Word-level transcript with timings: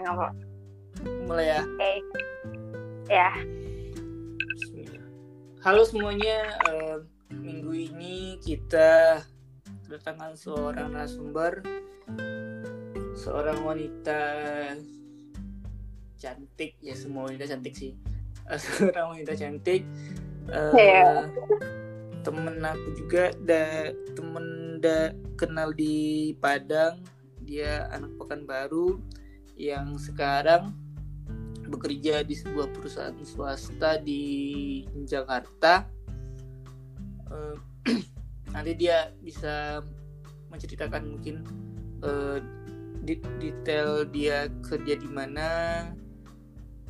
nggak 0.00 0.14
apa. 0.14 0.28
Mulai 1.26 1.46
ya. 1.50 1.60
Oke. 1.62 1.92
Ya. 3.06 3.30
Bismillah. 4.56 5.04
Halo 5.62 5.82
semuanya, 5.82 6.38
eh, 6.70 6.96
minggu 7.30 7.72
ini 7.74 8.38
kita 8.40 9.22
kedatangan 9.86 10.34
seorang 10.34 10.94
narasumber, 10.94 11.62
seorang 13.14 13.62
wanita 13.62 14.20
cantik 16.16 16.74
ya 16.80 16.96
semua 16.96 17.28
wanita 17.28 17.46
cantik 17.46 17.74
sih, 17.76 17.92
Eh, 18.46 18.58
seorang 18.62 19.14
wanita 19.18 19.34
cantik. 19.34 19.82
eh, 20.50 20.72
Iya. 20.74 21.30
Temen 22.22 22.58
aku 22.58 22.88
juga, 22.98 23.30
da, 23.46 23.90
temen 24.18 24.78
da, 24.82 25.14
kenal 25.38 25.70
di 25.70 26.34
Padang, 26.42 26.98
dia 27.46 27.86
anak 27.94 28.10
Pekanbaru 28.18 28.98
yang 29.56 29.96
sekarang 29.96 30.76
bekerja 31.66 32.22
di 32.22 32.36
sebuah 32.36 32.70
perusahaan 32.70 33.16
swasta 33.24 33.98
di 33.98 34.84
Jakarta. 35.02 35.88
Eh, 37.32 37.56
nanti 38.54 38.72
dia 38.78 39.10
bisa 39.18 39.82
menceritakan 40.52 41.02
mungkin 41.10 41.42
di- 43.06 43.22
detail 43.38 44.06
dia 44.10 44.50
kerja 44.66 44.94
di 44.98 45.08
mana, 45.10 45.50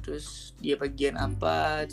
terus 0.01 0.57
dia 0.61 0.77
bagian 0.81 1.17
apa, 1.17 1.85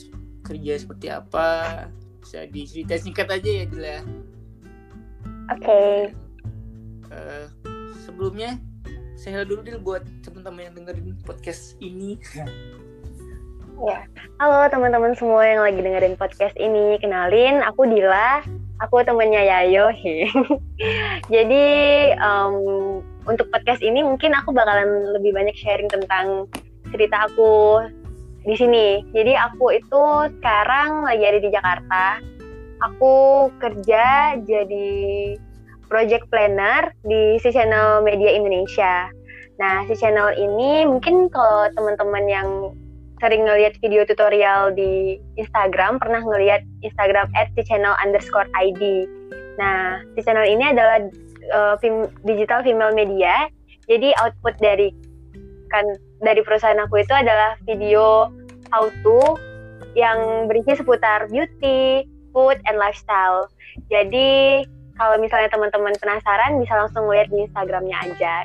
kerja 0.43 0.73
seperti 0.79 1.07
apa. 1.11 1.87
Bisa 2.23 2.47
diceritain 2.47 3.03
singkat 3.03 3.27
aja 3.27 3.49
ya, 3.51 3.65
Dila. 3.67 3.97
Oke. 5.51 5.83
Eh, 7.11 7.45
sebelumnya 8.07 8.57
saya 9.23 9.39
hello 9.39 9.55
dulu 9.55 9.61
Dil 9.63 9.79
buat 9.79 10.03
teman-teman 10.27 10.67
yang 10.67 10.75
dengerin 10.83 11.15
podcast 11.23 11.79
ini. 11.79 12.19
Ya. 13.79 14.03
Halo 14.35 14.67
teman-teman 14.67 15.15
semua 15.15 15.47
yang 15.47 15.63
lagi 15.63 15.79
dengerin 15.79 16.19
podcast 16.19 16.51
ini. 16.59 16.99
Kenalin, 16.99 17.63
aku 17.63 17.87
Dila. 17.87 18.43
Aku 18.83 18.99
temennya 19.07 19.47
Yayo. 19.47 19.95
Jadi 21.33 21.65
em, 22.19 22.55
untuk 23.23 23.47
podcast 23.47 23.79
ini 23.79 24.03
mungkin 24.03 24.35
aku 24.35 24.51
bakalan 24.51 25.15
lebih 25.15 25.31
banyak 25.31 25.55
sharing 25.55 25.87
tentang 25.87 26.51
cerita 26.91 27.23
aku 27.31 27.79
di 28.43 28.59
sini. 28.59 29.07
Jadi 29.15 29.39
aku 29.39 29.71
itu 29.71 30.03
sekarang 30.35 31.07
lagi 31.07 31.23
ada 31.23 31.39
di 31.39 31.47
Jakarta. 31.47 32.19
Aku 32.91 33.47
kerja 33.63 34.35
jadi 34.43 34.91
project 35.93 36.25
planner 36.33 36.89
di 37.05 37.37
si 37.37 37.53
channel 37.53 38.01
Media 38.01 38.33
Indonesia. 38.33 39.13
Nah, 39.61 39.85
si 39.85 39.93
channel 39.93 40.33
ini 40.33 40.89
mungkin 40.89 41.29
kalau 41.29 41.69
teman-teman 41.77 42.25
yang 42.25 42.49
sering 43.21 43.45
ngelihat 43.45 43.77
video 43.77 44.01
tutorial 44.01 44.73
di 44.73 45.21
Instagram, 45.37 46.01
pernah 46.01 46.25
ngelihat 46.25 46.65
Instagram 46.81 47.29
at 47.37 47.53
si 47.53 47.61
channel 47.69 47.93
underscore 48.01 48.49
ID. 48.57 49.05
Nah, 49.61 50.01
si 50.17 50.25
channel 50.25 50.49
ini 50.49 50.73
adalah 50.73 50.97
uh, 51.53 51.77
fem- 51.77 52.09
digital 52.25 52.65
female 52.65 52.97
media. 52.97 53.45
Jadi 53.85 54.17
output 54.17 54.57
dari 54.57 54.89
kan 55.69 55.85
dari 56.25 56.41
perusahaan 56.41 56.81
aku 56.81 57.05
itu 57.05 57.13
adalah 57.13 57.53
video 57.69 58.33
how 58.73 58.89
to 59.05 59.37
yang 59.93 60.49
berisi 60.49 60.73
seputar 60.73 61.29
beauty, 61.29 62.01
food, 62.33 62.57
and 62.65 62.81
lifestyle. 62.81 63.45
Jadi 63.93 64.65
kalau 64.93 65.15
misalnya 65.17 65.49
teman-teman 65.49 65.93
penasaran 65.97 66.61
bisa 66.61 66.73
langsung 66.75 67.09
lihat 67.09 67.27
di 67.27 67.43
Instagramnya 67.43 67.97
aja. 68.03 68.35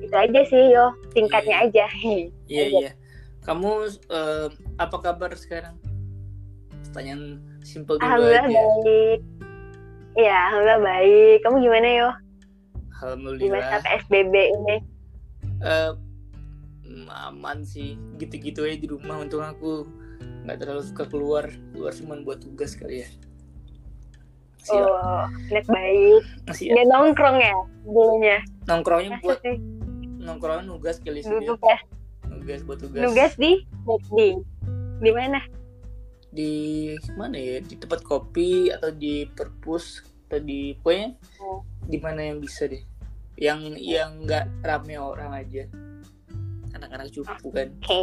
Itu 0.00 0.14
aja 0.14 0.40
sih 0.44 0.62
yo, 0.72 0.92
singkatnya 1.12 1.68
aja. 1.68 1.86
Iya 2.48 2.64
Aja. 2.68 2.78
iya. 2.78 2.90
Kamu 3.42 3.70
eh, 3.88 4.48
apa 4.76 4.96
kabar 5.00 5.32
sekarang? 5.32 5.74
Pertanyaan 6.84 7.40
simple 7.62 7.96
dulu 7.96 8.04
Alhamdulillah 8.04 8.44
aja. 8.44 8.52
baik. 8.52 9.20
Iya, 10.12 10.36
alhamdulillah 10.50 10.82
baik. 10.84 11.36
Kamu 11.40 11.56
gimana 11.58 11.88
yo? 11.88 12.08
Di 12.12 13.48
masa 13.48 13.80
Alhamdulillah. 13.80 13.80
PSBB 13.80 14.34
ini? 14.52 14.76
Eh, 15.64 15.92
mm, 16.84 17.08
aman 17.08 17.64
sih. 17.64 17.96
Gitu-gitu 18.16 18.62
aja 18.62 18.76
di 18.76 18.86
rumah. 18.86 19.18
Untung 19.18 19.40
aku 19.40 19.88
nggak 20.44 20.58
terlalu 20.60 20.82
suka 20.84 21.04
keluar. 21.08 21.48
Keluar 21.72 21.92
cuma 21.96 22.20
buat 22.20 22.38
tugas 22.38 22.76
kali 22.76 23.02
ya. 23.02 23.08
Masih, 24.62 24.78
Oh, 24.78 25.26
anak 25.50 25.66
baik. 25.66 26.22
masih 26.46 26.66
Nggak 26.70 26.86
nongkrong 26.86 27.36
ya 27.36 27.54
dulunya? 27.82 28.38
nongkrongnya 28.62 29.10
Masa 29.12 29.24
buat 29.26 29.38
sih? 29.42 29.56
nongkrongnya 30.22 30.64
nugas 30.64 30.96
kali 31.02 31.18
sih. 31.18 31.34
Ya? 31.34 31.78
Nugas 32.30 32.60
buat 32.62 32.78
tugas. 32.78 33.02
Nugas 33.02 33.32
di? 33.34 33.52
Di? 34.14 34.28
Di 35.02 35.10
mana? 35.10 35.42
Di 36.30 36.52
mana 37.12 37.34
ya? 37.34 37.58
Di 37.58 37.74
tempat 37.74 38.00
kopi 38.00 38.70
atau 38.70 38.88
di 38.88 39.26
perpus 39.28 40.00
atau 40.30 40.38
di 40.38 40.78
pokoknya 40.78 41.18
Oh. 41.42 41.66
di 41.82 41.98
mana 41.98 42.22
yang 42.22 42.38
bisa 42.38 42.64
deh. 42.64 42.80
Yang 43.34 43.82
yang 43.82 44.22
nggak 44.22 44.46
rame 44.62 44.94
orang 44.94 45.34
aja. 45.34 45.66
Anak-anak 46.72 47.08
cupu 47.12 47.48
kan. 47.52 47.68
Oke. 47.80 48.00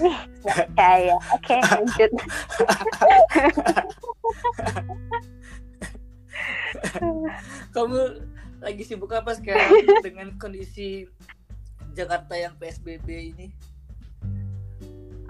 Nggak 0.00 0.56
percaya. 0.56 1.16
Oke, 1.34 1.56
lanjut. 1.58 2.10
Kamu 7.74 8.00
lagi 8.60 8.82
sibuk 8.84 9.10
apa 9.12 9.34
sekarang 9.34 9.70
dengan 10.06 10.36
kondisi 10.36 11.08
Jakarta 11.96 12.36
yang 12.38 12.54
PSBB 12.60 13.08
ini? 13.34 13.46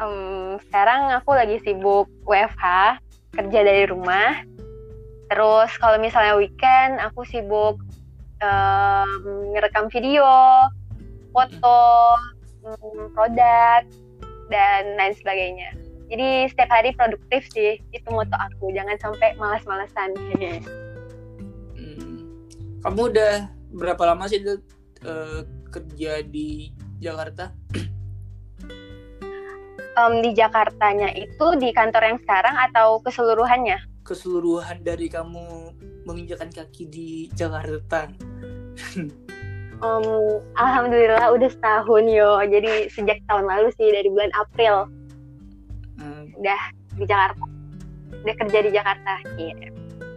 Em, 0.00 0.56
sekarang 0.68 1.12
aku 1.16 1.36
lagi 1.36 1.60
sibuk 1.64 2.08
WFH, 2.24 2.98
kerja 3.36 3.60
dari 3.64 3.84
rumah. 3.88 4.44
Terus 5.30 5.70
kalau 5.78 5.96
misalnya 6.02 6.34
weekend, 6.36 6.98
aku 7.00 7.22
sibuk 7.28 7.78
em, 8.42 9.08
ngerekam 9.54 9.88
video, 9.92 10.26
foto, 11.30 11.80
em, 12.66 13.10
produk, 13.14 13.82
dan 14.50 14.82
lain 14.98 15.14
sebagainya. 15.16 15.70
Jadi 16.10 16.50
setiap 16.50 16.70
hari 16.74 16.90
produktif 16.98 17.46
sih, 17.54 17.78
itu 17.94 18.08
moto 18.10 18.34
aku. 18.34 18.74
Jangan 18.74 18.98
sampai 18.98 19.38
malas-malasan. 19.38 20.10
Hmm. 21.78 22.18
Kamu 22.82 23.14
udah 23.14 23.46
berapa 23.70 24.02
lama 24.10 24.26
sih 24.26 24.42
eh, 24.42 25.40
kerja 25.70 26.12
di 26.26 26.74
Jakarta? 26.98 27.54
Em, 29.94 30.14
di 30.18 30.30
Jakartanya 30.34 31.14
itu 31.14 31.46
di 31.62 31.70
kantor 31.70 32.02
yang 32.14 32.18
sekarang 32.26 32.58
atau 32.70 32.98
keseluruhannya? 33.06 33.78
Keseluruhan 34.02 34.82
dari 34.82 35.06
kamu 35.06 35.70
menginjakan 36.10 36.50
kaki 36.50 36.90
di 36.90 37.08
Jakarta. 37.38 38.10
Em, 39.80 40.04
Alhamdulillah 40.60 41.32
udah 41.32 41.48
setahun 41.48 42.04
yo. 42.08 42.40
Jadi 42.44 42.92
sejak 42.92 43.18
tahun 43.28 43.48
lalu 43.48 43.72
sih 43.76 43.88
dari 43.88 44.08
bulan 44.12 44.32
April 44.36 44.88
Hmm, 46.00 46.32
udah 46.40 46.60
di 46.96 47.04
Jakarta. 47.04 47.44
Udah 48.24 48.34
kerja 48.40 48.58
di 48.64 48.70
Jakarta. 48.72 49.12
Iya. 49.36 49.68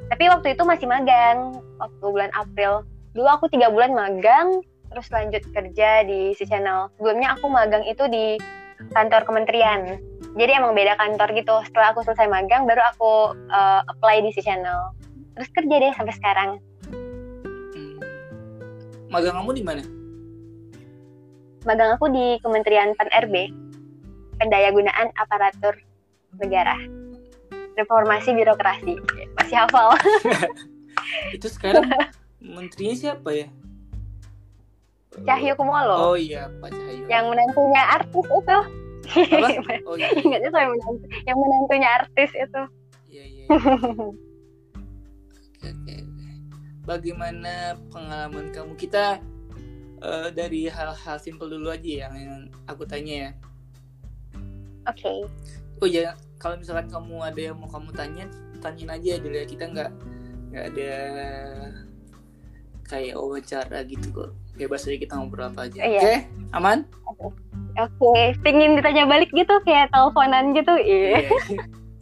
Tapi 0.08 0.24
waktu 0.32 0.48
itu 0.56 0.64
masih 0.64 0.88
magang 0.88 1.60
waktu 1.78 2.06
bulan 2.08 2.32
April. 2.40 2.88
Dulu 3.14 3.28
aku 3.28 3.46
tiga 3.52 3.70
bulan 3.70 3.92
magang, 3.92 4.64
terus 4.90 5.12
lanjut 5.12 5.44
kerja 5.52 6.08
di 6.08 6.32
si 6.34 6.48
channel. 6.48 6.90
Sebelumnya 6.98 7.36
aku 7.36 7.52
magang 7.52 7.84
itu 7.84 8.08
di 8.08 8.40
kantor 8.96 9.28
kementerian. 9.28 10.00
Jadi 10.34 10.52
emang 10.56 10.74
beda 10.74 10.98
kantor 10.98 11.30
gitu. 11.38 11.56
Setelah 11.68 11.94
aku 11.94 12.02
selesai 12.08 12.32
magang, 12.32 12.66
baru 12.66 12.82
aku 12.96 13.38
eh, 13.52 13.82
apply 13.92 14.24
di 14.24 14.32
si 14.34 14.42
channel. 14.42 14.96
Terus 15.38 15.50
kerja 15.52 15.76
deh 15.84 15.94
sampai 15.94 16.14
sekarang. 16.16 16.50
Magang 19.14 19.38
kamu 19.38 19.52
di 19.54 19.62
mana? 19.62 19.84
magang 21.64 21.96
aku 21.96 22.12
di 22.12 22.38
Kementerian 22.44 22.92
Pan-RB, 22.96 23.52
Pendayagunaan 24.40 25.16
Aparatur 25.16 25.76
Negara. 26.40 26.76
Reformasi 27.74 28.36
Birokrasi. 28.38 29.00
Masih 29.40 29.58
hafal. 29.58 29.98
Itu 31.36 31.50
sekarang 31.50 31.90
menterinya 32.58 32.94
siapa 32.94 33.30
ya? 33.34 33.48
Cahyo 35.26 35.54
Kumolo. 35.58 36.14
Oh 36.14 36.18
iya, 36.18 36.50
Pak 36.62 36.74
Cahyo. 36.74 37.06
Yang 37.06 37.26
menantunya 37.30 37.82
artis 37.86 38.26
itu. 38.26 38.58
Apa? 39.14 39.50
Oh 39.90 39.96
iya. 39.98 40.10
Ingatnya 40.16 40.50
saya 40.50 40.66
menantu, 40.74 41.06
yang 41.26 41.38
menantunya 41.38 41.90
artis 42.02 42.32
itu. 42.34 42.62
Iya, 43.14 43.24
iya. 43.30 43.46
Oke, 45.54 45.70
oke. 45.70 45.96
Bagaimana 46.84 47.80
pengalaman 47.90 48.52
kamu? 48.52 48.76
Kita 48.76 49.20
eh, 50.00 50.30
dari 50.32 50.68
hal-hal 50.68 51.18
simpel 51.18 51.48
dulu 51.48 51.72
aja 51.72 51.84
ya, 51.84 51.98
yang, 52.08 52.16
yang 52.20 52.40
aku 52.68 52.84
tanya 52.84 53.14
ya. 53.14 53.30
Oke. 54.84 55.28
Oh 55.80 55.88
ya, 55.88 56.16
kalau 56.38 56.60
misalkan 56.60 56.88
kamu 56.88 57.16
ada 57.24 57.42
yang 57.52 57.56
mau 57.56 57.68
kamu 57.68 57.92
tanya, 57.96 58.26
tanyain 58.60 58.92
aja 58.92 59.20
dulu 59.20 59.36
ya. 59.36 59.46
Kita 59.48 59.64
nggak 59.68 59.90
nggak 60.54 60.66
ada 60.70 60.92
kayak 62.86 63.16
wawancara 63.18 63.82
gitu 63.90 64.06
kok 64.14 64.30
bebas 64.54 64.86
aja 64.86 65.02
kita 65.02 65.18
ngobrol 65.18 65.50
apa 65.50 65.66
aja 65.66 65.82
Iya. 65.82 65.98
oke 65.98 66.14
aman 66.54 66.80
Oke, 67.74 68.38
pingin 68.46 68.78
ditanya 68.78 69.10
balik 69.10 69.34
gitu 69.34 69.50
kayak 69.66 69.90
teleponan 69.90 70.54
gitu. 70.54 70.78
Iya. 70.78 71.26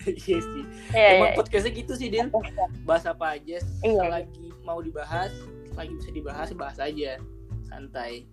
iya 0.04 0.38
sih 0.52 0.64
Iya, 0.92 1.08
emang 1.16 1.32
iya. 1.32 1.38
podcastnya 1.40 1.72
gitu 1.72 1.96
sih 1.96 2.12
Din 2.12 2.28
bahas 2.84 3.08
apa 3.08 3.40
aja 3.40 3.64
Iya. 3.80 4.04
lagi 4.12 4.51
mau 4.66 4.80
dibahas 4.82 5.32
lagi 5.76 5.94
bisa 5.98 6.10
dibahas 6.12 6.50
bahas 6.54 6.78
aja 6.82 7.18
santai 7.68 8.28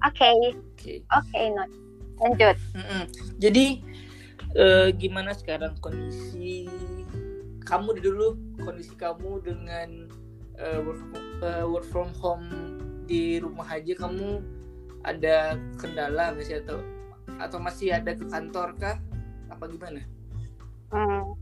Oke, 0.00 0.24
oke 0.24 0.92
oke, 1.12 1.40
not. 1.52 1.70
Lanjut. 2.20 2.56
Mm-mm. 2.72 3.04
jadi 3.36 3.66
eh, 4.56 4.88
gimana 4.96 5.36
sekarang 5.36 5.76
kondisi 5.84 6.68
kamu 7.68 8.00
dulu 8.00 8.34
kondisi 8.64 8.96
kamu 8.96 9.44
dengan 9.44 10.08
eh, 10.56 10.78
work, 10.80 11.02
eh, 11.44 11.64
work 11.68 11.86
from 11.88 12.10
home 12.16 12.48
di 13.04 13.38
rumah 13.38 13.68
aja 13.68 13.92
kamu 13.96 14.40
ada 15.04 15.56
kendala 15.80 16.36
nggak 16.36 16.44
sih 16.44 16.56
atau 16.60 16.80
atau 17.40 17.58
masih 17.60 17.92
ada 17.96 18.12
ke 18.12 18.24
kantor 18.28 18.76
kah 18.76 18.96
apa 19.48 19.64
gimana 19.68 20.00
Hmm. 20.90 21.38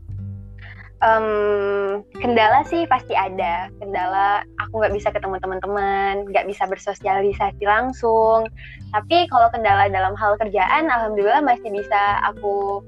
Em, 0.99 2.03
kendala 2.19 2.67
sih 2.67 2.83
pasti 2.91 3.15
ada. 3.15 3.71
Kendala 3.79 4.43
aku 4.59 4.83
nggak 4.83 4.95
bisa 4.99 5.07
ketemu 5.15 5.39
teman-teman, 5.39 6.27
nggak 6.27 6.43
bisa 6.43 6.67
bersosialisasi 6.67 7.63
langsung. 7.63 8.51
Tapi 8.91 9.31
kalau 9.31 9.47
kendala 9.55 9.87
dalam 9.87 10.11
hal 10.19 10.35
kerjaan, 10.35 10.91
alhamdulillah 10.91 11.39
masih 11.39 11.71
bisa 11.71 12.19
aku 12.27 12.83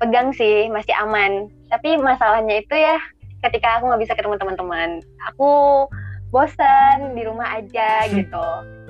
pegang 0.00 0.32
sih, 0.32 0.72
masih 0.72 0.96
aman. 1.04 1.52
Tapi 1.68 2.00
masalahnya 2.00 2.64
itu 2.64 2.72
ya, 2.72 2.96
ketika 3.44 3.76
aku 3.76 3.92
nggak 3.92 4.02
bisa 4.08 4.16
ketemu 4.16 4.40
teman-teman, 4.40 5.04
aku 5.28 5.84
bosan 6.32 7.12
di 7.12 7.28
rumah 7.28 7.60
aja 7.60 8.08
gitu. 8.08 8.46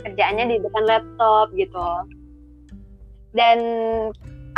Kerjaannya 0.07 0.47
di 0.47 0.57
depan 0.63 0.85
laptop 0.87 1.51
gitu. 1.59 1.89
Dan 3.35 3.59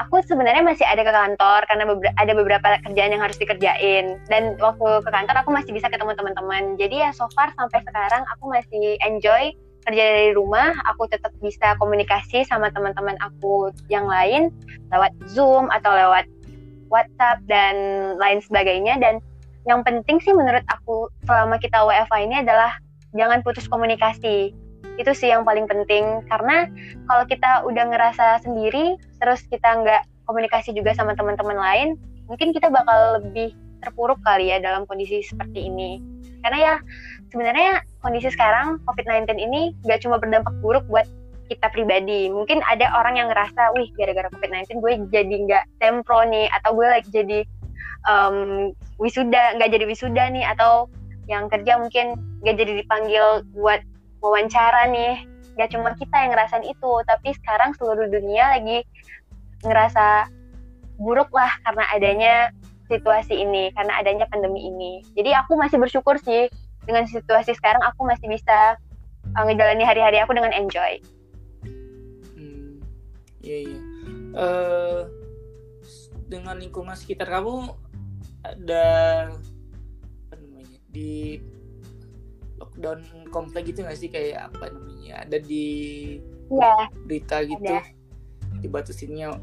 aku 0.02 0.19
sebenarnya 0.26 0.66
masih 0.66 0.82
ada 0.82 1.06
ke 1.06 1.12
kantor 1.12 1.60
karena 1.70 1.84
bebera- 1.87 2.16
ada 2.19 2.32
beberapa 2.34 2.66
kerjaan 2.90 3.14
yang 3.14 3.22
harus 3.22 3.38
dikerjain. 3.38 4.19
Dan 4.26 4.58
waktu 4.58 4.88
ke 5.06 5.10
kantor 5.10 5.37
aku 5.46 5.50
masih 5.54 5.70
bisa 5.70 5.87
ketemu 5.87 6.12
teman-teman. 6.19 6.75
Jadi 6.76 7.06
ya 7.06 7.10
so 7.14 7.31
far 7.32 7.54
sampai 7.54 7.81
sekarang 7.87 8.26
aku 8.34 8.50
masih 8.50 8.99
enjoy 9.06 9.54
kerja 9.87 10.02
dari 10.02 10.31
rumah. 10.34 10.75
Aku 10.94 11.06
tetap 11.06 11.31
bisa 11.38 11.78
komunikasi 11.78 12.43
sama 12.46 12.70
teman-teman 12.75 13.14
aku 13.22 13.70
yang 13.87 14.06
lain 14.10 14.50
lewat 14.90 15.14
zoom 15.31 15.70
atau 15.70 15.90
lewat 15.94 16.26
WhatsApp 16.90 17.40
dan 17.46 17.75
lain 18.19 18.43
sebagainya. 18.43 18.99
Dan 18.99 19.22
yang 19.64 19.87
penting 19.87 20.19
sih 20.19 20.34
menurut 20.34 20.62
aku 20.66 21.06
selama 21.25 21.56
kita 21.62 21.87
WFH 21.87 22.14
ini 22.26 22.43
adalah 22.43 22.75
jangan 23.14 23.44
putus 23.44 23.69
komunikasi 23.70 24.50
itu 25.00 25.12
sih 25.17 25.33
yang 25.33 25.47
paling 25.47 25.65
penting. 25.69 26.25
Karena 26.29 26.69
kalau 27.09 27.25
kita 27.29 27.65
udah 27.65 27.85
ngerasa 27.93 28.44
sendiri 28.44 28.97
terus 29.23 29.44
kita 29.49 29.81
nggak 29.81 30.03
komunikasi 30.27 30.73
juga 30.73 30.93
sama 30.97 31.12
teman-teman 31.19 31.59
lain 31.59 31.89
mungkin 32.31 32.55
kita 32.55 32.73
bakal 32.73 33.21
lebih 33.21 33.53
terpuruk 33.83 34.17
kali 34.23 34.55
ya 34.55 34.62
dalam 34.62 34.87
kondisi 34.87 35.21
seperti 35.21 35.69
ini. 35.69 35.99
Karena 36.43 36.59
ya 36.59 36.75
sebenarnya 37.31 37.83
kondisi 38.03 38.31
sekarang 38.31 38.83
COVID-19 38.87 39.39
ini 39.39 39.75
nggak 39.87 40.06
cuma 40.06 40.19
berdampak 40.19 40.55
buruk 40.62 40.87
buat 40.87 41.06
kita 41.50 41.69
pribadi. 41.75 42.31
Mungkin 42.31 42.62
ada 42.65 42.95
orang 42.97 43.19
yang 43.19 43.29
ngerasa 43.29 43.75
wih 43.77 43.91
gara-gara 43.99 44.31
COVID-19 44.33 44.81
gue 44.81 44.93
jadi 45.11 45.35
nggak 45.50 45.65
sempro 45.83 46.23
nih 46.25 46.49
atau 46.62 46.73
gue 46.73 46.87
lagi 46.87 47.09
jadi 47.11 47.38
em, 48.09 48.37
wisuda 48.97 49.59
nggak 49.59 49.71
jadi 49.71 49.85
wisuda 49.85 50.25
nih 50.33 50.45
atau 50.56 50.88
yang 51.31 51.47
kerja 51.47 51.79
mungkin 51.79 52.19
nggak 52.43 52.56
jadi 52.59 52.73
dipanggil 52.83 53.47
buat 53.55 53.83
wawancara 54.23 54.89
nih. 54.89 55.27
Gak 55.61 55.77
cuma 55.77 55.93
kita 55.99 56.17
yang 56.17 56.33
ngerasain 56.33 56.65
itu 56.65 56.93
tapi 57.05 57.37
sekarang 57.37 57.77
seluruh 57.77 58.09
dunia 58.09 58.57
lagi 58.57 58.87
ngerasa 59.61 60.33
buruk 60.97 61.29
lah 61.35 61.51
karena 61.69 61.85
adanya 61.93 62.35
situasi 62.89 63.37
ini 63.37 63.69
karena 63.77 63.93
adanya 64.01 64.25
pandemi 64.33 64.65
ini. 64.71 65.05
Jadi 65.13 65.37
aku 65.37 65.59
masih 65.61 65.77
bersyukur 65.77 66.17
sih 66.23 66.49
dengan 66.89 67.05
situasi 67.05 67.53
sekarang 67.53 67.83
aku 67.85 68.09
masih 68.09 68.27
bisa 68.33 68.81
uh, 69.37 69.45
ngejalani 69.45 69.85
hari-hari 69.85 70.19
aku 70.19 70.33
dengan 70.33 70.53
enjoy. 70.57 70.99
Hmm, 72.37 72.81
iya 73.45 73.59
iya. 73.69 73.81
Eh, 74.33 75.01
dengan 76.33 76.57
lingkungan 76.57 76.97
sekitar 76.97 77.29
kamu 77.29 77.77
ada 78.41 78.87
apa 79.29 80.35
namanya 80.41 80.81
di 80.89 81.37
lockdown 82.62 83.03
komplek 83.35 83.75
gitu 83.75 83.82
nggak 83.82 83.99
sih? 83.99 84.06
Kayak 84.06 84.55
apa 84.55 84.70
namanya? 84.70 85.26
Ada 85.26 85.38
di 85.43 85.67
ya 86.53 86.87
berita 87.05 87.43
gitu. 87.43 87.67
Ada. 87.67 87.82
dibatasinnya 88.62 89.43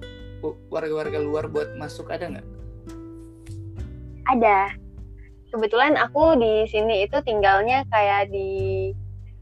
warga-warga 0.71 1.19
luar 1.19 1.51
buat 1.51 1.75
masuk 1.75 2.07
ada 2.07 2.31
nggak? 2.31 2.48
ada. 4.30 4.71
Kebetulan 5.50 5.98
aku 5.98 6.38
di 6.38 6.69
sini 6.69 7.10
itu 7.10 7.18
tinggalnya 7.25 7.81
kayak 7.89 8.30
di 8.30 8.94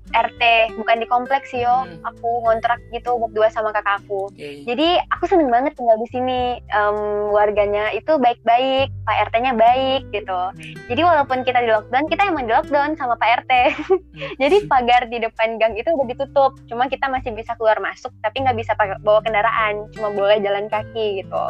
RT 0.10 0.42
bukan 0.76 0.98
di 0.98 1.08
kompleks 1.08 1.52
sih 1.52 1.62
yo 1.62 1.84
Hmm. 1.84 2.00
aku 2.04 2.44
ngontrak 2.44 2.80
gitu 2.90 3.16
berdua 3.18 3.48
sama 3.50 3.70
kakakku 3.70 4.30
Iya, 4.34 4.50
iya. 4.52 4.64
Jadi 4.68 4.88
aku 5.10 5.24
seneng 5.26 5.48
banget 5.48 5.74
tinggal 5.74 5.98
di 5.98 6.08
sini. 6.08 6.42
Em, 6.60 6.98
warganya 7.30 7.90
itu 7.92 8.18
baik-baik, 8.18 8.92
Pak 9.04 9.18
RT-nya 9.30 9.54
baik 9.54 10.02
gitu. 10.12 10.32
Hmm, 10.52 10.74
Jadi 10.88 11.02
walaupun 11.02 11.42
kita 11.42 11.60
di 11.60 11.70
lockdown, 11.70 12.06
kita 12.08 12.28
emang 12.28 12.46
di 12.46 12.54
lockdown 12.54 12.94
sama 12.96 13.16
Pak 13.16 13.44
RT. 13.44 13.52
hmm. 13.78 14.00
Jadi 14.42 14.56
pagar 14.66 15.08
di 15.08 15.18
depan 15.18 15.58
gang 15.58 15.74
itu 15.74 15.90
udah 15.90 16.06
ditutup. 16.06 16.52
Cuma 16.68 16.86
kita 16.86 17.08
masih 17.08 17.32
bisa 17.32 17.56
keluar 17.56 17.78
masuk, 17.78 18.12
tapi 18.22 18.44
nggak 18.44 18.58
bisa 18.58 18.72
bawa 19.02 19.20
kendaraan. 19.22 19.88
Cuma 19.94 20.12
boleh 20.12 20.38
jalan 20.40 20.68
kaki 20.68 21.24
gitu. 21.24 21.44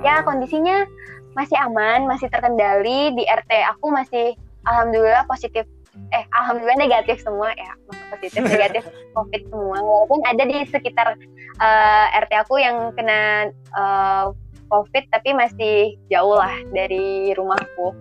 Ya 0.00 0.20
Oh, 0.20 0.28
kondisinya 0.28 0.84
masih 1.32 1.56
aman, 1.58 2.04
masih 2.04 2.26
terkendali. 2.26 3.12
Di 3.12 3.22
RT 3.22 3.50
aku 3.70 3.92
masih 3.92 4.34
alhamdulillah 4.64 5.24
positif. 5.26 5.68
Eh, 6.14 6.24
alhamdulillah 6.34 6.78
negatif 6.78 7.20
semua 7.22 7.50
ya. 7.54 7.72
Masa 7.90 8.04
positif 8.16 8.42
negatif 8.52 8.82
COVID 9.14 9.42
semua. 9.50 9.76
Walaupun 9.82 10.20
ada 10.24 10.42
di 10.46 10.58
sekitar 10.68 11.16
eh, 11.60 12.06
RT 12.22 12.32
aku 12.46 12.60
yang 12.62 12.92
kena 12.94 13.50
eh, 13.52 14.26
COVID, 14.66 15.04
tapi 15.14 15.30
masih 15.30 15.94
jauh 16.10 16.34
lah 16.34 16.54
dari 16.74 17.30
rumahku. 17.38 17.94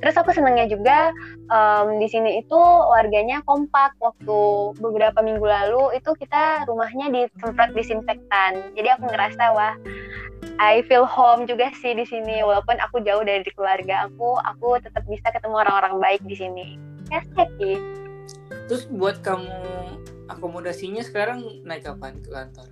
Terus 0.00 0.16
aku 0.16 0.32
senangnya 0.32 0.68
juga 0.68 1.12
em, 1.48 2.00
di 2.00 2.08
sini 2.08 2.40
itu 2.40 2.60
warganya 2.88 3.40
kompak. 3.44 3.96
Waktu 4.00 4.38
beberapa 4.80 5.20
minggu 5.20 5.44
lalu 5.44 5.96
itu 5.96 6.12
kita 6.16 6.68
rumahnya 6.68 7.12
disemprot 7.12 7.72
disinfektan. 7.76 8.72
Jadi 8.76 8.88
aku 8.92 9.08
ngerasa 9.08 9.44
wah 9.56 9.74
I 10.56 10.80
feel 10.88 11.04
home 11.04 11.44
juga 11.44 11.68
sih 11.76 11.92
di 11.92 12.08
sini 12.08 12.40
walaupun 12.40 12.80
aku 12.80 13.04
jauh 13.04 13.20
dari 13.24 13.44
keluarga 13.52 14.08
aku, 14.08 14.40
aku 14.40 14.80
tetap 14.80 15.04
bisa 15.04 15.28
ketemu 15.28 15.60
orang-orang 15.64 16.00
baik 16.00 16.22
di 16.24 16.36
sini. 16.36 16.66
Ya 17.10 17.22
happy. 17.38 17.78
Terus 18.66 18.84
buat 18.90 19.22
kamu 19.22 19.50
akomodasinya 20.26 21.06
sekarang 21.06 21.62
naik 21.62 21.86
kapan 21.86 22.18
ke 22.18 22.30
kantor? 22.34 22.68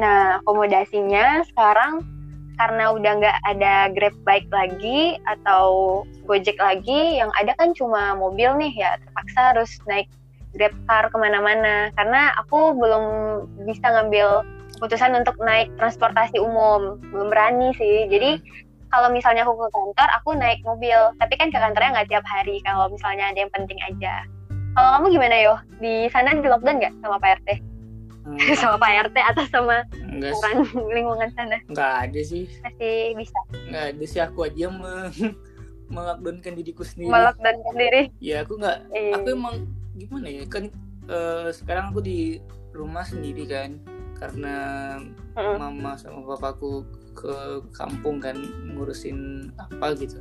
Nah, 0.00 0.40
akomodasinya 0.40 1.44
sekarang 1.52 2.00
karena 2.56 2.92
udah 2.92 3.12
nggak 3.20 3.38
ada 3.44 3.88
Grab 3.92 4.16
bike 4.24 4.48
lagi 4.52 5.16
atau 5.28 6.02
Gojek 6.24 6.56
lagi, 6.60 7.20
yang 7.20 7.32
ada 7.36 7.52
kan 7.56 7.72
cuma 7.76 8.16
mobil 8.16 8.52
nih 8.56 8.72
ya, 8.72 8.96
terpaksa 9.00 9.40
harus 9.52 9.70
naik 9.84 10.08
Grab 10.56 10.72
car 10.88 11.12
ke 11.12 11.16
mana-mana. 11.20 11.92
Karena 11.92 12.32
aku 12.40 12.72
belum 12.76 13.04
bisa 13.68 13.84
ngambil 13.84 14.44
keputusan 14.80 15.12
untuk 15.12 15.36
naik 15.44 15.68
transportasi 15.76 16.40
umum, 16.40 16.96
belum 17.12 17.28
berani 17.28 17.76
sih. 17.76 18.08
Jadi 18.08 18.40
kalau 18.90 19.08
misalnya 19.08 19.42
aku 19.42 19.54
ke 19.56 19.68
kantor, 19.70 20.08
aku 20.12 20.28
naik 20.34 20.60
mobil. 20.62 20.98
Tapi 21.16 21.34
kan 21.34 21.48
ke 21.48 21.56
kantornya 21.56 21.94
nggak 21.94 22.10
tiap 22.10 22.24
hari, 22.24 22.58
kalau 22.60 22.86
misalnya 22.86 23.30
ada 23.30 23.38
yang 23.38 23.50
penting 23.50 23.78
aja. 23.80 24.26
Kalau 24.70 24.88
kamu 24.94 25.06
gimana 25.12 25.36
yo? 25.36 25.54
Di 25.78 26.06
sana 26.08 26.30
di 26.32 26.44
lockdown 26.44 26.78
nggak 26.78 26.94
sama 27.00 27.16
Pak 27.16 27.30
RT? 27.38 27.48
Hmm, 28.20 28.36
sama 28.60 28.76
Pak 28.76 28.90
RT 29.08 29.16
atau 29.16 29.44
sama 29.48 29.76
enggak, 29.96 30.36
orang 30.36 30.56
lingkungan 30.88 31.28
sana? 31.32 31.56
enggak 31.66 31.92
ada 32.04 32.20
sih. 32.20 32.44
Masih 32.60 32.94
bisa 33.16 33.38
Enggak 33.64 33.84
ada 33.90 34.04
sih 34.04 34.20
aku 34.20 34.38
aja 34.44 34.66
meng 34.68 35.10
melakdonkan 35.88 36.52
diriku 36.58 36.82
sendiri. 36.82 37.10
melockdown 37.10 37.56
sendiri. 37.66 38.02
Ya 38.18 38.42
aku 38.42 38.54
nggak 38.56 38.78
Eh, 38.92 39.10
aku 39.10 39.26
emang 39.30 39.54
gimana 39.96 40.28
ya 40.28 40.44
kan 40.46 40.70
eh, 41.06 41.48
sekarang 41.50 41.90
aku 41.90 42.00
di 42.00 42.38
rumah 42.70 43.02
sendiri 43.02 43.42
kan 43.44 43.80
karena 44.14 44.54
mama 45.34 45.96
sama 45.96 46.22
papaku 46.28 46.84
ke 47.20 47.34
kampung 47.70 48.16
kan 48.16 48.32
ngurusin 48.66 49.50
apa 49.60 49.92
gitu 49.94 50.16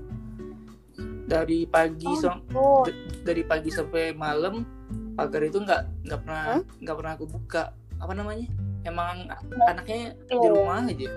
dari 1.25 1.63
pagi 1.63 2.09
Oh, 2.09 2.83
tuh. 2.83 2.91
dari 3.23 3.41
pagi 3.41 3.71
sampai 3.71 4.11
malam 4.11 4.67
pagar 5.15 5.41
itu 5.41 5.57
nggak 5.57 5.81
nggak 6.03 6.19
pernah 6.19 6.43
nggak 6.75 6.95
pernah 6.95 7.11
aku 7.13 7.25
buka 7.25 7.71
apa 7.97 8.11
namanya 8.11 8.47
emang 8.83 9.31
anaknya 9.63 10.15
di 10.25 10.35
Iya. 10.35 10.49
rumah 10.49 10.83
aja 10.83 11.09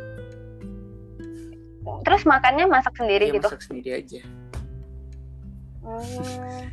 Terus 1.83 2.23
makannya 2.23 2.67
masak 2.67 2.95
sendiri 2.95 3.27
ya 3.27 3.35
gitu. 3.35 3.49
masak 3.49 3.63
sendiri 3.63 3.91
aja 3.99 4.23
Hmm. 5.83 6.71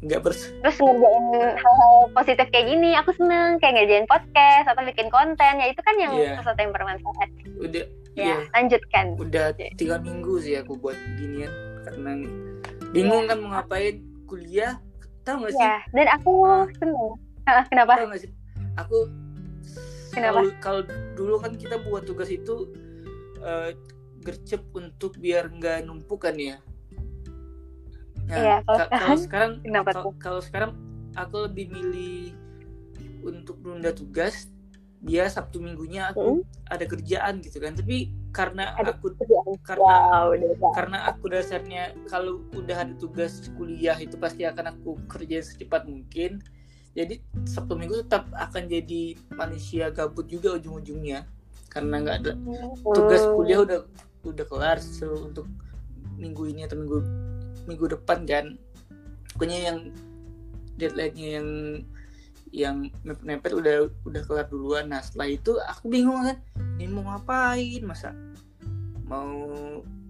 Nggak 0.00 0.20
bers 0.24 0.48
Terus 0.48 0.76
ngerjain 0.80 1.24
hal-hal 1.60 1.94
positif 2.10 2.46
kayak 2.48 2.66
gini, 2.66 2.96
aku 2.96 3.12
seneng 3.12 3.60
kayak 3.60 3.76
ngerjain 3.76 4.08
podcast 4.08 4.64
atau 4.64 4.80
bikin 4.80 5.12
konten, 5.12 5.60
ya 5.60 5.68
itu 5.68 5.76
kan 5.78 5.92
yang 6.00 6.08
Iya. 6.10 6.40
sesuatu 6.40 6.56
yang 6.56 6.72
bermanfaat. 6.72 7.28
udah 7.60 7.84
Ya, 8.14 8.22
iya. 8.22 8.36
lanjutkan. 8.54 9.18
udah 9.18 9.50
tiga 9.74 9.98
minggu 9.98 10.38
sih 10.38 10.54
aku 10.54 10.78
buat 10.78 10.94
ginian 11.18 11.50
karena 11.82 12.22
bingung 12.94 13.26
kan 13.26 13.42
mau 13.42 13.58
ngapain 13.58 13.98
kuliah 14.30 14.78
tahu 15.26 15.48
gak 15.48 15.52
sih? 15.52 15.60
Ya, 15.60 15.76
dan 15.90 16.06
aku 16.14 16.32
seneng. 16.78 17.18
Ah, 17.44 17.60
Kenapa? 17.68 18.00
tahu 18.00 18.08
gak 18.08 18.22
sih? 18.24 18.30
Aku 18.80 18.98
Kenapa? 20.14 20.40
kalau 20.62 20.80
dulu 21.18 21.42
kan 21.42 21.52
kita 21.58 21.76
buat 21.82 22.06
tugas 22.06 22.30
itu 22.32 22.70
eh, 23.42 23.74
gercep 24.24 24.64
untuk 24.72 25.18
biar 25.20 25.52
nggak 25.52 25.84
numpuk 25.84 26.24
kan 26.24 26.38
ya? 26.38 26.56
Nah 28.30 28.36
Iya, 28.40 28.56
kalau 28.64 28.78
ka- 28.80 28.90
kalau 28.94 29.18
sekarang 29.20 29.50
kalau, 30.22 30.40
sekarang 30.40 30.70
aku 31.12 31.36
lebih 31.50 31.68
milih 31.68 32.32
untuk 33.26 33.60
menunda 33.60 33.92
tugas 33.92 34.48
dia 35.04 35.28
sabtu 35.28 35.60
minggunya 35.60 36.08
aku 36.08 36.40
ada 36.64 36.88
kerjaan 36.88 37.44
gitu 37.44 37.60
kan 37.60 37.76
tapi 37.76 38.08
karena 38.32 38.72
Hmm. 38.72 38.80
Ada 38.80 38.90
aku 38.96 39.06
kerjaan. 39.14 39.52
karena 39.62 39.94
Wow, 40.10 40.28
karena 40.72 40.98
aku 41.06 41.24
dasarnya 41.28 41.82
kalau 42.08 42.40
udah 42.56 42.88
ada 42.88 42.94
tugas 42.96 43.52
kuliah 43.54 43.94
itu 43.96 44.16
pasti 44.16 44.42
akan 44.42 44.74
aku 44.74 44.96
kerjain 45.06 45.44
secepat 45.44 45.84
mungkin 45.84 46.40
jadi 46.96 47.20
sabtu 47.44 47.76
minggu 47.76 48.06
tetap 48.06 48.32
akan 48.32 48.64
jadi 48.64 49.14
manusia 49.34 49.92
gabut 49.92 50.24
juga 50.24 50.56
ujung-ujungnya 50.56 51.28
karena 51.68 52.00
nggak 52.00 52.16
ada 52.24 52.32
tugas 52.90 53.22
Hmm. 53.22 53.34
kuliah 53.36 53.60
udah 53.60 53.78
udah 54.24 54.44
kelar 54.48 54.78
so, 54.80 55.10
untuk 55.20 55.44
minggu 56.16 56.48
ini 56.48 56.64
atau 56.64 56.80
minggu 56.80 56.98
minggu 57.68 57.86
depan 57.92 58.24
kan 58.24 58.56
pokoknya 59.34 59.58
yang 59.68 59.78
deadline-nya 60.74 61.28
yang 61.38 61.48
yang 62.54 62.86
mepet-mepet 63.02 63.50
udah 63.50 63.76
udah 64.06 64.22
kelar 64.22 64.46
duluan. 64.46 64.86
Nah 64.86 65.02
setelah 65.02 65.26
itu 65.26 65.58
aku 65.58 65.90
bingung 65.90 66.22
kan 66.22 66.38
ini 66.78 66.86
mau 66.86 67.02
ngapain? 67.02 67.82
Masa 67.82 68.14
mau 69.04 69.26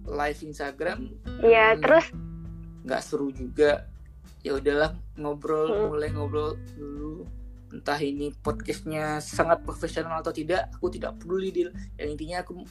live 0.05 0.39
Instagram? 0.45 1.09
Iya, 1.41 1.73
Hmm. 1.73 1.81
terus? 1.81 2.05
nggak 2.85 3.01
seru 3.01 3.33
juga. 3.33 3.89
Ya 4.45 4.53
udahlah 4.53 4.93
ngobrol 5.17 5.65
Hmm. 5.65 5.89
mulai 5.89 6.13
ngobrol 6.13 6.53
dulu. 6.77 7.25
Entah 7.73 7.97
ini 7.97 8.29
podcastnya 8.29 9.17
sangat 9.17 9.65
profesional 9.65 10.21
atau 10.21 10.29
tidak 10.29 10.69
aku 10.69 10.93
tidak 10.93 11.17
peduli 11.17 11.49
deal 11.49 11.73
yang 11.97 12.13
intinya 12.13 12.45
aku 12.45 12.61
mau 12.61 12.69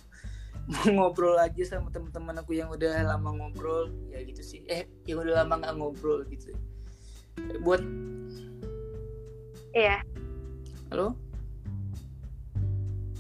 ngobrol 0.87 1.35
aja 1.37 1.61
sama 1.67 1.91
teman-teman 1.91 2.39
aku 2.39 2.55
yang 2.55 2.71
udah 2.71 3.03
lama 3.03 3.35
ngobrol. 3.35 3.91
Ya 4.07 4.23
gitu 4.23 4.41
sih. 4.41 4.63
Eh 4.71 4.87
yang 5.05 5.19
udah 5.19 5.43
lama 5.43 5.59
nggak 5.59 5.75
ngobrol 5.75 6.23
gitu. 6.31 6.55
Buat 7.59 7.83
iya, 9.75 9.99
halo? 10.95 11.19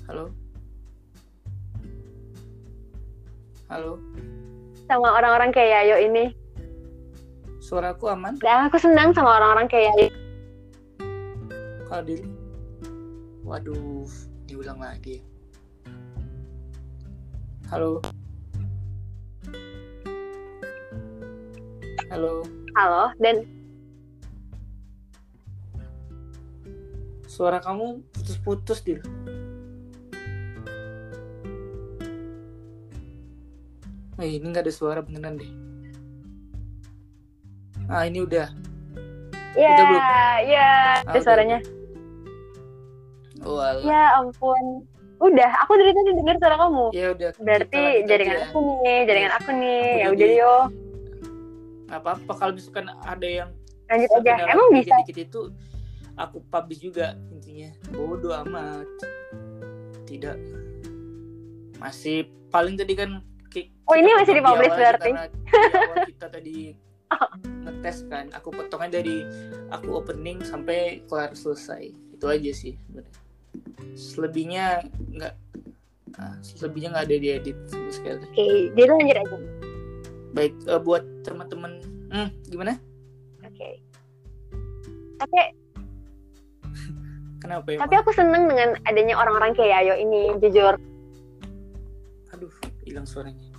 Halo? 0.06 0.30
Halo? 3.66 3.92
Sama 4.86 5.08
orang-orang 5.18 5.50
kayak 5.50 5.90
Yayo 5.90 5.96
ini. 6.06 6.24
suaraku 7.64 8.12
aman? 8.12 8.36
Dan 8.44 8.68
aku 8.68 8.76
senang 8.76 9.16
sama 9.16 9.40
orang-orang 9.40 9.66
kayak 9.72 9.88
Yayo. 9.96 10.08
kalau 11.88 12.04
diri 12.04 12.26
waduh 13.42 14.08
diulang 14.44 14.78
lagi. 14.78 15.24
Halo? 17.72 17.98
Halo? 22.12 22.44
Halo, 22.76 23.10
dan 23.18 23.42
suara 27.34 27.58
kamu 27.58 28.06
putus-putus 28.14 28.78
dir 28.80 29.02
Eh, 34.14 34.38
ini 34.38 34.46
nggak 34.46 34.62
ada 34.62 34.70
suara 34.70 35.02
beneran 35.02 35.34
deh. 35.34 35.50
Ah, 37.90 38.06
ini 38.06 38.22
udah. 38.22 38.46
ya, 39.58 39.70
Udah 39.74 39.84
belum? 39.90 40.02
ya, 40.46 40.70
Ah, 41.02 41.10
ada 41.10 41.18
suaranya. 41.18 41.58
Oh, 43.42 43.58
alah. 43.58 43.82
Ya 43.82 44.02
ampun. 44.14 44.86
Udah, 45.18 45.50
aku 45.66 45.74
dari 45.74 45.90
tadi 45.90 46.10
dengar 46.14 46.38
suara 46.38 46.56
kamu. 46.56 46.84
Ya 46.94 47.10
udah. 47.10 47.30
Berarti 47.42 47.82
jaringan 48.06 48.38
aja. 48.38 48.46
aku 48.48 48.58
nih, 48.80 48.98
jaringan 49.02 49.32
aku 49.34 49.50
nih. 49.50 49.82
Ya 49.98 50.06
udah 50.14 50.28
yo, 50.30 50.54
Nggak 51.84 51.98
apa-apa 52.00 52.32
kalau 52.38 52.52
misalkan 52.54 52.86
ada 52.94 53.26
yang 53.28 53.50
lanjut 53.90 54.10
aja. 54.14 54.32
Emang 54.46 54.68
bisa? 54.70 54.94
dikit-dikit 54.94 55.16
itu 55.26 55.40
aku 56.14 56.42
publish 56.48 56.82
juga 56.82 57.18
intinya. 57.30 57.70
Bodoh 57.90 58.34
amat. 58.46 58.88
Tidak. 60.06 60.38
Masih 61.78 62.30
paling 62.50 62.78
tadi 62.78 62.94
kan 62.94 63.22
Oh, 63.84 63.94
ini 64.00 64.08
masih 64.16 64.40
di-publish 64.40 64.72
awal 64.72 64.80
aja 64.80 64.80
berarti? 64.80 65.10
karena 65.12 65.24
di 65.28 65.76
awal 65.76 65.96
kita 66.08 66.26
tadi 66.32 66.56
ngetes 67.68 67.98
kan. 68.08 68.26
Aku 68.32 68.48
potongnya 68.48 68.96
dari 69.00 69.28
aku 69.68 70.00
opening 70.00 70.40
sampai 70.40 71.04
kelar 71.04 71.36
selesai. 71.36 71.92
Itu 72.16 72.24
aja 72.24 72.50
sih 72.56 72.80
sebenarnya. 72.80 73.20
Selebihnya 73.94 74.66
nggak 74.88 75.34
ah, 76.16 76.36
selebihnya 76.40 76.96
nggak 76.96 77.06
ada 77.12 77.16
diedit 77.20 77.58
sama 77.68 77.90
sekali. 77.92 78.24
Oke, 78.24 78.46
jadi 78.72 78.88
lanjut 78.88 79.16
aja. 79.20 79.36
Baik 80.32 80.54
eh, 80.64 80.80
buat 80.80 81.04
teman-teman, 81.22 81.72
hmm, 82.08 82.28
gimana? 82.48 82.80
Oke. 83.44 83.84
Tapi 85.20 85.40
Kenapa 87.44 87.76
ya? 87.76 87.78
tapi 87.84 87.94
aku 88.00 88.10
seneng 88.16 88.48
dengan 88.48 88.72
adanya 88.88 89.20
orang-orang 89.20 89.52
kayak 89.52 89.84
Yayo 89.84 90.00
ini, 90.00 90.32
jujur. 90.40 90.80
Aduh, 92.32 92.48
hilang 92.88 93.04
suaranya. 93.04 93.52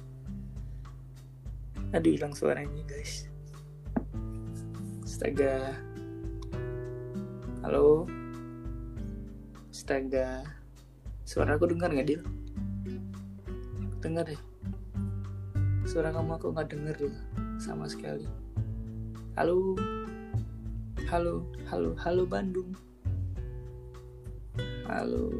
Aduh, 1.94 2.12
hilang 2.18 2.34
suaranya, 2.34 2.82
guys. 2.89 3.30
Astaga. 5.06 5.77
Halo. 7.62 8.10
Astaga. 9.70 10.42
Suara 11.30 11.54
aku 11.54 11.70
dengar 11.70 11.94
nggak, 11.94 12.10
Dil? 12.10 12.25
Dengar 14.01 14.25
deh. 14.25 14.42
Suara 15.86 16.10
kamu 16.10 16.42
aku 16.42 16.58
nggak 16.58 16.74
denger 16.74 16.96
deh. 17.06 17.15
Sama 17.62 17.86
sekali. 17.86 18.25
Halo. 19.38 19.77
Halo, 21.06 21.46
halo, 21.70 21.94
halo 22.01 22.25
Bandung. 22.25 22.74
Halo. 24.86 25.34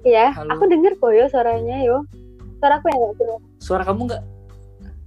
Iya, 0.00 0.32
Halo. 0.32 0.48
aku 0.56 0.64
denger 0.64 0.96
kok 0.96 1.12
yo 1.12 1.24
suaranya 1.28 1.76
yo. 1.80 2.04
Suara 2.60 2.76
aku 2.76 2.86
yang 2.92 3.00
gak 3.10 3.40
suara 3.56 3.82
kamu 3.84 4.00
nggak 4.04 4.24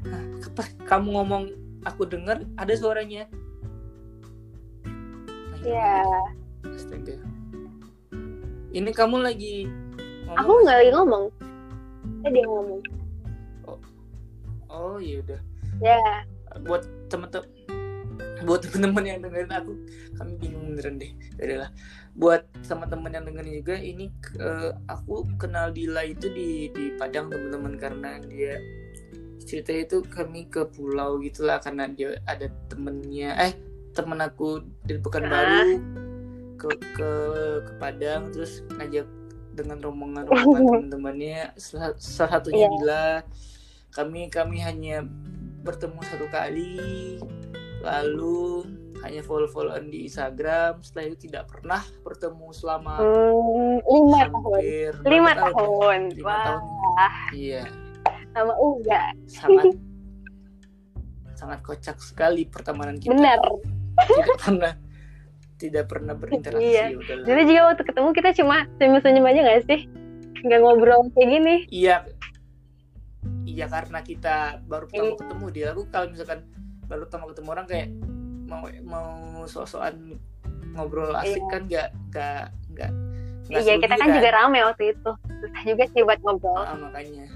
Hah, 0.10 0.24
pas 0.54 0.68
kamu 0.90 1.08
ngomong 1.14 1.44
aku 1.86 2.02
dengar 2.04 2.42
ada 2.56 2.74
suaranya 2.74 3.30
Nah, 4.86 5.62
Iya. 5.62 6.02
astaga 6.66 7.18
ini 8.74 8.90
kamu 8.90 9.22
lagi 9.22 9.70
ngomong 10.26 10.38
Aku 10.42 10.52
nggak 10.66 10.78
lagi 10.82 10.92
ngomong. 10.92 11.24
Eh 12.26 12.30
dia 12.34 12.46
ngomong. 12.50 12.82
oh 14.68 14.98
iya 14.98 15.22
udah 15.22 15.40
Ya, 15.78 16.02
buat 16.66 16.82
temen-temen 17.06 17.50
buat 18.44 18.62
teman-teman 18.70 19.04
yang 19.08 19.20
dengerin 19.24 19.52
aku 19.52 19.74
kami 20.20 20.32
bingung 20.40 20.64
beneran 20.74 20.96
deh. 21.00 21.12
Adalah 21.40 21.70
buat 22.14 22.46
teman-teman 22.68 23.12
yang 23.16 23.26
dengerin 23.26 23.54
juga 23.64 23.76
ini 23.82 24.06
eh, 24.38 24.72
aku 24.86 25.26
kenal 25.42 25.74
Dila 25.74 26.06
itu 26.06 26.30
di 26.30 26.70
di 26.70 26.94
Padang 27.00 27.34
teman-teman 27.34 27.74
karena 27.80 28.22
dia 28.30 28.62
cerita 29.44 29.76
itu 29.76 29.98
kami 30.08 30.48
ke 30.48 30.64
pulau 30.72 31.20
gitulah 31.20 31.60
karena 31.60 31.90
dia 31.92 32.16
ada 32.30 32.48
temennya 32.72 33.36
eh 33.38 33.54
temen 33.94 34.22
aku 34.24 34.64
dari 34.88 35.00
Pekanbaru 35.04 35.78
ke 36.58 36.70
ke 36.96 37.12
ke 37.66 37.74
Padang 37.82 38.32
terus 38.32 38.64
ngajak 38.80 39.06
dengan 39.54 39.78
rombongan-rombongan 39.82 40.64
teman-temannya 40.90 41.54
salah, 41.58 41.94
salah 42.02 42.42
satunya 42.42 42.66
Iya. 42.66 42.74
Dila. 42.74 43.08
Kami 43.94 44.22
kami 44.34 44.58
hanya 44.66 45.06
bertemu 45.62 46.00
satu 46.10 46.26
kali 46.34 47.22
lalu 47.84 48.64
hanya 49.04 49.20
follow-followan 49.20 49.92
di 49.92 50.08
Instagram 50.08 50.80
setelah 50.80 51.12
itu 51.12 51.28
tidak 51.28 51.52
pernah 51.52 51.84
bertemu 52.08 52.48
selama 52.56 53.04
hmm, 53.04 53.84
lima 53.84 54.20
tahun. 54.32 54.60
Lima 55.04 55.32
tahun. 55.36 56.00
Lima 56.16 56.28
Wah, 56.32 56.44
tahun 56.48 56.64
iya 57.36 57.64
sama 58.34 58.54
Uga. 58.58 59.02
sangat 59.28 59.66
sangat 61.40 61.60
kocak 61.62 61.98
sekali 62.00 62.48
pertemanan 62.48 62.96
kita 62.98 63.14
Benar. 63.14 63.40
tidak 64.08 64.38
pernah 64.40 64.74
tidak 65.60 65.86
pernah 65.92 66.14
berinteraksi 66.18 66.66
Iya. 66.66 66.86
udahlah. 66.98 67.26
Dulu 67.28 67.42
juga 67.48 67.62
waktu 67.72 67.84
ketemu 67.88 68.10
kita 68.16 68.30
cuma 68.42 68.58
senyum-senyum 68.80 69.26
aja 69.28 69.40
gak 69.44 69.64
sih? 69.70 69.80
Nggak 70.44 70.60
ngobrol 70.60 71.02
kayak 71.16 71.30
gini. 71.30 71.56
iya 71.72 72.04
iya 73.48 73.70
karena 73.70 74.00
kita 74.04 74.60
baru 74.66 74.88
pertama 74.90 75.16
ketemu 75.16 75.46
dia 75.54 75.66
aku 75.72 75.82
kalau 75.88 76.08
misalkan 76.12 76.40
baru 76.86 77.04
pertama 77.06 77.26
ketemu 77.28 77.50
orang 77.50 77.66
kayak 77.66 77.90
mau 78.44 78.62
mau 78.84 79.10
sok-sokan 79.44 80.20
ngobrol 80.72 81.14
asik 81.16 81.38
Iya. 81.38 81.50
kan 81.50 81.62
nggak 81.64 81.88
nggak 82.10 82.44
nggak 82.72 82.92
iya 83.50 83.76
kita 83.76 83.94
kan 83.94 84.08
juga. 84.10 84.30
rame 84.32 84.60
waktu 84.62 84.84
itu. 84.92 85.12
Susah 85.14 85.62
juga 85.64 85.84
sih 85.90 86.02
buat 86.02 86.20
ngobrol. 86.22 86.56
Ah, 86.58 86.74
makanya. 86.74 87.28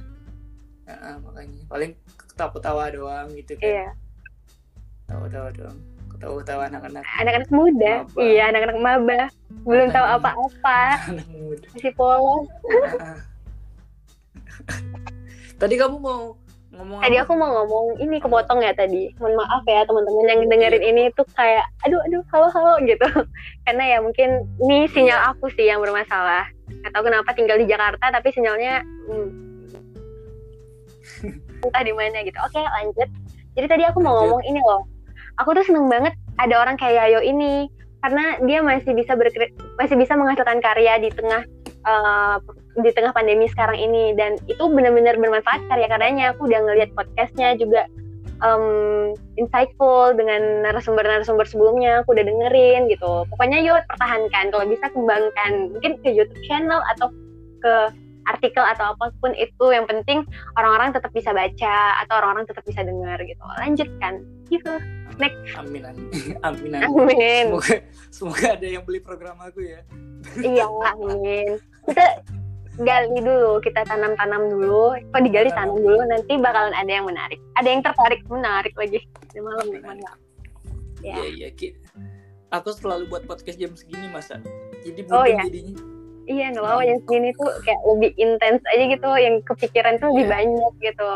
Ah, 0.85 1.19
makanya. 1.19 1.59
Paling 1.67 1.91
ketawa-ketawa 2.17 2.83
doang 2.89 3.27
gitu 3.33 3.53
kan. 3.55 3.67
Iya. 3.67 3.87
Ketawa-ketawa 5.03 5.49
doang. 5.51 5.77
Ketawa-ketawa 6.07 6.63
anak-anak 6.65 7.03
anak-anak 7.03 7.49
muda. 7.51 7.93
Maba. 8.07 8.17
iya 8.17 8.43
anak-anak 8.47 8.77
maba. 8.79 9.19
Belum 9.63 9.87
tahu 9.89 10.05
Makanya. 10.05 10.17
apa-apa. 10.17 10.79
anak 11.11 11.27
muda. 11.29 11.67
Masih 11.69 11.93
polos. 11.93 12.47
Ah. 12.97 13.19
tadi 15.59 15.75
kamu 15.75 15.97
mau 15.97 16.37
ngomong 16.77 17.01
tadi 17.01 17.15
aku 17.17 17.33
mau 17.33 17.49
ngomong 17.61 17.85
ini 17.97 18.21
kepotong 18.21 18.59
ya 18.61 18.73
tadi. 18.77 19.09
Mohon 19.17 19.35
maaf 19.41 19.63
ya 19.65 19.81
teman-teman 19.89 20.25
yang 20.29 20.41
dengerin 20.45 20.83
ini 20.85 21.03
tuh 21.17 21.25
kayak 21.33 21.65
aduh 21.83 21.99
aduh 22.05 22.21
halo 22.29 22.47
halo 22.53 22.73
gitu. 22.89 23.07
Karena 23.65 23.83
ya 23.85 23.97
mungkin 23.99 24.45
ini 24.61 24.85
sinyal 24.93 25.33
aku 25.33 25.49
sih 25.57 25.65
yang 25.65 25.81
bermasalah. 25.81 26.45
Tahu 26.87 27.03
kenapa 27.03 27.33
tinggal 27.33 27.57
di 27.59 27.67
Jakarta 27.67 28.13
tapi 28.13 28.29
sinyalnya 28.31 28.85
hmm, 29.09 29.29
entah 31.65 31.83
di 31.83 31.93
mana 31.93 32.21
gitu. 32.21 32.37
Oke 32.45 32.61
lanjut. 32.61 33.09
Jadi 33.57 33.67
tadi 33.67 33.83
aku 33.89 33.97
mau 33.99 34.13
ngomong 34.23 34.45
ini 34.45 34.61
loh. 34.61 34.85
Aku 35.41 35.53
tuh 35.57 35.65
seneng 35.65 35.89
banget 35.89 36.13
ada 36.37 36.61
orang 36.61 36.77
kayak 36.77 37.09
Yayo 37.09 37.25
ini. 37.25 37.67
Karena 37.97 38.37
dia 38.45 38.61
masih 38.61 38.93
bisa 38.93 39.17
berkre- 39.17 39.57
masih 39.81 39.97
bisa 39.97 40.13
menghasilkan 40.13 40.61
karya 40.61 41.01
di 41.01 41.09
tengah 41.09 41.41
eh, 41.65 42.35
di 42.77 42.89
tengah 42.93 43.11
pandemi 43.11 43.49
sekarang 43.49 43.77
ini. 43.77 44.13
Dan 44.13 44.37
itu 44.45 44.63
benar-benar 44.69 45.17
bermanfaat 45.17 45.65
karya-karyanya 45.67 46.35
aku 46.35 46.47
udah 46.49 46.59
ngeliat 46.63 46.89
podcastnya 46.93 47.57
juga 47.57 47.89
em, 48.45 49.13
insightful 49.37 50.13
dengan 50.13 50.65
narasumber-narasumber 50.67 51.45
sebelumnya. 51.49 52.05
Aku 52.05 52.13
udah 52.13 52.25
dengerin 52.25 52.89
gitu. 52.91 53.25
Pokoknya 53.33 53.59
yuk 53.65 53.81
pertahankan. 53.89 54.53
Kalau 54.53 54.65
bisa 54.69 54.85
kembangkan 54.93 55.73
mungkin 55.73 55.97
ke 56.01 56.09
YouTube 56.13 56.41
channel 56.45 56.81
atau 56.95 57.09
ke 57.61 57.73
artikel 58.27 58.61
atau 58.61 58.93
apa 58.93 59.09
pun 59.19 59.33
itu. 59.33 59.65
Yang 59.73 59.89
penting 59.89 60.19
orang-orang 60.55 60.93
tetap 60.93 61.11
bisa 61.11 61.33
baca 61.33 61.77
atau 62.05 62.13
orang-orang 62.21 62.45
tetap 62.45 62.63
bisa 62.63 62.85
dengar 62.85 63.17
gitu. 63.23 63.43
Lanjutkan. 63.57 64.21
Gitu 64.47 64.97
amin 65.57 65.83
amin. 65.85 66.05
Amin 66.47 66.71
amin. 66.77 66.83
Amin. 66.85 67.45
Semoga 67.49 67.75
semoga 68.13 68.47
ada 68.53 68.67
yang 68.67 68.83
beli 68.85 68.99
program 69.01 69.37
aku 69.41 69.65
ya. 69.65 69.81
Iya 70.37 70.65
amin. 70.93 71.57
kita 71.87 72.05
gali 72.77 73.17
dulu 73.17 73.57
kita 73.59 73.81
tanam-tanam 73.83 74.47
dulu. 74.47 74.93
Kok 75.09 75.21
digali 75.21 75.49
tanam 75.49 75.75
dulu 75.75 75.97
nanti 76.05 76.33
bakalan 76.35 76.71
ada 76.71 76.91
yang 76.91 77.05
menarik. 77.05 77.39
Ada 77.55 77.67
yang 77.67 77.81
tertarik 77.81 78.21
menarik 78.27 78.73
lagi. 78.73 79.01
Di 79.27 79.39
malam 79.39 79.65
mantap 79.73 80.17
ya. 80.99 81.13
Iya 81.13 81.25
iya 81.29 81.49
Ki. 81.51 81.77
aku 82.47 82.71
selalu 82.71 83.05
buat 83.07 83.23
podcast 83.23 83.59
jam 83.59 83.75
segini 83.75 84.07
masa 84.07 84.39
jadi 84.79 85.03
Oh, 85.11 85.19
buntu 85.19 85.29
iya. 85.29 85.43
jadinya. 85.45 85.75
Iya 86.25 86.45
nggak 86.51 86.63
apa-apa 86.63 86.83
yang 86.83 86.99
segini 87.01 87.29
tuh 87.33 87.51
kayak 87.61 87.81
lebih 87.85 88.11
intens 88.17 88.61
aja 88.67 88.83
gitu. 88.85 89.09
Yang 89.15 89.35
kepikiran 89.45 89.93
tuh 89.97 90.07
lebih 90.11 90.25
Iya. 90.25 90.33
banyak 90.33 90.73
gitu. 90.81 91.11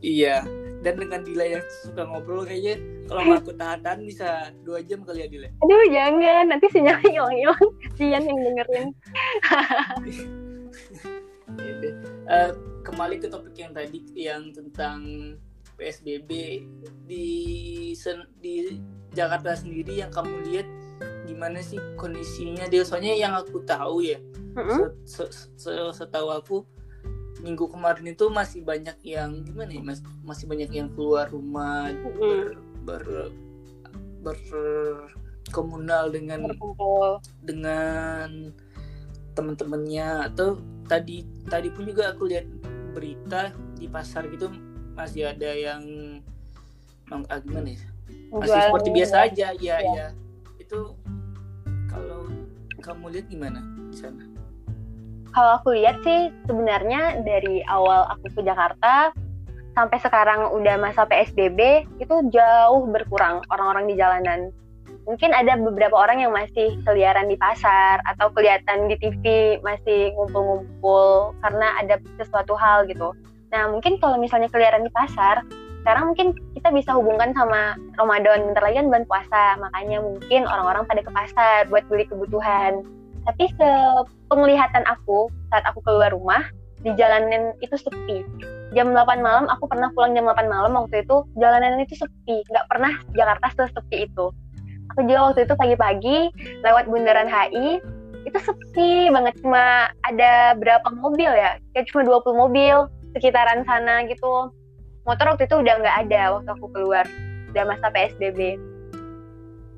Iya. 0.00 0.36
Dan 0.80 0.94
dengan 0.96 1.20
Dila 1.20 1.44
yang 1.44 1.64
suka 1.82 2.06
ngobrol 2.06 2.46
kayaknya 2.46 2.78
kalau 3.06 3.22
aku 3.38 3.50
tahan-tahan 3.52 4.00
bisa 4.02 4.28
dua 4.62 4.78
jam 4.80 5.02
kali 5.02 5.22
ya 5.22 5.28
Dila? 5.28 5.48
Aduh 5.60 5.84
jangan. 5.90 6.44
Nanti 6.46 6.66
sinyalnya 6.70 7.08
hilang-hilang. 7.10 7.64
Kasihan 7.82 8.22
yang 8.22 8.38
dengerin 8.38 8.88
Eh, 12.26 12.50
kembali 12.82 13.22
ke 13.22 13.30
topik 13.30 13.54
yang 13.54 13.70
tadi 13.70 14.02
yang 14.18 14.50
tentang 14.50 14.98
PSBB 15.78 16.58
di 17.06 17.28
sen- 17.94 18.26
di 18.42 18.82
Jakarta 19.14 19.54
sendiri 19.54 20.02
yang 20.02 20.10
kamu 20.10 20.42
lihat 20.50 20.66
gimana 21.22 21.62
sih 21.62 21.78
kondisinya 21.94 22.66
dia 22.66 22.82
soalnya 22.82 23.14
yang 23.14 23.32
aku 23.38 23.62
tahu 23.62 24.02
ya 24.02 24.18
Mm-mm. 24.58 24.90
se- 25.06 25.30
se- 25.30 25.52
se- 25.54 25.94
setahu 25.94 26.34
aku 26.34 26.66
minggu 27.46 27.70
kemarin 27.70 28.10
itu 28.10 28.26
masih 28.26 28.66
banyak 28.66 28.98
yang 29.06 29.46
gimana 29.46 29.70
ya 29.70 29.82
mas 29.86 30.02
masih 30.26 30.50
banyak 30.50 30.70
yang 30.74 30.90
keluar 30.98 31.30
rumah 31.30 31.94
ber, 32.02 32.58
ber, 32.82 33.04
berkomunal 35.46 36.10
dengan 36.10 36.50
berkumpul. 36.50 37.22
dengan 37.44 38.50
teman-temannya 39.36 40.32
atau 40.32 40.56
tadi 40.88 41.28
tadi 41.46 41.68
pun 41.68 41.84
juga 41.84 42.16
aku 42.16 42.24
lihat 42.26 42.48
berita 42.96 43.52
di 43.76 43.86
pasar 43.86 44.24
gitu 44.32 44.48
masih 44.96 45.28
ada 45.28 45.52
yang 45.52 45.84
nong 47.12 47.28
ah, 47.28 47.38
gimana 47.38 47.76
ya? 47.76 47.80
Masih 48.32 48.48
Jualan 48.50 48.66
seperti 48.72 48.88
biasa 48.96 49.16
aja 49.28 49.48
ya 49.60 49.76
Iya. 49.76 49.76
ya 49.92 50.06
itu 50.56 50.80
kalau 51.86 52.26
kamu 52.82 53.04
lihat 53.12 53.26
gimana 53.28 53.60
di 53.92 53.96
sana? 53.96 54.24
Kalau 55.30 55.60
aku 55.60 55.76
lihat 55.76 56.00
sih 56.00 56.32
sebenarnya 56.48 57.20
dari 57.20 57.60
awal 57.68 58.08
aku 58.08 58.32
ke 58.32 58.40
Jakarta 58.40 59.12
sampai 59.76 59.98
sekarang 60.00 60.48
udah 60.56 60.80
masa 60.80 61.04
PSBB 61.04 61.84
itu 62.00 62.16
jauh 62.32 62.88
berkurang 62.88 63.44
orang-orang 63.52 63.92
di 63.92 63.94
jalanan. 64.00 64.48
Mungkin 65.06 65.30
ada 65.30 65.54
beberapa 65.54 65.94
orang 65.94 66.18
yang 66.18 66.34
masih 66.34 66.82
keliaran 66.82 67.30
di 67.30 67.38
pasar 67.38 68.02
atau 68.10 68.26
kelihatan 68.34 68.90
di 68.90 68.98
TV 68.98 69.24
masih 69.62 70.10
ngumpul-ngumpul 70.18 71.30
karena 71.46 71.78
ada 71.78 72.02
sesuatu 72.18 72.58
hal 72.58 72.90
gitu. 72.90 73.14
Nah 73.54 73.70
mungkin 73.70 74.02
kalau 74.02 74.18
misalnya 74.18 74.50
keliaran 74.50 74.82
di 74.82 74.90
pasar, 74.90 75.46
sekarang 75.86 76.10
mungkin 76.10 76.34
kita 76.58 76.74
bisa 76.74 76.98
hubungkan 76.98 77.30
sama 77.38 77.78
Ramadan, 77.94 78.50
bentar 78.50 78.62
lagi 78.66 78.82
kan 78.82 78.90
bulan 78.90 79.06
puasa, 79.06 79.42
makanya 79.62 80.02
mungkin 80.02 80.42
orang-orang 80.42 80.82
pada 80.90 81.00
ke 81.06 81.10
pasar 81.14 81.70
buat 81.70 81.86
beli 81.86 82.10
kebutuhan. 82.10 82.82
Tapi 83.30 83.46
se 83.54 83.70
penglihatan 84.26 84.82
aku 84.90 85.30
saat 85.54 85.62
aku 85.70 85.78
keluar 85.86 86.10
rumah 86.10 86.42
di 86.82 86.90
jalanan 86.98 87.54
itu 87.62 87.78
sepi 87.78 88.26
jam 88.74 88.90
8 88.92 89.22
malam 89.22 89.46
aku 89.50 89.70
pernah 89.70 89.90
pulang 89.94 90.12
jam 90.14 90.26
8 90.26 90.46
malam 90.46 90.74
waktu 90.74 91.02
itu 91.06 91.22
jalanan 91.38 91.78
itu 91.82 91.94
sepi 91.98 92.42
nggak 92.50 92.66
pernah 92.70 92.92
Jakarta 93.14 93.46
sesepi 93.66 94.10
itu 94.10 94.30
aku 94.96 95.04
juga 95.04 95.28
waktu 95.28 95.44
itu 95.44 95.54
pagi-pagi 95.60 96.18
lewat 96.64 96.88
bundaran 96.88 97.28
HI 97.28 97.84
itu 98.24 98.38
sepi 98.40 99.12
banget. 99.12 99.36
Cuma 99.44 99.92
ada 100.08 100.56
berapa 100.56 100.88
mobil 100.96 101.28
ya? 101.28 101.60
Kayak 101.76 101.92
cuma 101.92 102.02
20 102.24 102.32
mobil 102.32 102.76
sekitaran 103.12 103.60
sana 103.68 104.08
gitu. 104.08 104.48
Motor 105.04 105.36
waktu 105.36 105.44
itu 105.44 105.60
udah 105.60 105.74
nggak 105.84 105.96
ada 106.08 106.40
waktu 106.40 106.48
aku 106.48 106.66
keluar. 106.72 107.04
Udah 107.52 107.62
masa 107.68 107.92
PSBB 107.92 108.56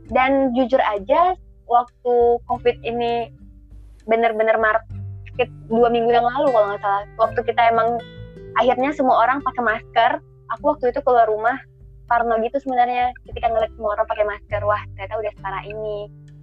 dan 0.09 0.57
jujur 0.57 0.81
aja 0.81 1.37
waktu 1.69 2.15
COVID 2.49 2.77
ini 2.81 3.29
bener-bener 4.09 4.57
maret 4.57 4.85
sekitar 5.29 5.53
dua 5.69 5.93
minggu 5.93 6.09
yang 6.09 6.25
lalu 6.25 6.49
kalau 6.55 6.67
nggak 6.73 6.81
salah. 6.81 7.05
Waktu 7.21 7.41
kita 7.45 7.63
emang 7.75 8.01
akhirnya 8.57 8.91
semua 8.97 9.21
orang 9.27 9.45
pakai 9.45 9.63
masker. 9.67 10.13
Aku 10.57 10.73
waktu 10.73 10.97
itu 10.97 11.05
keluar 11.05 11.29
rumah 11.29 11.61
parno 12.09 12.41
gitu 12.41 12.57
sebenarnya. 12.59 13.13
Ketika 13.29 13.53
ngeliat 13.53 13.73
semua 13.77 13.95
orang 13.95 14.09
pakai 14.09 14.25
masker 14.25 14.63
wah 14.65 14.83
ternyata 14.97 15.15
udah 15.21 15.33
separah 15.37 15.65
ini. 15.69 15.99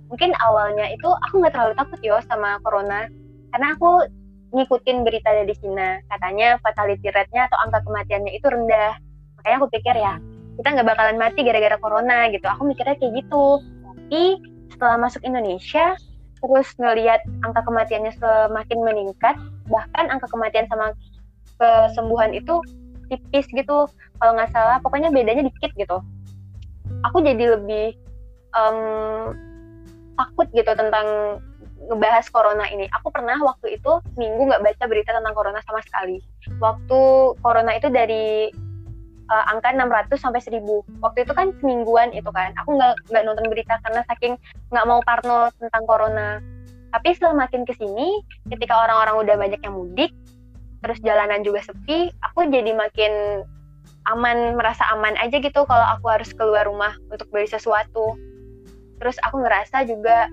Mungkin 0.07 0.31
awalnya 0.37 0.85
itu 0.93 1.09
aku 1.09 1.41
nggak 1.41 1.53
terlalu 1.57 1.73
takut 1.75 1.99
yo 2.05 2.21
sama 2.29 2.61
corona. 2.61 3.09
Karena 3.51 3.73
aku 3.73 4.05
ngikutin 4.53 4.97
berita 5.03 5.29
dari 5.33 5.53
Cina. 5.57 5.99
Katanya 6.07 6.61
fatality 6.61 7.09
rate-nya 7.09 7.49
atau 7.49 7.57
angka 7.65 7.81
kematiannya 7.83 8.31
itu 8.31 8.47
rendah. 8.47 8.93
Makanya 9.41 9.55
aku 9.59 9.69
pikir 9.73 9.95
ya 9.97 10.15
kita 10.55 10.67
nggak 10.71 10.87
bakalan 10.87 11.17
mati 11.19 11.43
gara-gara 11.43 11.75
corona 11.81 12.31
gitu. 12.31 12.47
Aku 12.47 12.63
mikirnya 12.63 12.95
kayak 12.95 13.25
gitu. 13.25 13.59
Tapi 13.83 14.23
setelah 14.71 14.95
masuk 15.01 15.21
Indonesia 15.25 15.97
terus 16.39 16.67
ngelihat 16.77 17.25
angka 17.41 17.65
kematiannya 17.65 18.13
semakin 18.21 18.79
meningkat 18.85 19.35
bahkan 19.65 20.05
angka 20.13 20.29
kematian 20.29 20.69
sama 20.69 20.93
kesembuhan 21.57 22.35
itu 22.35 22.61
tipis 23.07 23.45
gitu 23.49 23.89
kalau 24.19 24.31
nggak 24.35 24.51
salah. 24.51 24.77
Pokoknya 24.81 25.09
bedanya 25.13 25.45
dikit 25.45 25.71
gitu. 25.77 25.97
Aku 27.11 27.21
jadi 27.21 27.57
lebih 27.57 27.97
em, 28.55 28.77
takut 30.15 30.47
gitu 30.55 30.71
tentang 30.73 31.39
ngebahas 31.85 32.25
corona 32.33 32.65
ini. 32.71 32.89
Aku 32.99 33.13
pernah 33.13 33.37
waktu 33.43 33.77
itu 33.77 33.91
minggu 34.17 34.41
nggak 34.49 34.63
baca 34.63 34.83
berita 34.89 35.11
tentang 35.13 35.35
corona 35.37 35.59
sama 35.63 35.81
sekali. 35.85 36.17
Waktu 36.57 36.99
corona 37.41 37.71
itu 37.77 37.87
dari 37.93 38.49
uh, 39.29 39.43
angka 39.53 39.73
600 39.73 40.17
sampai 40.17 40.41
1000 40.41 40.61
waktu 41.01 41.19
itu 41.25 41.33
kan 41.33 41.53
semingguan 41.61 42.09
itu 42.13 42.29
kan. 42.33 42.53
Aku 42.63 42.77
nggak 42.77 42.93
nggak 43.13 43.23
nonton 43.25 43.45
berita 43.51 43.77
karena 43.85 44.01
saking 44.09 44.33
nggak 44.73 44.85
mau 44.87 44.99
parno 45.05 45.49
tentang 45.61 45.83
corona. 45.85 46.41
Tapi 46.95 47.11
semakin 47.11 47.67
ke 47.67 47.73
sini 47.75 48.23
ketika 48.47 48.73
orang-orang 48.87 49.15
udah 49.27 49.35
banyak 49.35 49.61
yang 49.61 49.75
mudik 49.75 50.15
terus 50.85 51.01
jalanan 51.01 51.41
juga 51.41 51.65
sepi 51.65 52.13
aku 52.21 52.45
jadi 52.53 52.77
makin 52.77 53.41
aman 54.05 54.53
merasa 54.53 54.85
aman 54.93 55.17
aja 55.17 55.41
gitu 55.41 55.65
kalau 55.65 55.85
aku 55.97 56.05
harus 56.13 56.29
keluar 56.29 56.69
rumah 56.69 56.93
untuk 57.09 57.25
beli 57.33 57.49
sesuatu. 57.49 58.13
Terus 59.01 59.17
aku 59.25 59.41
ngerasa 59.41 59.81
juga 59.89 60.29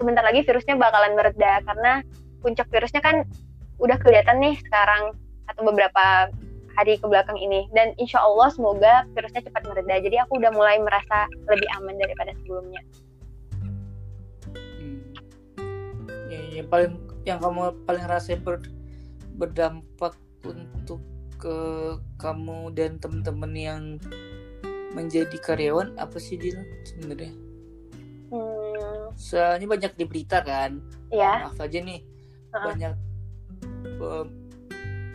sebentar 0.00 0.24
lagi 0.24 0.40
virusnya 0.42 0.80
bakalan 0.80 1.12
mereda 1.14 1.60
karena 1.68 2.00
puncak 2.40 2.66
virusnya 2.72 3.04
kan 3.04 3.28
udah 3.76 4.00
kelihatan 4.00 4.40
nih 4.40 4.56
sekarang 4.64 5.12
atau 5.52 5.62
beberapa 5.68 6.32
hari 6.80 6.96
ke 6.96 7.04
belakang 7.04 7.36
ini. 7.36 7.68
Dan 7.76 7.92
insya 8.00 8.24
Allah 8.24 8.48
semoga 8.48 9.04
virusnya 9.12 9.44
cepat 9.44 9.68
mereda. 9.68 10.00
Jadi 10.00 10.16
aku 10.16 10.40
udah 10.40 10.50
mulai 10.56 10.80
merasa 10.80 11.28
lebih 11.52 11.68
aman 11.76 12.00
daripada 12.00 12.32
sebelumnya. 12.40 12.80
Hmm. 14.80 14.98
ya, 16.32 16.40
yang 16.56 16.68
paling 16.72 16.96
yang 17.28 17.38
kamu 17.38 17.76
paling 17.86 18.04
rasa 18.08 18.34
ber, 18.40 18.58
berdampak 19.36 20.16
untuk 20.44 21.00
ke 21.38 21.58
kamu 22.22 22.70
dan 22.76 23.02
teman-teman 23.02 23.52
yang 23.52 23.82
menjadi 24.94 25.34
karyawan 25.42 25.96
apa 25.98 26.20
sih 26.20 26.38
dia 26.38 26.60
sebenarnya 26.86 27.32
hmm. 28.30 29.16
soalnya 29.16 29.66
banyak 29.66 29.92
di 29.96 30.04
berita 30.06 30.44
kan 30.44 30.78
ya 31.10 31.48
maaf 31.48 31.58
aja 31.58 31.78
nih 31.82 32.00
uh 32.52 32.54
-uh. 32.54 32.64
banyak 32.70 32.94
uh, 33.98 34.26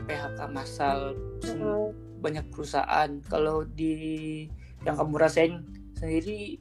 PHK 0.08 0.40
massal 0.52 1.16
hmm. 1.46 1.94
banyak 2.20 2.46
perusahaan 2.52 3.10
kalau 3.30 3.64
di 3.64 4.48
yang 4.84 4.98
kamu 4.98 5.16
rasain 5.16 5.54
sendiri 5.96 6.60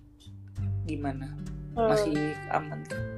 gimana 0.86 1.34
hmm. 1.74 1.88
masih 1.90 2.36
aman 2.52 2.80
kan? 2.86 3.15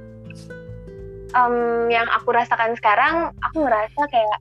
Um, 1.37 1.85
yang 1.93 2.09
aku 2.09 2.33
rasakan 2.33 2.73
sekarang 2.73 3.29
aku 3.45 3.61
merasa 3.61 4.01
kayak 4.09 4.39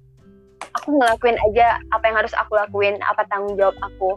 aku 0.81 0.96
ngelakuin 0.96 1.37
aja 1.51 1.77
apa 1.92 2.05
yang 2.09 2.16
harus 2.16 2.33
aku 2.33 2.57
lakuin 2.57 2.96
apa 3.05 3.29
tanggung 3.29 3.61
jawab 3.61 3.77
aku 3.85 4.16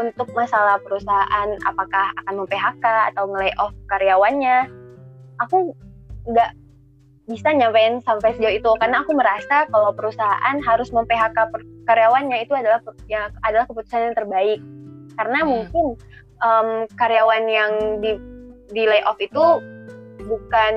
untuk 0.00 0.32
masalah 0.32 0.80
perusahaan 0.80 1.48
apakah 1.68 2.14
akan 2.24 2.44
mem-PHK 2.44 3.12
atau 3.12 3.28
nge 3.36 3.52
off 3.60 3.74
karyawannya 3.90 4.70
aku 5.44 5.76
nggak 6.30 6.56
bisa 7.30 7.48
nyampein 7.54 8.02
sampai 8.02 8.34
sejauh 8.34 8.54
itu 8.58 8.70
karena 8.82 9.06
aku 9.06 9.14
merasa 9.14 9.66
kalau 9.70 9.94
perusahaan 9.94 10.56
harus 10.64 10.90
mem-PHK 10.90 11.36
karyawannya 11.86 12.42
itu 12.42 12.52
adalah 12.54 12.80
ya 13.06 13.30
adalah 13.46 13.66
keputusan 13.68 14.10
yang 14.10 14.16
terbaik 14.16 14.60
karena 15.14 15.38
hmm. 15.42 15.48
mungkin 15.48 15.86
um, 16.42 16.68
karyawan 16.98 17.44
yang 17.46 17.72
di 18.02 18.18
di 18.70 18.82
layoff 18.86 19.18
itu 19.18 19.44
bukan 20.26 20.74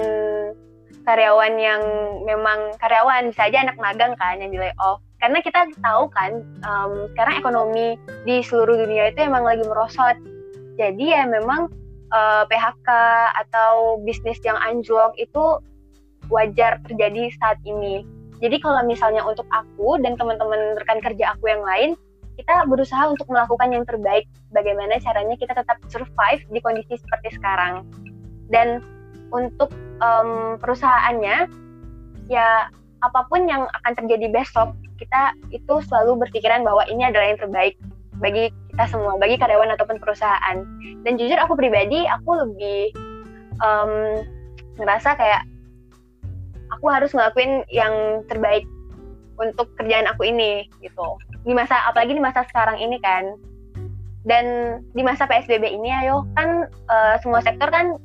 karyawan 1.03 1.53
yang 1.59 1.81
memang 2.23 2.75
karyawan 2.79 3.31
bisa 3.31 3.47
aja 3.47 3.67
anak 3.67 3.77
magang 3.79 4.15
kan 4.15 4.39
yang 4.39 4.51
di 4.51 4.59
layoff 4.59 5.03
karena 5.19 5.39
kita 5.39 5.67
tahu 5.79 6.11
kan 6.11 6.43
um, 6.63 7.07
sekarang 7.15 7.39
ekonomi 7.39 7.95
di 8.27 8.43
seluruh 8.43 8.75
dunia 8.75 9.11
itu 9.11 9.23
emang 9.23 9.43
lagi 9.43 9.63
merosot 9.67 10.15
jadi 10.79 11.21
ya 11.21 11.23
memang 11.29 11.69
uh, 12.13 12.43
PHK 12.47 12.89
atau 13.45 14.01
bisnis 14.05 14.37
yang 14.45 14.57
anjlok 14.61 15.13
itu 15.17 15.59
wajar 16.31 16.79
terjadi 16.87 17.33
saat 17.41 17.59
ini. 17.65 18.05
Jadi 18.39 18.59
kalau 18.59 18.83
misalnya 18.83 19.23
untuk 19.23 19.47
aku 19.51 19.99
dan 20.03 20.15
teman-teman 20.19 20.75
rekan 20.79 20.99
kerja 20.99 21.35
aku 21.35 21.47
yang 21.47 21.63
lain, 21.63 21.95
kita 22.35 22.65
berusaha 22.67 23.07
untuk 23.07 23.29
melakukan 23.29 23.71
yang 23.71 23.85
terbaik. 23.87 24.27
Bagaimana 24.51 24.99
caranya 24.99 25.35
kita 25.39 25.55
tetap 25.55 25.79
survive 25.87 26.43
di 26.51 26.59
kondisi 26.59 26.99
seperti 26.99 27.39
sekarang. 27.39 27.87
Dan 28.51 28.83
untuk 29.31 29.71
um, 30.03 30.59
perusahaannya, 30.59 31.47
ya 32.27 32.67
apa 33.03 33.21
pun 33.31 33.47
yang 33.47 33.63
akan 33.83 33.93
terjadi 33.95 34.27
besok, 34.35 34.75
kita 34.99 35.31
itu 35.55 35.79
selalu 35.87 36.27
berpikiran 36.27 36.67
bahwa 36.67 36.83
ini 36.91 37.07
adalah 37.07 37.31
yang 37.31 37.39
terbaik 37.39 37.75
bagi 38.19 38.51
kita 38.71 38.85
semua, 38.91 39.15
bagi 39.15 39.39
karyawan 39.39 39.71
ataupun 39.79 39.97
perusahaan. 40.03 40.63
Dan 41.07 41.15
jujur 41.15 41.39
aku 41.39 41.55
pribadi, 41.55 42.03
aku 42.07 42.31
lebih 42.47 42.91
um, 43.63 44.23
ngerasa 44.79 45.15
kayak 45.15 45.43
aku 46.79 46.85
harus 46.89 47.11
ngelakuin 47.13 47.63
yang 47.69 48.25
terbaik 48.25 48.65
untuk 49.37 49.69
kerjaan 49.77 50.09
aku 50.09 50.29
ini 50.29 50.69
gitu 50.81 51.17
di 51.43 51.53
masa 51.53 51.89
apalagi 51.89 52.15
di 52.15 52.23
masa 52.23 52.45
sekarang 52.47 52.79
ini 52.79 52.97
kan 53.01 53.35
dan 54.23 54.79
di 54.95 55.03
masa 55.03 55.27
psbb 55.27 55.67
ini 55.67 55.89
ayo 55.91 56.23
kan 56.37 56.69
uh, 56.87 57.15
semua 57.19 57.43
sektor 57.43 57.67
kan 57.67 57.99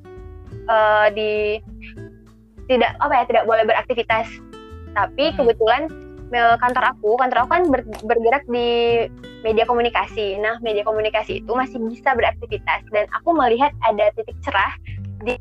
uh, 0.69 1.09
di 1.13 1.59
tidak 2.69 2.95
apa 3.01 3.13
ya 3.13 3.25
tidak 3.27 3.45
boleh 3.49 3.65
beraktivitas. 3.65 4.29
Tapi 4.93 5.33
hmm. 5.33 5.37
kebetulan 5.41 5.83
kantor 6.61 6.93
aku 6.93 7.17
kantor 7.17 7.39
aku 7.45 7.51
kan 7.57 7.63
ber, 7.73 7.81
bergerak 8.05 8.45
di 8.47 8.69
media 9.41 9.65
komunikasi. 9.65 10.37
Nah 10.37 10.61
media 10.61 10.85
komunikasi 10.85 11.41
itu 11.45 11.53
masih 11.57 11.81
bisa 11.89 12.13
beraktivitas. 12.13 12.85
Dan 12.93 13.09
aku 13.17 13.33
melihat 13.33 13.73
ada 13.89 14.13
titik 14.13 14.37
cerah 14.45 14.73
di 15.25 15.35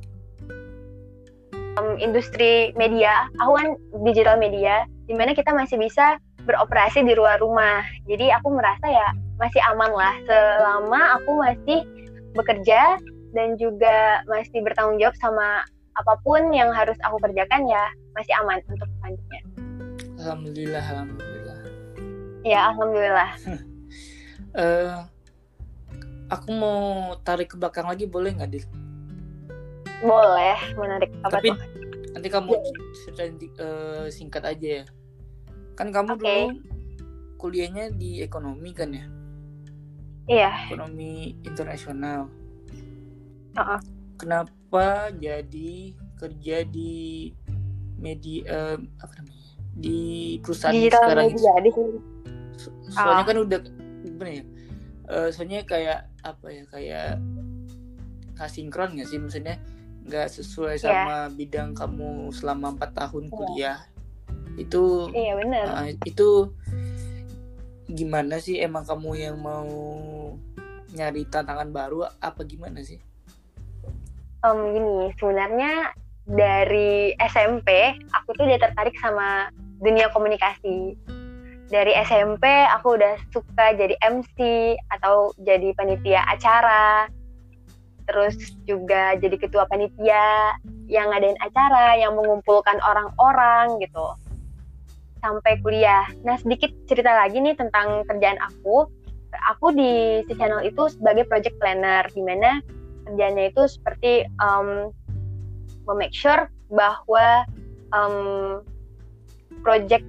um, 1.78 2.00
industri 2.00 2.72
media, 2.80 3.28
aku 3.44 3.52
kan 3.60 3.68
digital 4.08 4.40
media, 4.40 4.88
di 5.06 5.14
mana 5.14 5.36
kita 5.36 5.52
masih 5.54 5.78
bisa 5.78 6.18
beroperasi 6.48 7.04
di 7.04 7.14
luar 7.14 7.44
rumah. 7.44 7.84
Jadi 8.08 8.32
aku 8.32 8.56
merasa 8.56 8.88
ya 8.88 9.08
masih 9.38 9.62
aman 9.76 9.92
lah. 9.92 10.16
Selama 10.26 11.02
aku 11.20 11.32
masih 11.44 11.80
bekerja 12.34 12.96
dan 13.38 13.54
juga 13.62 14.26
masih 14.26 14.66
bertanggung 14.66 14.98
jawab 14.98 15.14
sama 15.22 15.62
apa 15.94 16.14
pun 16.26 16.50
yang 16.50 16.74
harus 16.74 16.98
aku 17.06 17.22
kerjakan 17.22 17.70
ya 17.70 17.86
masih 18.18 18.34
aman 18.42 18.58
untuk 18.66 18.90
selanjutnya. 18.98 19.42
Alhamdulillah, 20.18 20.84
alhamdulillah. 20.84 21.60
Ya, 22.42 22.60
alhamdulillah. 22.74 23.30
uh, 24.58 25.06
aku 26.34 26.50
mau 26.50 26.82
tarik 27.22 27.54
ke 27.54 27.56
belakang 27.62 27.86
lagi 27.86 28.10
boleh 28.10 28.34
nggak, 28.34 28.50
Dil? 28.50 28.66
boleh 30.02 30.58
menarik 30.78 31.10
apa 31.26 31.42
tapi 31.42 31.50
tuh? 31.50 31.58
nanti 32.14 32.28
kamu 32.30 32.52
ya. 32.54 32.62
cerita 32.94 33.24
uh, 33.62 34.06
singkat 34.14 34.44
aja 34.46 34.70
ya 34.82 34.86
kan 35.78 35.90
kamu 35.90 36.18
okay. 36.18 36.22
dulu 36.22 36.46
kuliahnya 37.38 37.94
di 37.94 38.22
ekonomi 38.22 38.70
kan 38.74 38.94
ya 38.94 39.06
iya 40.30 40.52
ekonomi 40.70 41.38
internasional 41.46 42.30
kenapa 44.18 45.14
jadi 45.18 45.94
kerja 46.18 46.66
di 46.66 47.32
media 47.98 48.42
uh, 48.50 48.78
apa 49.02 49.14
namanya 49.22 49.46
di 49.78 50.02
perusahaan 50.42 50.74
Digital 50.74 51.02
sekarang 51.06 51.28
media, 51.34 51.54
di 51.62 51.72
soalnya 52.90 53.22
uh. 53.22 53.28
kan 53.30 53.38
udah 53.38 53.60
gimana 54.02 54.32
ya? 54.34 54.44
Uh, 55.08 55.30
soalnya 55.30 55.62
kayak 55.64 56.00
apa 56.26 56.48
ya 56.50 56.64
kayak 56.74 57.12
asinkron 58.42 58.98
nggak 58.98 59.08
sih? 59.08 59.22
Maksudnya 59.22 59.62
nggak 60.10 60.28
sesuai 60.34 60.82
yeah. 60.82 60.84
sama 60.84 61.18
bidang 61.34 61.78
kamu 61.78 62.34
selama 62.34 62.74
empat 62.74 62.92
tahun 62.98 63.30
iya. 63.30 63.34
kuliah. 63.34 63.80
Itu 64.58 65.14
iya 65.14 65.38
benar 65.38 65.66
uh, 65.70 65.90
itu 66.06 66.50
gimana 67.94 68.42
sih? 68.42 68.58
Emang 68.58 68.82
kamu 68.82 69.12
yang 69.14 69.38
mau 69.38 69.70
nyari 70.98 71.30
tantangan 71.30 71.70
baru 71.70 72.10
apa 72.18 72.42
gimana 72.42 72.82
sih 72.82 72.98
um, 74.44 74.60
gini 74.74 75.14
sebenarnya 75.18 75.96
dari 76.28 77.16
SMP 77.24 77.96
aku 78.12 78.36
tuh 78.36 78.44
udah 78.46 78.60
tertarik 78.60 78.96
sama 79.00 79.48
dunia 79.80 80.12
komunikasi 80.12 80.98
dari 81.68 81.96
SMP 82.04 82.44
aku 82.72 83.00
udah 83.00 83.16
suka 83.32 83.76
jadi 83.76 83.96
MC 84.04 84.38
atau 84.98 85.32
jadi 85.40 85.72
panitia 85.76 86.24
acara 86.28 87.08
terus 88.08 88.40
juga 88.64 89.20
jadi 89.20 89.36
ketua 89.36 89.68
panitia 89.68 90.56
yang 90.88 91.12
ngadain 91.12 91.36
acara 91.44 92.00
yang 92.00 92.16
mengumpulkan 92.16 92.80
orang-orang 92.80 93.84
gitu 93.84 94.16
sampai 95.20 95.60
kuliah. 95.60 96.08
Nah 96.24 96.40
sedikit 96.40 96.72
cerita 96.88 97.12
lagi 97.12 97.44
nih 97.44 97.60
tentang 97.60 98.08
kerjaan 98.08 98.40
aku. 98.40 98.88
Aku 99.54 99.76
di 99.76 100.24
si 100.24 100.34
channel 100.40 100.64
itu 100.64 100.88
sebagai 100.88 101.28
project 101.28 101.60
planner, 101.60 102.08
di 102.16 102.24
mana 102.24 102.64
kerjanya 103.08 103.50
itu 103.50 103.64
seperti 103.66 104.28
um, 104.44 104.92
memake 105.88 106.14
sure 106.14 106.52
bahwa 106.68 107.48
um, 107.96 108.60
project 109.64 110.04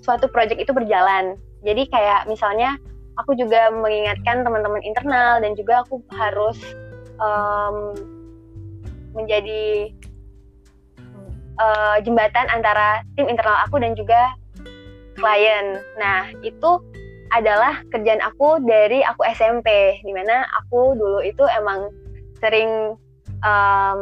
suatu 0.00 0.30
project 0.30 0.62
itu 0.62 0.70
berjalan. 0.70 1.34
Jadi 1.66 1.90
kayak 1.90 2.30
misalnya 2.30 2.78
aku 3.18 3.34
juga 3.34 3.74
mengingatkan 3.74 4.46
teman-teman 4.46 4.82
internal 4.86 5.42
dan 5.42 5.58
juga 5.58 5.82
aku 5.82 5.98
harus 6.14 6.58
um, 7.18 7.96
menjadi 9.16 9.90
uh, 11.58 11.96
jembatan 12.04 12.46
antara 12.52 13.02
tim 13.18 13.26
internal 13.26 13.56
aku 13.66 13.82
dan 13.82 13.96
juga 13.98 14.36
klien. 15.16 15.80
Nah, 15.96 16.28
itu 16.44 16.70
adalah 17.34 17.82
kerjaan 17.90 18.22
aku 18.22 18.62
dari 18.62 19.02
aku 19.02 19.26
SMP, 19.34 19.98
di 20.04 20.12
mana 20.14 20.46
aku 20.62 20.94
dulu 20.94 21.24
itu 21.24 21.42
emang 21.58 21.90
sering 22.38 22.98
um, 23.44 24.00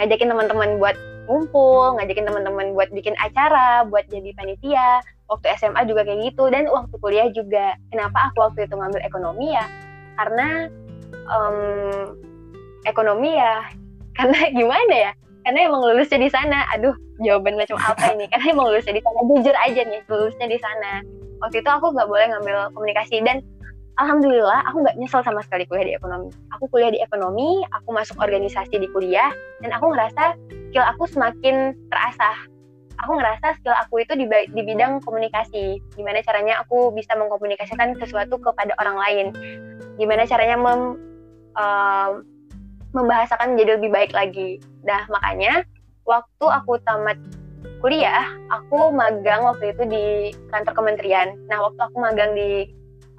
ngajakin 0.00 0.30
teman-teman 0.32 0.80
buat 0.80 0.96
ngumpul, 1.30 1.96
ngajakin 2.00 2.26
teman-teman 2.26 2.74
buat 2.74 2.90
bikin 2.90 3.14
acara, 3.22 3.86
buat 3.86 4.04
jadi 4.10 4.34
panitia. 4.34 5.00
Waktu 5.30 5.48
SMA 5.56 5.88
juga 5.88 6.04
kayak 6.04 6.32
gitu, 6.32 6.52
dan 6.52 6.68
waktu 6.68 6.92
kuliah 7.00 7.28
juga. 7.32 7.78
Kenapa 7.88 8.28
aku 8.28 8.52
waktu 8.52 8.68
itu 8.68 8.74
ngambil 8.76 9.00
ekonomi 9.00 9.56
ya? 9.56 9.64
Karena 10.20 10.68
um, 11.28 12.18
ekonomi 12.84 13.36
ya 13.36 13.66
karena 14.18 14.38
gimana 14.52 14.94
ya 14.94 15.12
karena 15.42 15.58
emang 15.66 15.82
lulusnya 15.82 16.18
di 16.22 16.30
sana 16.30 16.62
aduh 16.70 16.94
jawaban 17.22 17.58
macam 17.58 17.74
apa 17.82 18.14
ini 18.14 18.30
karena 18.30 18.46
emang 18.54 18.66
lulusnya 18.70 18.94
di 18.94 19.02
sana 19.02 19.20
jujur 19.26 19.54
aja 19.58 19.82
nih 19.82 20.00
lulusnya 20.06 20.46
di 20.46 20.58
sana 20.60 21.02
waktu 21.42 21.58
itu 21.58 21.70
aku 21.70 21.90
nggak 21.90 22.06
boleh 22.06 22.26
ngambil 22.30 22.56
komunikasi 22.76 23.18
dan 23.26 23.42
alhamdulillah 24.00 24.64
aku 24.70 24.84
nggak 24.84 24.96
nyesel 24.96 25.20
sama 25.24 25.44
sekali 25.44 25.68
kuliah 25.68 25.92
di 25.92 25.94
ekonomi. 25.96 26.30
Aku 26.56 26.68
kuliah 26.72 26.92
di 26.92 27.00
ekonomi 27.00 27.64
aku 27.72 27.92
masuk 27.92 28.16
organisasi 28.20 28.78
di 28.78 28.88
kuliah 28.92 29.32
dan 29.60 29.74
aku 29.76 29.92
ngerasa 29.92 30.36
skill 30.70 30.86
aku 30.88 31.04
semakin 31.08 31.76
terasah 31.92 32.36
aku 33.02 33.18
ngerasa 33.18 33.58
skill 33.58 33.74
aku 33.74 34.06
itu 34.06 34.14
di, 34.14 34.24
di 34.30 34.62
bidang 34.62 35.02
komunikasi. 35.02 35.82
Gimana 35.98 36.22
caranya 36.22 36.62
aku 36.62 36.94
bisa 36.94 37.12
mengkomunikasikan 37.18 37.98
sesuatu 37.98 38.38
kepada 38.38 38.72
orang 38.78 38.96
lain? 38.96 39.26
Gimana 39.98 40.22
caranya 40.24 40.56
mem, 40.56 40.80
uh, 41.58 42.22
membahasakan 42.94 43.58
menjadi 43.58 43.82
lebih 43.82 43.90
baik 43.90 44.12
lagi? 44.14 44.62
Nah 44.86 45.04
makanya 45.10 45.66
waktu 46.06 46.46
aku 46.46 46.78
tamat 46.86 47.18
kuliah, 47.82 48.26
aku 48.50 48.94
magang 48.94 49.42
waktu 49.42 49.74
itu 49.74 49.82
di 49.86 50.04
kantor 50.50 50.74
kementerian. 50.74 51.34
Nah, 51.50 51.62
waktu 51.62 51.78
aku 51.82 51.96
magang 51.98 52.34
di 52.34 52.70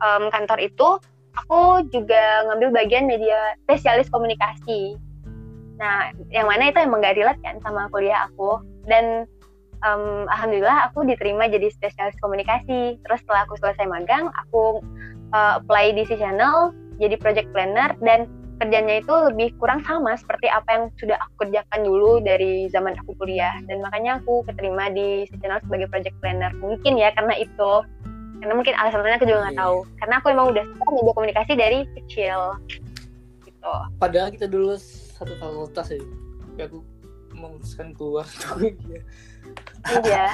um, 0.04 0.28
kantor 0.30 0.60
itu, 0.60 1.00
aku 1.34 1.88
juga 1.90 2.46
ngambil 2.52 2.84
bagian 2.84 3.08
media 3.08 3.56
spesialis 3.66 4.12
komunikasi. 4.12 5.00
Nah, 5.80 6.14
yang 6.30 6.46
mana 6.46 6.70
itu 6.70 6.78
emang 6.84 7.02
gak 7.02 7.18
relate 7.18 7.42
kan 7.42 7.58
sama 7.64 7.90
kuliah 7.90 8.30
aku. 8.30 8.62
Dan 8.86 9.26
um, 9.82 10.30
alhamdulillah 10.30 10.92
aku 10.92 11.08
diterima 11.08 11.50
jadi 11.50 11.72
spesialis 11.74 12.20
komunikasi. 12.22 13.00
Terus 13.02 13.20
setelah 13.26 13.48
aku 13.48 13.58
selesai 13.58 13.88
magang, 13.90 14.30
aku 14.46 14.84
uh, 15.34 15.60
apply 15.64 15.96
di 15.98 16.06
si 16.06 16.20
channel 16.20 16.76
jadi 17.02 17.18
project 17.18 17.50
planner 17.52 17.98
dan 18.06 18.30
kerjanya 18.62 19.02
itu 19.02 19.12
lebih 19.34 19.50
kurang 19.58 19.82
sama 19.84 20.14
seperti 20.16 20.48
apa 20.48 20.70
yang 20.72 20.84
sudah 21.02 21.18
aku 21.20 21.34
kerjakan 21.44 21.82
dulu 21.84 22.22
dari 22.22 22.70
zaman 22.70 22.94
aku 23.02 23.18
kuliah 23.18 23.52
dan 23.66 23.82
makanya 23.82 24.22
aku 24.22 24.46
keterima 24.46 24.88
di 24.94 25.26
channel 25.42 25.60
sebagai 25.66 25.90
project 25.90 26.16
planner 26.22 26.54
mungkin 26.62 26.96
ya 26.96 27.12
karena 27.18 27.34
itu 27.42 27.72
karena 28.44 28.60
mungkin 28.60 28.76
alasannya 28.76 29.16
aku 29.16 29.24
juga 29.24 29.40
nggak 29.48 29.56
yeah. 29.56 29.64
tahu. 29.64 29.78
Karena 30.04 30.16
aku 30.20 30.28
emang 30.36 30.48
udah 30.52 30.64
suka 30.68 30.86
media 30.92 31.14
komunikasi 31.16 31.52
dari 31.56 31.80
kecil. 31.96 32.40
Gitu. 33.48 33.74
Padahal 33.96 34.30
kita 34.36 34.46
dulu 34.52 34.76
satu 35.16 35.34
fakultas 35.40 35.88
ya 35.96 36.04
tapi 36.44 36.62
aku 36.68 36.78
memutuskan 37.32 37.96
keluar 37.96 38.28
iya. 38.60 39.02
Iya. 40.04 40.28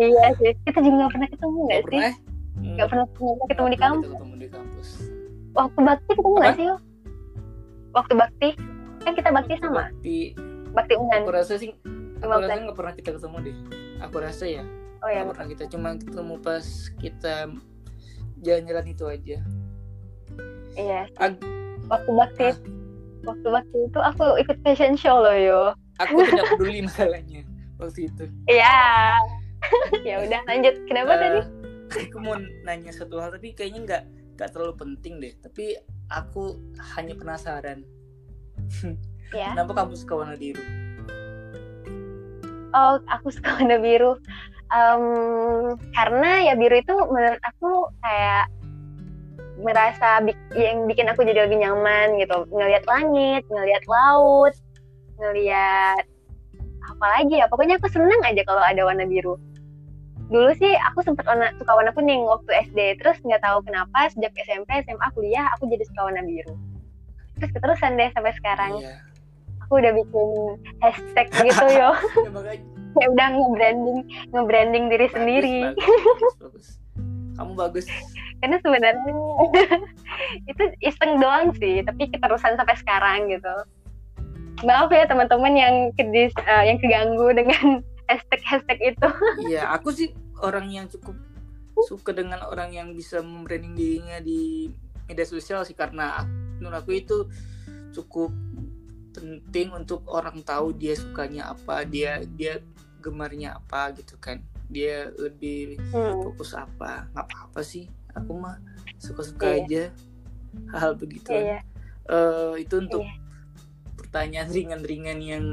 Iya 0.00 0.26
sih. 0.40 0.52
Kita 0.64 0.80
juga 0.80 1.04
nggak 1.04 1.12
pernah 1.12 1.28
ketemu 1.28 1.58
nggak 1.68 1.82
sih? 1.92 2.02
nggak 2.56 2.88
pernah 2.88 3.06
ketemu 3.52 3.66
di 3.68 3.78
kampus. 3.78 4.08
ketemu 4.16 4.34
di 4.40 4.48
kampus. 4.48 4.88
Waktu 5.52 5.78
bakti 5.84 6.10
ketemu 6.16 6.36
nggak 6.40 6.56
sih 6.56 6.68
waktu 7.96 8.12
bakti? 8.12 8.48
Kan 9.04 9.12
kita 9.12 9.28
bakti 9.32 9.52
sama. 9.60 9.92
bakti. 9.92 10.18
Bakti 10.72 10.94
unan. 10.96 11.20
aku 11.24 11.32
rasa 11.32 11.52
sih 11.60 11.72
aku 12.20 12.32
rasa 12.32 12.52
nggak 12.64 12.76
pernah 12.76 12.94
kita 12.96 13.10
ketemu 13.20 13.36
deh. 13.44 13.56
Aku 14.08 14.16
rasa 14.24 14.44
ya 14.48 14.64
oh 15.02 15.10
ya 15.10 15.22
pernah 15.28 15.46
kita 15.48 15.64
cuma 15.68 15.88
ketemu 15.96 16.34
pas 16.40 16.66
kita 17.00 17.34
jalan-jalan 18.44 18.86
itu 18.92 19.04
aja. 19.08 19.38
Iya. 20.76 21.02
Ag 21.16 21.40
waktu 21.88 22.10
bakti 22.12 22.44
ah. 22.52 22.56
waktu 23.24 23.48
bakti 23.48 23.78
itu 23.88 23.98
aku 24.00 24.24
ikut 24.40 24.58
fashion 24.62 24.94
show 24.94 25.20
loh 25.24 25.36
yo. 25.36 25.60
Aku 26.00 26.20
tidak 26.20 26.52
peduli 26.56 26.84
masalahnya 26.84 27.42
waktu 27.80 28.08
itu. 28.12 28.24
Iya. 28.48 28.76
Ya 30.06 30.22
udah 30.22 30.40
lanjut. 30.46 30.78
Kenapa 30.86 31.16
uh, 31.16 31.18
tadi? 31.18 31.40
aku 32.06 32.18
mau 32.22 32.38
nanya 32.62 32.92
satu 32.94 33.18
hal 33.18 33.34
tapi 33.34 33.50
kayaknya 33.50 33.80
nggak 33.82 34.02
nggak 34.38 34.50
terlalu 34.52 34.74
penting 34.78 35.18
deh. 35.18 35.34
Tapi 35.42 35.74
aku 36.12 36.60
hanya 36.94 37.14
penasaran. 37.16 37.82
Ya. 39.34 39.50
kenapa 39.58 39.82
kamu 39.82 39.98
suka 39.98 40.22
warna 40.22 40.38
biru? 40.38 40.62
Oh 42.70 43.02
aku 43.10 43.34
suka 43.34 43.58
warna 43.58 43.82
biru 43.82 44.22
um, 44.72 45.74
karena 45.94 46.52
ya 46.52 46.54
biru 46.58 46.76
itu 46.78 46.94
menurut 47.10 47.40
aku 47.42 47.90
kayak 48.02 48.46
merasa 49.56 50.20
yang 50.52 50.84
bikin 50.84 51.08
aku 51.08 51.24
jadi 51.24 51.48
lebih 51.48 51.64
nyaman 51.64 52.20
gitu. 52.20 52.44
Ngelihat 52.52 52.84
langit 52.84 53.42
ngelihat 53.48 53.84
laut 53.88 54.54
ngelihat 55.16 56.04
apa 56.86 57.06
lagi 57.18 57.40
ya? 57.40 57.46
Pokoknya 57.48 57.80
aku 57.80 57.88
seneng 57.88 58.20
aja 58.24 58.42
kalau 58.44 58.60
ada 58.60 58.84
warna 58.84 59.08
biru. 59.08 59.40
Dulu 60.26 60.50
sih 60.58 60.74
aku 60.90 61.06
sempat 61.06 61.24
warna, 61.24 61.54
suka 61.56 61.72
warna 61.72 61.94
kuning 61.94 62.26
waktu 62.26 62.50
SD 62.70 62.98
terus 63.00 63.16
nggak 63.22 63.40
tahu 63.40 63.62
kenapa 63.62 64.10
sejak 64.10 64.34
SMP 64.42 64.82
SMA 64.84 65.06
kuliah 65.14 65.46
aku 65.56 65.70
jadi 65.70 65.82
suka 65.88 66.10
warna 66.12 66.22
biru. 66.26 66.52
Terus 67.40 67.50
keterusan 67.52 67.96
deh 67.96 68.10
sampai 68.12 68.32
sekarang. 68.36 68.74
Iya. 68.80 68.96
aku 69.66 69.82
udah 69.82 69.92
bikin 69.98 70.28
hashtag 70.78 71.26
gitu 71.50 71.66
yo. 71.74 71.90
Ya 72.22 72.30
udah 73.04 73.28
nge-branding 73.36 73.98
nge-branding 74.32 74.84
diri 74.88 75.06
bagus, 75.06 75.14
sendiri. 75.14 75.58
bagus, 75.76 76.34
bagus. 76.40 76.66
kamu 77.36 77.52
bagus. 77.52 77.86
Karena 78.40 78.56
sebenarnya 78.60 79.12
itu 80.50 80.62
iseng 80.84 81.20
doang 81.20 81.52
sih 81.60 81.84
tapi 81.84 82.08
keterusan 82.08 82.56
sampai 82.56 82.76
sekarang 82.80 83.28
gitu. 83.28 83.54
Maaf 84.64 84.88
ya 84.88 85.04
teman-teman 85.04 85.52
yang 85.52 85.74
kedis 86.00 86.32
uh, 86.48 86.64
yang 86.64 86.80
keganggu 86.80 87.28
dengan 87.36 87.84
hashtag 88.08 88.42
hashtag 88.44 88.78
itu. 88.96 89.08
Iya 89.52 89.68
aku 89.76 89.92
sih 89.92 90.08
orang 90.40 90.72
yang 90.72 90.86
cukup 90.88 91.16
suka 91.84 92.16
dengan 92.16 92.40
orang 92.48 92.72
yang 92.72 92.88
bisa 92.96 93.20
membranding 93.20 93.76
dirinya 93.76 94.16
di 94.24 94.72
media 95.04 95.28
sosial 95.28 95.60
sih 95.68 95.76
karena 95.76 96.24
menurut 96.56 96.80
aku 96.80 96.96
itu 96.96 97.28
cukup 97.92 98.32
penting 99.16 99.72
untuk 99.72 100.04
orang 100.08 100.44
tahu 100.44 100.76
dia 100.76 100.92
sukanya 100.92 101.52
apa 101.52 101.84
dia 101.88 102.20
dia 102.36 102.60
gemarnya 103.00 103.58
apa 103.58 103.94
gitu 103.96 104.16
kan. 104.18 104.42
Dia 104.66 105.10
lebih 105.14 105.78
hmm. 105.92 106.22
fokus 106.26 106.56
apa? 106.56 107.06
Nggak 107.14 107.24
apa 107.30 107.36
apa 107.50 107.60
sih. 107.62 107.86
Aku 108.16 108.36
mah 108.36 108.58
suka 108.98 109.22
suka 109.22 109.46
iya. 109.52 109.58
aja. 109.62 109.84
Hal 110.72 110.96
begitu. 110.96 111.30
Iya. 111.32 111.60
uh, 112.08 112.54
itu 112.56 112.74
untuk 112.80 113.04
iya. 113.04 113.16
pertanyaan 113.98 114.48
ringan-ringan 114.48 115.18
yang 115.20 115.44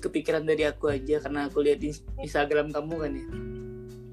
kepikiran 0.00 0.46
dari 0.46 0.64
aku 0.64 0.90
aja. 0.90 1.20
Karena 1.20 1.46
aku 1.46 1.62
lihat 1.62 1.78
di 1.80 1.92
Instagram 2.22 2.72
kamu 2.72 2.94
kan 2.96 3.12
ya. 3.12 3.26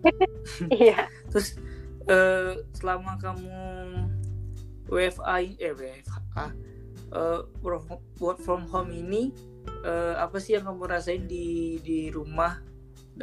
Iya. 0.70 1.10
Terus 1.34 1.58
uh, 2.06 2.62
selama 2.78 3.18
kamu 3.18 3.58
WFA 4.86 5.42
eh 5.58 5.74
WFA 5.74 6.54
uh, 7.12 7.42
work 8.22 8.40
from 8.42 8.70
home 8.70 8.94
ini 8.94 9.34
uh, 9.86 10.16
apa 10.20 10.38
sih 10.42 10.58
yang 10.58 10.66
kamu 10.68 10.84
rasain 10.86 11.24
di 11.26 11.80
di 11.82 12.10
rumah 12.12 12.60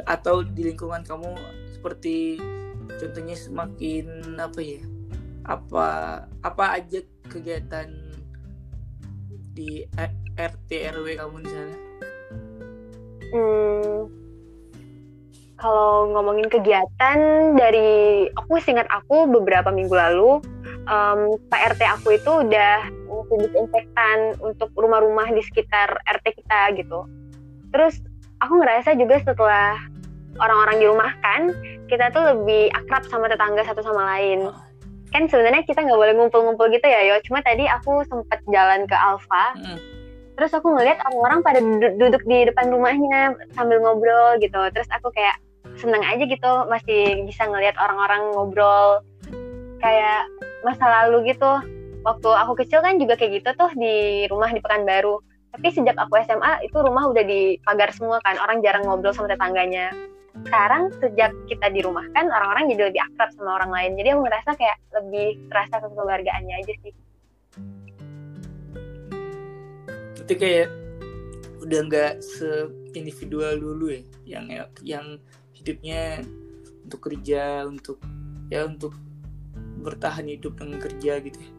atau 0.09 0.41
di 0.41 0.73
lingkungan 0.73 1.05
kamu 1.05 1.37
seperti 1.69 2.41
contohnya 2.87 3.35
semakin 3.37 4.05
apa 4.39 4.59
ya? 4.59 4.81
Apa 5.43 5.87
apa 6.41 6.63
aja 6.79 7.03
kegiatan 7.27 7.91
di 9.53 9.85
RT 10.33 10.69
RW 10.97 11.07
kamu 11.19 11.35
di 11.45 11.49
sana? 11.51 11.75
Hmm, 13.33 14.11
kalau 15.63 16.11
ngomongin 16.11 16.51
kegiatan 16.51 17.17
dari 17.55 18.27
aku 18.35 18.59
singkat 18.59 18.83
aku 18.91 19.31
beberapa 19.31 19.71
minggu 19.71 19.95
lalu 19.95 20.43
um, 20.87 21.35
Pak 21.49 21.75
RT 21.75 21.81
aku 21.99 22.17
itu 22.17 22.31
udah 22.45 22.87
ngasih 22.89 23.37
disinfektan 23.47 24.17
untuk 24.43 24.69
rumah-rumah 24.75 25.29
di 25.31 25.41
sekitar 25.41 25.95
RT 26.03 26.25
kita 26.43 26.59
gitu. 26.77 27.05
Terus 27.73 28.01
aku 28.41 28.59
ngerasa 28.61 28.95
juga 28.99 29.21
setelah 29.21 29.79
orang-orang 30.41 30.81
dirumahkan 30.81 31.39
kita 31.87 32.09
tuh 32.09 32.23
lebih 32.33 32.73
akrab 32.73 33.05
sama 33.07 33.29
tetangga 33.29 33.63
satu 33.65 33.85
sama 33.85 34.03
lain. 34.17 34.49
Kan 35.13 35.29
sebenarnya 35.29 35.61
kita 35.65 35.85
nggak 35.85 35.99
boleh 35.99 36.13
ngumpul-ngumpul 36.17 36.73
gitu 36.73 36.89
ya, 36.89 37.05
yo. 37.05 37.15
Cuma 37.25 37.45
tadi 37.45 37.69
aku 37.69 38.01
sempat 38.09 38.41
jalan 38.49 38.89
ke 38.89 38.97
Alfa. 38.97 39.53
Hmm 39.57 39.93
terus 40.33 40.51
aku 40.53 40.73
ngeliat 40.73 40.97
orang-orang 41.09 41.39
pada 41.45 41.59
duduk 41.97 42.23
di 42.25 42.49
depan 42.49 42.73
rumahnya 42.73 43.37
sambil 43.53 43.77
ngobrol 43.81 44.37
gitu 44.41 44.57
terus 44.73 44.89
aku 44.89 45.13
kayak 45.13 45.37
seneng 45.77 46.01
aja 46.01 46.25
gitu 46.25 46.51
masih 46.69 47.21
bisa 47.25 47.45
ngeliat 47.45 47.77
orang-orang 47.77 48.33
ngobrol 48.33 49.01
kayak 49.77 50.25
masa 50.63 50.85
lalu 50.87 51.35
gitu. 51.35 51.51
Waktu 52.03 52.29
aku 52.31 52.59
kecil 52.63 52.83
kan 52.83 52.99
juga 52.99 53.15
kayak 53.15 53.43
gitu 53.43 53.49
tuh 53.55 53.71
di 53.75 54.27
rumah 54.27 54.51
di 54.51 54.59
Pekanbaru. 54.59 55.19
Tapi 55.53 55.67
sejak 55.69 55.95
aku 55.95 56.17
SMA 56.25 56.65
itu 56.65 56.75
rumah 56.81 57.07
udah 57.07 57.23
dipagar 57.23 57.93
semua 57.93 58.17
kan. 58.25 58.35
Orang 58.41 58.59
jarang 58.65 58.83
ngobrol 58.83 59.13
sama 59.13 59.31
tetangganya. 59.31 59.93
Sekarang 60.43 60.89
sejak 60.97 61.29
kita 61.45 61.69
di 61.69 61.85
rumah 61.85 62.03
kan 62.11 62.25
orang-orang 62.25 62.73
jadi 62.73 62.89
lebih 62.89 63.01
akrab 63.05 63.29
sama 63.37 63.61
orang 63.61 63.71
lain. 63.71 63.91
Jadi 64.01 64.07
aku 64.17 64.21
ngerasa 64.25 64.49
kayak 64.57 64.77
lebih 64.97 65.27
terasa 65.47 65.75
kekeluargaannya 65.77 66.55
aja 66.57 66.73
sih. 66.81 66.93
Itu 70.25 70.33
kayak 70.33 70.67
udah 71.63 71.79
nggak 71.87 72.13
se 72.19 72.67
individual 72.97 73.61
dulu 73.61 73.93
ya? 73.93 74.01
Yang 74.25 74.45
yang 74.81 75.05
hidupnya 75.53 76.25
untuk 76.83 76.99
kerja 77.07 77.63
untuk 77.69 78.01
ya 78.51 78.67
untuk 78.67 78.91
bertahan 79.83 80.25
hidup 80.31 80.55
dengan 80.55 80.79
kerja 80.79 81.19
gitu 81.19 81.37
ya? 81.37 81.51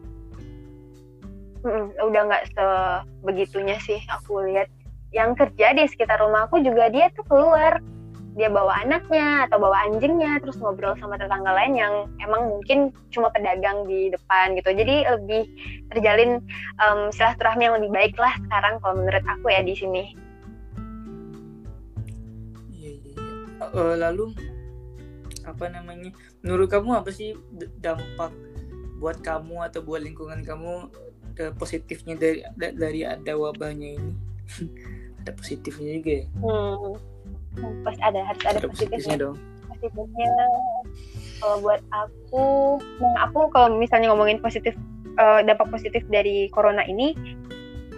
Hmm, 1.65 1.89
udah 1.97 2.21
nggak 2.29 2.45
sebegitunya 2.53 3.77
sih 3.81 3.97
aku 4.09 4.45
lihat. 4.45 4.69
Yang 5.09 5.47
kerja 5.47 5.73
di 5.73 5.83
sekitar 5.89 6.21
rumah 6.21 6.45
aku 6.45 6.61
juga 6.61 6.93
dia 6.93 7.09
tuh 7.13 7.25
keluar. 7.25 7.81
Dia 8.35 8.51
bawa 8.51 8.83
anaknya 8.83 9.47
atau 9.47 9.63
bawa 9.63 9.87
anjingnya 9.87 10.43
terus 10.43 10.59
ngobrol 10.59 10.91
sama 10.99 11.15
tetangga 11.15 11.55
lain 11.55 11.73
yang 11.79 11.93
emang 12.19 12.51
mungkin 12.51 12.91
cuma 13.07 13.31
pedagang 13.31 13.87
di 13.87 14.11
depan 14.11 14.59
gitu. 14.59 14.75
Jadi 14.75 15.07
lebih 15.07 15.47
terjalin 15.95 16.43
um, 16.83 17.07
silaturahmi 17.15 17.63
yang 17.63 17.79
lebih 17.79 17.95
baik 17.95 18.15
lah 18.19 18.35
sekarang 18.43 18.77
kalau 18.83 18.99
menurut 18.99 19.23
aku 19.23 19.47
ya 19.47 19.63
di 19.63 19.73
sini. 19.73 20.03
Iya 22.75 22.91
iya 22.91 23.11
iya. 23.15 23.65
Uh, 23.71 23.95
lalu 23.95 24.35
apa 25.47 25.65
namanya 25.71 26.11
menurut 26.45 26.69
kamu 26.69 27.01
apa 27.01 27.09
sih 27.09 27.33
dampak 27.81 28.29
buat 29.01 29.17
kamu 29.25 29.65
atau 29.65 29.81
buat 29.81 30.05
lingkungan 30.05 30.45
kamu 30.45 30.93
positifnya 31.57 32.15
dari 32.15 32.45
dari 32.55 33.01
ada 33.03 33.33
wabahnya 33.35 33.99
ini? 33.99 34.13
Ada 35.25 35.33
positifnya 35.41 35.89
juga 35.97 36.11
ya? 36.21 36.25
Hmm. 36.37 36.93
Pas 37.81 37.97
ada 37.97 38.21
harus 38.29 38.45
ada, 38.45 38.61
ada 38.61 38.69
positifnya. 38.69 39.17
dong. 39.17 39.41
Positifnya 39.73 40.29
kalau 41.41 41.57
buat 41.65 41.81
aku 41.89 42.45
nah 43.01 43.25
aku 43.25 43.49
kalau 43.49 43.73
misalnya 43.73 44.13
ngomongin 44.13 44.37
positif 44.37 44.77
uh, 45.17 45.41
dampak 45.41 45.65
positif 45.73 46.05
dari 46.13 46.45
corona 46.53 46.85
ini 46.85 47.17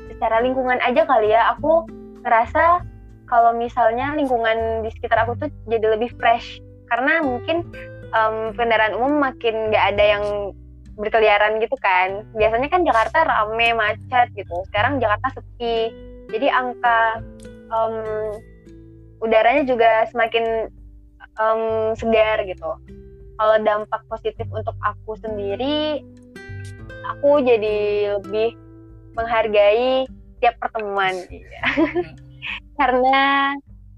secara 0.07 0.39
lingkungan 0.39 0.79
aja 0.87 1.03
kali 1.03 1.35
ya 1.35 1.51
aku 1.51 1.83
ngerasa 2.23 2.79
kalau 3.27 3.51
misalnya 3.53 4.15
lingkungan 4.15 4.87
di 4.87 4.89
sekitar 4.95 5.27
aku 5.27 5.35
tuh 5.35 5.51
jadi 5.67 5.99
lebih 5.99 6.15
fresh. 6.15 6.63
Karena 6.87 7.19
mungkin 7.19 7.67
um, 8.13 8.53
kendaraan 8.55 8.95
umum 8.95 9.19
makin 9.19 9.71
nggak 9.71 9.85
ada 9.95 10.03
yang 10.17 10.25
berkeliaran 10.97 11.61
gitu 11.61 11.77
kan. 11.79 12.25
Biasanya 12.33 12.67
kan 12.71 12.81
Jakarta 12.83 13.23
rame 13.25 13.73
macet 13.77 14.27
gitu. 14.33 14.55
Sekarang 14.73 14.97
Jakarta 14.97 15.37
sepi. 15.37 15.93
Jadi 16.27 16.47
angka 16.51 17.23
um, 17.71 17.95
udaranya 19.23 19.63
juga 19.63 20.05
semakin 20.11 20.67
um, 21.39 21.93
segar 21.95 22.43
gitu. 22.43 22.71
Kalau 23.37 23.55
dampak 23.61 24.01
positif 24.09 24.49
untuk 24.49 24.73
aku 24.81 25.13
sendiri, 25.21 26.01
aku 27.15 27.39
jadi 27.45 27.77
lebih 28.17 28.57
menghargai 29.13 30.09
tiap 30.41 30.57
pertemuan, 30.61 31.17
karena 32.77 33.53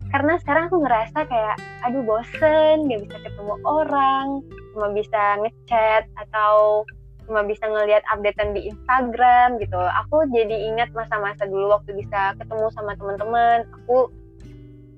karena 0.09 0.37
sekarang 0.41 0.67
aku 0.69 0.77
ngerasa 0.81 1.19
kayak 1.29 1.57
aduh 1.85 2.03
bosen, 2.03 2.89
gak 2.89 3.01
bisa 3.07 3.17
ketemu 3.23 3.55
orang, 3.63 4.41
cuma 4.73 4.87
bisa 4.91 5.23
ngechat 5.41 6.03
atau 6.17 6.83
cuma 7.29 7.45
bisa 7.45 7.61
ngelihat 7.69 8.01
updatean 8.09 8.57
di 8.57 8.73
Instagram 8.73 9.61
gitu. 9.61 9.77
Aku 9.77 10.25
jadi 10.33 10.73
ingat 10.73 10.89
masa-masa 10.97 11.45
dulu 11.45 11.77
waktu 11.77 11.93
bisa 11.93 12.33
ketemu 12.41 12.73
sama 12.73 12.97
teman-teman. 12.97 13.69
Aku 13.85 14.09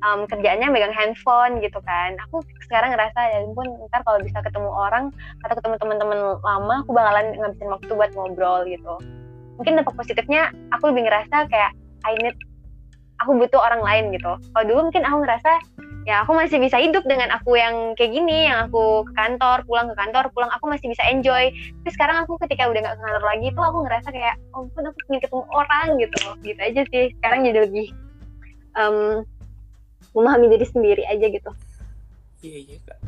um, 0.06 0.26
kerjaannya 0.28 0.67
megang 0.69 0.93
handphone 0.93 1.62
gitu 1.62 1.78
kan 1.86 2.17
aku 2.28 2.41
sekarang 2.67 2.93
ngerasa 2.93 3.19
ya 3.32 3.38
ampun 3.45 3.69
ntar 3.89 4.02
kalau 4.04 4.19
bisa 4.21 4.41
ketemu 4.41 4.69
orang 4.69 5.13
atau 5.45 5.56
ketemu 5.58 5.76
teman-teman 5.78 6.19
lama 6.41 6.76
aku 6.84 6.91
bakalan 6.93 7.38
ngabisin 7.38 7.69
waktu 7.69 7.91
buat 7.93 8.12
ngobrol 8.17 8.65
gitu 8.67 8.93
mungkin 9.58 9.78
dampak 9.78 9.95
positifnya 9.95 10.50
aku 10.74 10.89
lebih 10.91 11.08
ngerasa 11.08 11.47
kayak 11.47 11.71
I 12.02 12.17
need 12.17 12.38
aku 13.22 13.38
butuh 13.38 13.62
orang 13.62 13.82
lain 13.86 14.06
gitu. 14.18 14.32
Kalau 14.52 14.66
dulu 14.66 14.80
mungkin 14.90 15.04
aku 15.06 15.18
ngerasa 15.24 15.52
ya 16.10 16.26
aku 16.26 16.34
masih 16.34 16.58
bisa 16.58 16.82
hidup 16.82 17.06
dengan 17.06 17.30
aku 17.30 17.54
yang 17.54 17.94
kayak 17.94 18.10
gini 18.10 18.50
yang 18.50 18.66
aku 18.66 19.06
ke 19.06 19.14
kantor 19.14 19.62
pulang 19.70 19.86
ke 19.94 19.96
kantor 19.96 20.34
pulang 20.34 20.50
aku 20.50 20.66
masih 20.68 20.90
bisa 20.90 21.06
enjoy. 21.06 21.54
Tapi 21.54 21.90
sekarang 21.94 22.26
aku 22.26 22.42
ketika 22.42 22.66
udah 22.68 22.82
nggak 22.82 22.96
ke 22.98 23.04
kantor 23.06 23.24
lagi 23.26 23.48
tuh 23.54 23.64
aku 23.64 23.78
ngerasa 23.86 24.08
kayak 24.10 24.36
oh 24.58 24.66
ampun 24.66 24.90
aku 24.90 24.98
ingin 25.10 25.22
ketemu 25.22 25.44
orang 25.54 25.88
gitu. 26.02 26.18
Gitu 26.42 26.60
aja 26.60 26.82
sih. 26.90 27.06
Sekarang 27.22 27.40
jadi 27.46 27.60
lebih 27.70 27.88
um, 28.76 29.22
memahami 30.18 30.48
diri 30.58 30.66
sendiri 30.66 31.04
aja 31.06 31.26
gitu. 31.30 31.52
Iya 32.42 32.60
iya 32.66 32.78
kak. 32.84 33.00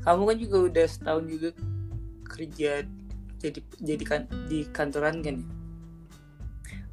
Kamu 0.00 0.22
kan 0.26 0.36
juga 0.40 0.56
udah 0.66 0.86
setahun 0.90 1.24
juga 1.30 1.48
kerja 2.26 2.72
jadi 3.40 3.60
jadi 3.80 4.04
kan 4.04 4.20
di 4.50 4.68
kantoran 4.68 5.24
kan 5.24 5.40
ya? 5.40 5.48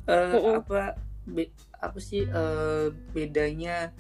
Uh, 0.08 0.40
mm 0.40 0.54
apa 0.64 0.96
be, 1.28 1.52
apa 1.78 2.00
sih 2.02 2.26
uh, 2.28 2.90
bedanya 3.14 3.94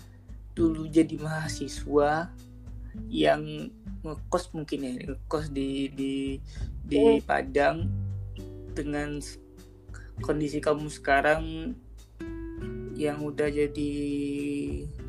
dulu 0.57 0.89
jadi 0.89 1.21
mahasiswa 1.21 2.33
yang 3.05 3.69
ngekos 4.01 4.49
mungkin 4.57 4.79
ya 4.81 4.91
ngekos 5.13 5.53
di 5.53 5.93
di 5.93 6.15
di 6.87 6.97
mm. 6.97 7.29
Padang 7.29 7.85
dengan 8.73 9.21
kondisi 10.21 10.57
kamu 10.57 10.89
sekarang 10.89 11.73
yang 12.97 13.21
udah 13.21 13.49
jadi 13.53 13.93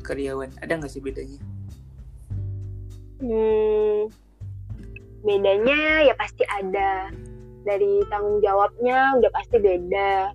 karyawan. 0.05 0.53
Ada 0.61 0.77
nggak 0.77 0.91
sih 0.93 1.01
bedanya? 1.01 1.41
Hmm, 3.19 4.07
bedanya 5.25 6.05
ya 6.05 6.13
pasti 6.15 6.45
ada. 6.45 7.09
Dari 7.65 8.05
tanggung 8.07 8.39
jawabnya 8.45 9.17
udah 9.17 9.31
pasti 9.33 9.57
beda. 9.57 10.31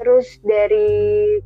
Terus 0.00 0.40
dari 0.42 1.38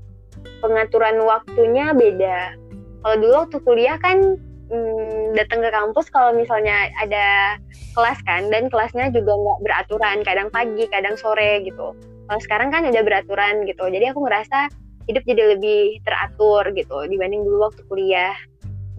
pengaturan 0.63 1.19
waktunya 1.27 1.91
beda. 1.91 2.55
Kalau 3.03 3.17
dulu 3.19 3.35
waktu 3.45 3.59
kuliah 3.67 3.99
kan 3.99 4.39
hmm, 4.71 5.35
datang 5.35 5.61
ke 5.67 5.71
kampus 5.75 6.07
kalau 6.15 6.31
misalnya 6.39 6.87
ada 7.03 7.59
kelas 7.99 8.23
kan 8.23 8.47
dan 8.49 8.71
kelasnya 8.71 9.11
juga 9.11 9.35
nggak 9.35 9.61
beraturan. 9.67 10.23
Kadang 10.23 10.49
pagi 10.55 10.87
kadang 10.87 11.19
sore 11.19 11.67
gitu. 11.67 11.99
Kalau 12.31 12.41
sekarang 12.41 12.71
kan 12.71 12.87
udah 12.87 13.03
beraturan 13.03 13.67
gitu. 13.67 13.91
Jadi 13.91 14.15
aku 14.15 14.23
ngerasa 14.23 14.71
hidup 15.11 15.27
jadi 15.27 15.59
lebih 15.59 15.99
teratur 16.07 16.63
gitu 16.79 16.97
dibanding 17.11 17.43
dulu 17.43 17.67
waktu 17.67 17.83
kuliah. 17.91 18.39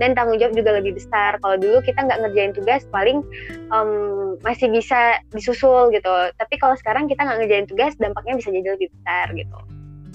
Dan 0.02 0.18
tanggung 0.18 0.42
jawab 0.42 0.58
juga 0.58 0.84
lebih 0.84 1.00
besar. 1.00 1.40
Kalau 1.40 1.56
dulu 1.56 1.80
kita 1.80 2.04
nggak 2.04 2.20
ngerjain 2.28 2.52
tugas 2.52 2.84
paling 2.92 3.24
um, 3.72 4.36
masih 4.44 4.68
bisa 4.68 5.22
disusul 5.32 5.96
gitu. 5.96 6.12
Tapi 6.36 6.56
kalau 6.60 6.76
sekarang 6.76 7.08
kita 7.08 7.24
nggak 7.24 7.40
ngerjain 7.40 7.68
tugas 7.72 7.94
dampaknya 7.96 8.36
bisa 8.42 8.52
jadi 8.52 8.76
lebih 8.76 8.90
besar 8.92 9.32
gitu 9.32 9.73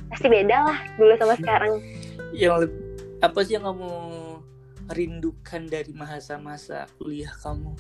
pasti 0.09 0.27
beda 0.29 0.57
lah 0.65 0.79
dulu 0.97 1.13
sama 1.17 1.35
sekarang. 1.37 1.73
Yang 2.33 2.73
apa 3.19 3.39
sih 3.45 3.57
yang 3.57 3.67
kamu 3.67 3.93
rindukan 4.93 5.63
dari 5.69 5.93
masa-masa 5.93 6.89
kuliah 6.97 7.33
kamu? 7.45 7.73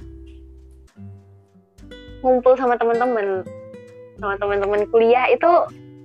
Ngumpul 2.20 2.54
sama 2.58 2.74
teman-teman 2.76 3.46
sama 4.18 4.34
teman-teman 4.36 4.82
kuliah 4.90 5.30
itu 5.30 5.50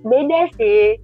beda 0.06 0.40
sih 0.54 0.96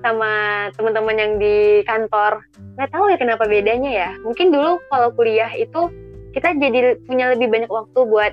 sama 0.00 0.32
teman-teman 0.76 1.16
yang 1.16 1.32
di 1.36 1.84
kantor. 1.84 2.40
Nggak 2.76 2.90
tahu 2.90 3.04
ya 3.12 3.16
kenapa 3.20 3.44
bedanya 3.44 3.90
ya. 3.92 4.10
Mungkin 4.24 4.50
dulu 4.52 4.80
kalau 4.88 5.12
kuliah 5.12 5.52
itu 5.52 5.92
kita 6.32 6.56
jadi 6.58 6.98
punya 7.06 7.30
lebih 7.36 7.52
banyak 7.52 7.70
waktu 7.70 8.00
buat 8.08 8.32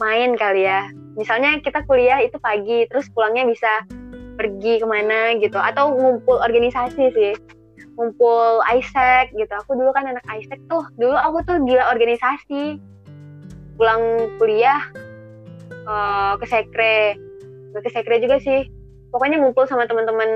main 0.00 0.38
kali 0.38 0.64
ya. 0.64 0.88
Misalnya 1.18 1.58
kita 1.60 1.84
kuliah 1.84 2.22
itu 2.22 2.38
pagi 2.38 2.86
terus 2.88 3.10
pulangnya 3.12 3.44
bisa 3.44 3.68
pergi 4.40 4.80
ke 4.80 4.86
mana 4.88 5.36
gitu. 5.36 5.60
Atau 5.60 5.92
ngumpul 5.92 6.40
organisasi 6.40 7.12
sih. 7.12 7.36
Ngumpul 8.00 8.64
Isaac 8.72 9.28
gitu. 9.36 9.52
Aku 9.52 9.76
dulu 9.76 9.92
kan 9.92 10.08
anak 10.08 10.24
Isaac 10.32 10.56
tuh. 10.72 10.88
Dulu 10.96 11.12
aku 11.12 11.44
tuh 11.44 11.60
gila 11.68 11.92
organisasi. 11.92 12.80
Pulang 13.76 14.32
kuliah 14.40 14.80
uh, 15.84 16.40
ke 16.40 16.48
sekre. 16.48 17.20
Ke 17.76 17.90
sekre 17.92 18.16
juga 18.24 18.40
sih. 18.40 18.64
Pokoknya 19.12 19.36
ngumpul 19.44 19.68
sama 19.68 19.84
teman-teman 19.84 20.30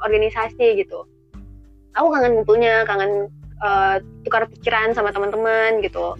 organisasi 0.00 0.80
gitu. 0.80 1.04
Aku 1.92 2.08
kangen 2.08 2.40
ngumpulnya 2.40 2.88
kangen 2.88 3.28
uh, 3.60 4.00
tukar 4.24 4.48
pikiran 4.48 4.96
sama 4.96 5.12
teman-teman 5.12 5.84
gitu. 5.84 6.16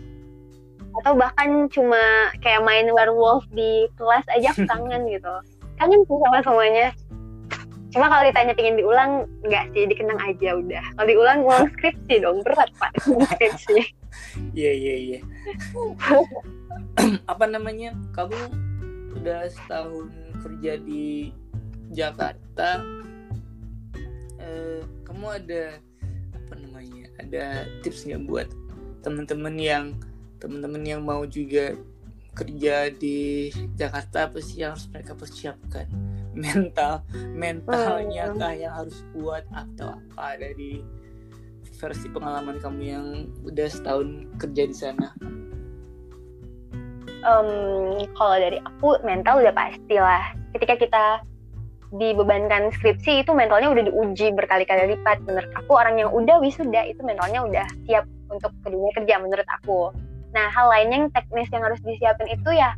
Atau 1.00 1.16
bahkan 1.16 1.72
cuma 1.72 2.28
kayak 2.44 2.60
main 2.68 2.84
werewolf 2.92 3.48
di 3.48 3.88
kelas 3.96 4.26
aja 4.36 4.52
aku 4.52 4.68
kangen 4.72 5.08
gitu. 5.08 5.34
Kangen 5.80 6.04
tuh 6.04 6.20
sama 6.20 6.38
semuanya 6.44 6.92
cuma 7.92 8.08
kalau 8.08 8.24
ditanya 8.24 8.56
pengen 8.56 8.80
diulang 8.80 9.12
nggak 9.44 9.64
sih 9.76 9.84
dikenang 9.84 10.20
aja 10.20 10.56
udah. 10.56 10.84
Kalau 10.96 11.08
diulang 11.08 11.38
ulang 11.44 11.66
skripsi 11.76 12.14
dong 12.24 12.40
berat 12.42 12.70
pak 12.80 12.92
skripsi. 13.04 13.78
Iya 14.56 14.72
iya 14.72 14.94
iya. 14.96 15.20
Apa 17.32 17.44
namanya? 17.48 17.92
Kamu 18.16 18.36
udah 19.20 19.48
setahun 19.52 20.08
kerja 20.40 20.80
di 20.80 21.32
Jakarta. 21.92 22.80
Eh, 24.42 24.82
kamu 25.06 25.38
ada 25.38 25.78
apa 26.34 26.54
namanya 26.58 27.06
ada 27.22 27.64
tips 27.80 28.10
nggak 28.10 28.26
buat 28.26 28.48
teman-teman 29.06 29.54
yang 29.54 29.84
teman-teman 30.42 30.82
yang 30.82 31.00
mau 31.06 31.22
juga 31.22 31.78
kerja 32.34 32.90
di 32.90 33.52
Jakarta 33.76 34.26
apa 34.26 34.40
sih 34.40 34.64
yang 34.64 34.74
harus 34.74 34.88
mereka 34.90 35.12
persiapkan 35.14 35.86
mental 36.32 37.04
mentalnya 37.36 38.32
oh, 38.32 38.36
kah 38.40 38.54
yang 38.56 38.72
harus 38.72 39.04
kuat 39.12 39.44
atau 39.52 39.96
apa? 39.96 40.40
Dari 40.40 40.80
versi 41.76 42.06
pengalaman 42.08 42.62
kamu 42.62 42.82
yang 42.82 43.06
udah 43.42 43.68
setahun 43.68 44.28
kerja 44.38 44.62
di 44.68 44.76
sana. 44.76 45.08
Um, 47.22 48.02
kalau 48.18 48.36
dari 48.38 48.58
aku 48.62 48.98
mental 49.06 49.42
udah 49.42 49.54
pasti 49.54 49.96
lah. 49.98 50.34
Ketika 50.54 50.74
kita 50.78 51.04
dibebankan 51.92 52.72
skripsi 52.72 53.20
itu 53.20 53.36
mentalnya 53.36 53.68
udah 53.68 53.84
diuji 53.84 54.32
berkali-kali 54.32 54.96
lipat. 54.96 55.20
Menurut 55.28 55.52
aku 55.52 55.72
orang 55.76 56.00
yang 56.00 56.10
udah 56.10 56.40
wisuda 56.40 56.88
itu 56.88 57.04
mentalnya 57.04 57.44
udah 57.44 57.66
siap 57.84 58.08
untuk 58.32 58.50
ke 58.64 58.68
dunia 58.72 58.92
kerja 58.96 59.14
menurut 59.20 59.48
aku. 59.60 59.92
Nah, 60.32 60.48
hal 60.48 60.66
lain 60.72 60.88
yang 60.88 61.04
teknis 61.12 61.52
yang 61.52 61.60
harus 61.60 61.78
disiapin 61.84 62.32
itu 62.32 62.50
ya 62.56 62.72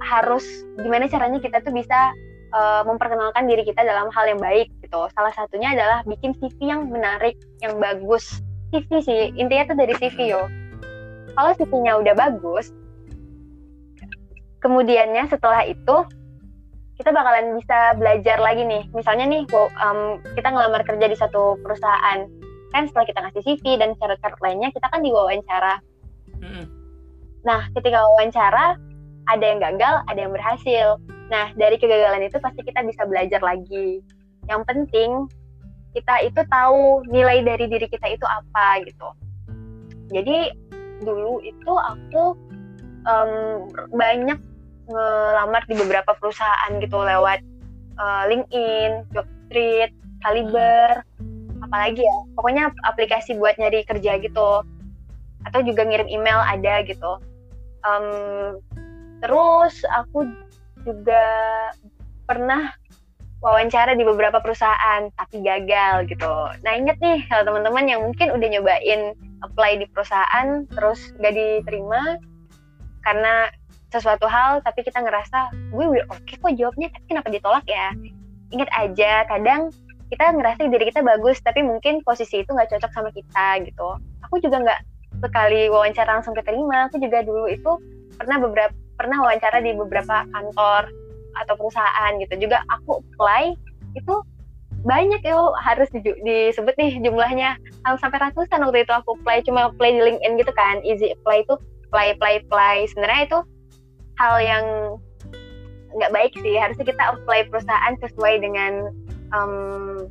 harus 0.00 0.46
gimana 0.80 1.10
caranya 1.10 1.42
kita 1.42 1.60
tuh 1.60 1.74
bisa 1.74 2.14
uh, 2.52 2.82
memperkenalkan 2.86 3.46
diri 3.46 3.62
kita 3.66 3.82
dalam 3.82 4.10
hal 4.12 4.24
yang 4.30 4.40
baik 4.40 4.70
gitu. 4.82 5.00
Salah 5.14 5.32
satunya 5.34 5.74
adalah 5.74 6.02
bikin 6.06 6.34
CV 6.38 6.58
yang 6.70 6.90
menarik, 6.90 7.38
yang 7.62 7.78
bagus. 7.78 8.42
CV 8.70 9.02
sih, 9.02 9.22
intinya 9.34 9.74
tuh 9.74 9.76
dari 9.82 9.94
CV 9.98 10.18
yo. 10.30 10.42
Kalau 11.34 11.50
CV-nya 11.54 11.98
udah 11.98 12.14
bagus, 12.14 12.74
kemudiannya 14.62 15.26
setelah 15.30 15.62
itu 15.66 15.96
kita 17.00 17.16
bakalan 17.16 17.56
bisa 17.56 17.96
belajar 17.96 18.36
lagi 18.38 18.60
nih. 18.60 18.84
Misalnya 18.92 19.24
nih, 19.24 19.48
um, 19.56 20.20
kita 20.36 20.52
ngelamar 20.52 20.84
kerja 20.84 21.06
di 21.08 21.16
satu 21.16 21.56
perusahaan. 21.64 22.28
Kan 22.70 22.86
setelah 22.86 23.06
kita 23.08 23.18
ngasih 23.24 23.42
CV 23.42 23.64
dan 23.80 23.96
syarat-syarat 23.96 24.38
lainnya, 24.44 24.68
kita 24.68 24.86
kan 24.86 25.00
diwawancara. 25.00 25.80
Mm. 26.44 26.64
Nah, 27.40 27.72
ketika 27.72 28.04
wawancara, 28.04 28.76
ada 29.32 29.44
yang 29.44 29.64
gagal, 29.64 29.94
ada 30.12 30.18
yang 30.20 30.32
berhasil. 30.36 31.00
Nah, 31.30 31.54
dari 31.54 31.78
kegagalan 31.78 32.26
itu 32.26 32.42
pasti 32.42 32.60
kita 32.66 32.82
bisa 32.82 33.06
belajar 33.06 33.38
lagi. 33.38 34.02
Yang 34.50 34.62
penting, 34.66 35.10
kita 35.94 36.26
itu 36.26 36.42
tahu 36.50 37.06
nilai 37.06 37.46
dari 37.46 37.70
diri 37.70 37.86
kita 37.86 38.10
itu 38.10 38.26
apa 38.26 38.82
gitu. 38.82 39.08
Jadi, 40.10 40.50
dulu 41.06 41.38
itu 41.46 41.72
aku 41.72 42.34
um, 43.06 43.70
banyak 43.94 44.38
ngelamar 44.90 45.62
di 45.70 45.78
beberapa 45.78 46.18
perusahaan 46.18 46.82
gitu 46.82 46.98
lewat 46.98 47.46
uh, 48.02 48.26
LinkedIn, 48.26 49.06
Jobstreet, 49.14 49.94
Kaliber, 50.26 51.06
apalagi 51.62 52.02
ya. 52.02 52.18
Pokoknya 52.34 52.74
aplikasi 52.90 53.38
buat 53.38 53.54
nyari 53.54 53.86
kerja 53.86 54.18
gitu. 54.18 54.66
Atau 55.46 55.62
juga 55.62 55.86
ngirim 55.86 56.10
email 56.10 56.42
ada 56.42 56.82
gitu. 56.82 57.22
Um, 57.86 58.58
terus 59.22 59.86
aku 59.94 60.26
juga 60.84 61.24
pernah 62.28 62.72
wawancara 63.40 63.96
di 63.96 64.04
beberapa 64.04 64.38
perusahaan 64.44 65.08
tapi 65.16 65.40
gagal 65.40 66.08
gitu. 66.12 66.28
Nah 66.60 66.72
inget 66.76 67.00
nih 67.00 67.24
kalau 67.32 67.48
teman-teman 67.48 67.88
yang 67.88 68.00
mungkin 68.04 68.36
udah 68.36 68.48
nyobain 68.52 69.16
apply 69.40 69.80
di 69.80 69.86
perusahaan 69.88 70.68
terus 70.68 71.16
gak 71.16 71.32
diterima 71.32 72.20
karena 73.00 73.48
sesuatu 73.90 74.28
hal 74.28 74.62
tapi 74.62 74.86
kita 74.86 75.02
ngerasa 75.02 75.50
gue 75.72 75.84
udah 75.84 76.04
oke 76.12 76.22
okay 76.22 76.36
kok 76.38 76.54
jawabnya 76.54 76.88
tapi 76.94 77.04
kenapa 77.10 77.28
ditolak 77.32 77.64
ya 77.66 77.90
ingat 78.54 78.70
aja 78.76 79.26
kadang 79.26 79.72
kita 80.10 80.30
ngerasa 80.30 80.70
diri 80.70 80.84
kita 80.90 81.02
bagus 81.02 81.42
tapi 81.42 81.66
mungkin 81.66 82.02
posisi 82.06 82.42
itu 82.42 82.50
nggak 82.54 82.70
cocok 82.76 82.90
sama 82.94 83.10
kita 83.10 83.66
gitu 83.66 83.98
aku 84.22 84.38
juga 84.38 84.62
nggak 84.62 84.80
sekali 85.26 85.66
wawancara 85.72 86.22
langsung 86.22 86.38
keterima 86.38 86.86
aku 86.86 87.02
juga 87.02 87.26
dulu 87.26 87.50
itu 87.50 87.70
pernah 88.14 88.38
beberapa 88.38 88.74
pernah 89.00 89.24
wawancara 89.24 89.64
di 89.64 89.72
beberapa 89.72 90.28
kantor 90.28 90.92
atau 91.40 91.54
perusahaan 91.56 92.12
gitu. 92.20 92.36
Juga 92.36 92.60
aku 92.68 93.00
apply 93.00 93.56
itu 93.96 94.14
banyak 94.84 95.24
yo 95.24 95.56
harus 95.56 95.88
di, 95.96 96.04
disebut 96.04 96.76
nih 96.76 97.00
jumlahnya. 97.00 97.56
Sampai 97.96 98.20
ratusan 98.20 98.60
waktu 98.60 98.84
itu 98.84 98.92
aku 98.92 99.16
apply 99.16 99.40
cuma 99.48 99.72
apply 99.72 99.96
di 99.96 100.00
LinkedIn 100.04 100.36
gitu 100.36 100.52
kan. 100.52 100.84
Easy 100.84 101.16
apply 101.16 101.48
itu 101.48 101.56
apply 101.88 102.12
apply 102.12 102.32
apply. 102.44 102.76
Sebenarnya 102.92 103.22
itu 103.24 103.38
hal 104.20 104.34
yang 104.44 104.64
nggak 105.96 106.12
baik 106.12 106.32
sih. 106.44 106.60
Harusnya 106.60 106.84
kita 106.84 107.02
apply 107.16 107.48
perusahaan 107.48 107.96
sesuai 108.04 108.34
dengan 108.44 108.92
um, 109.32 110.04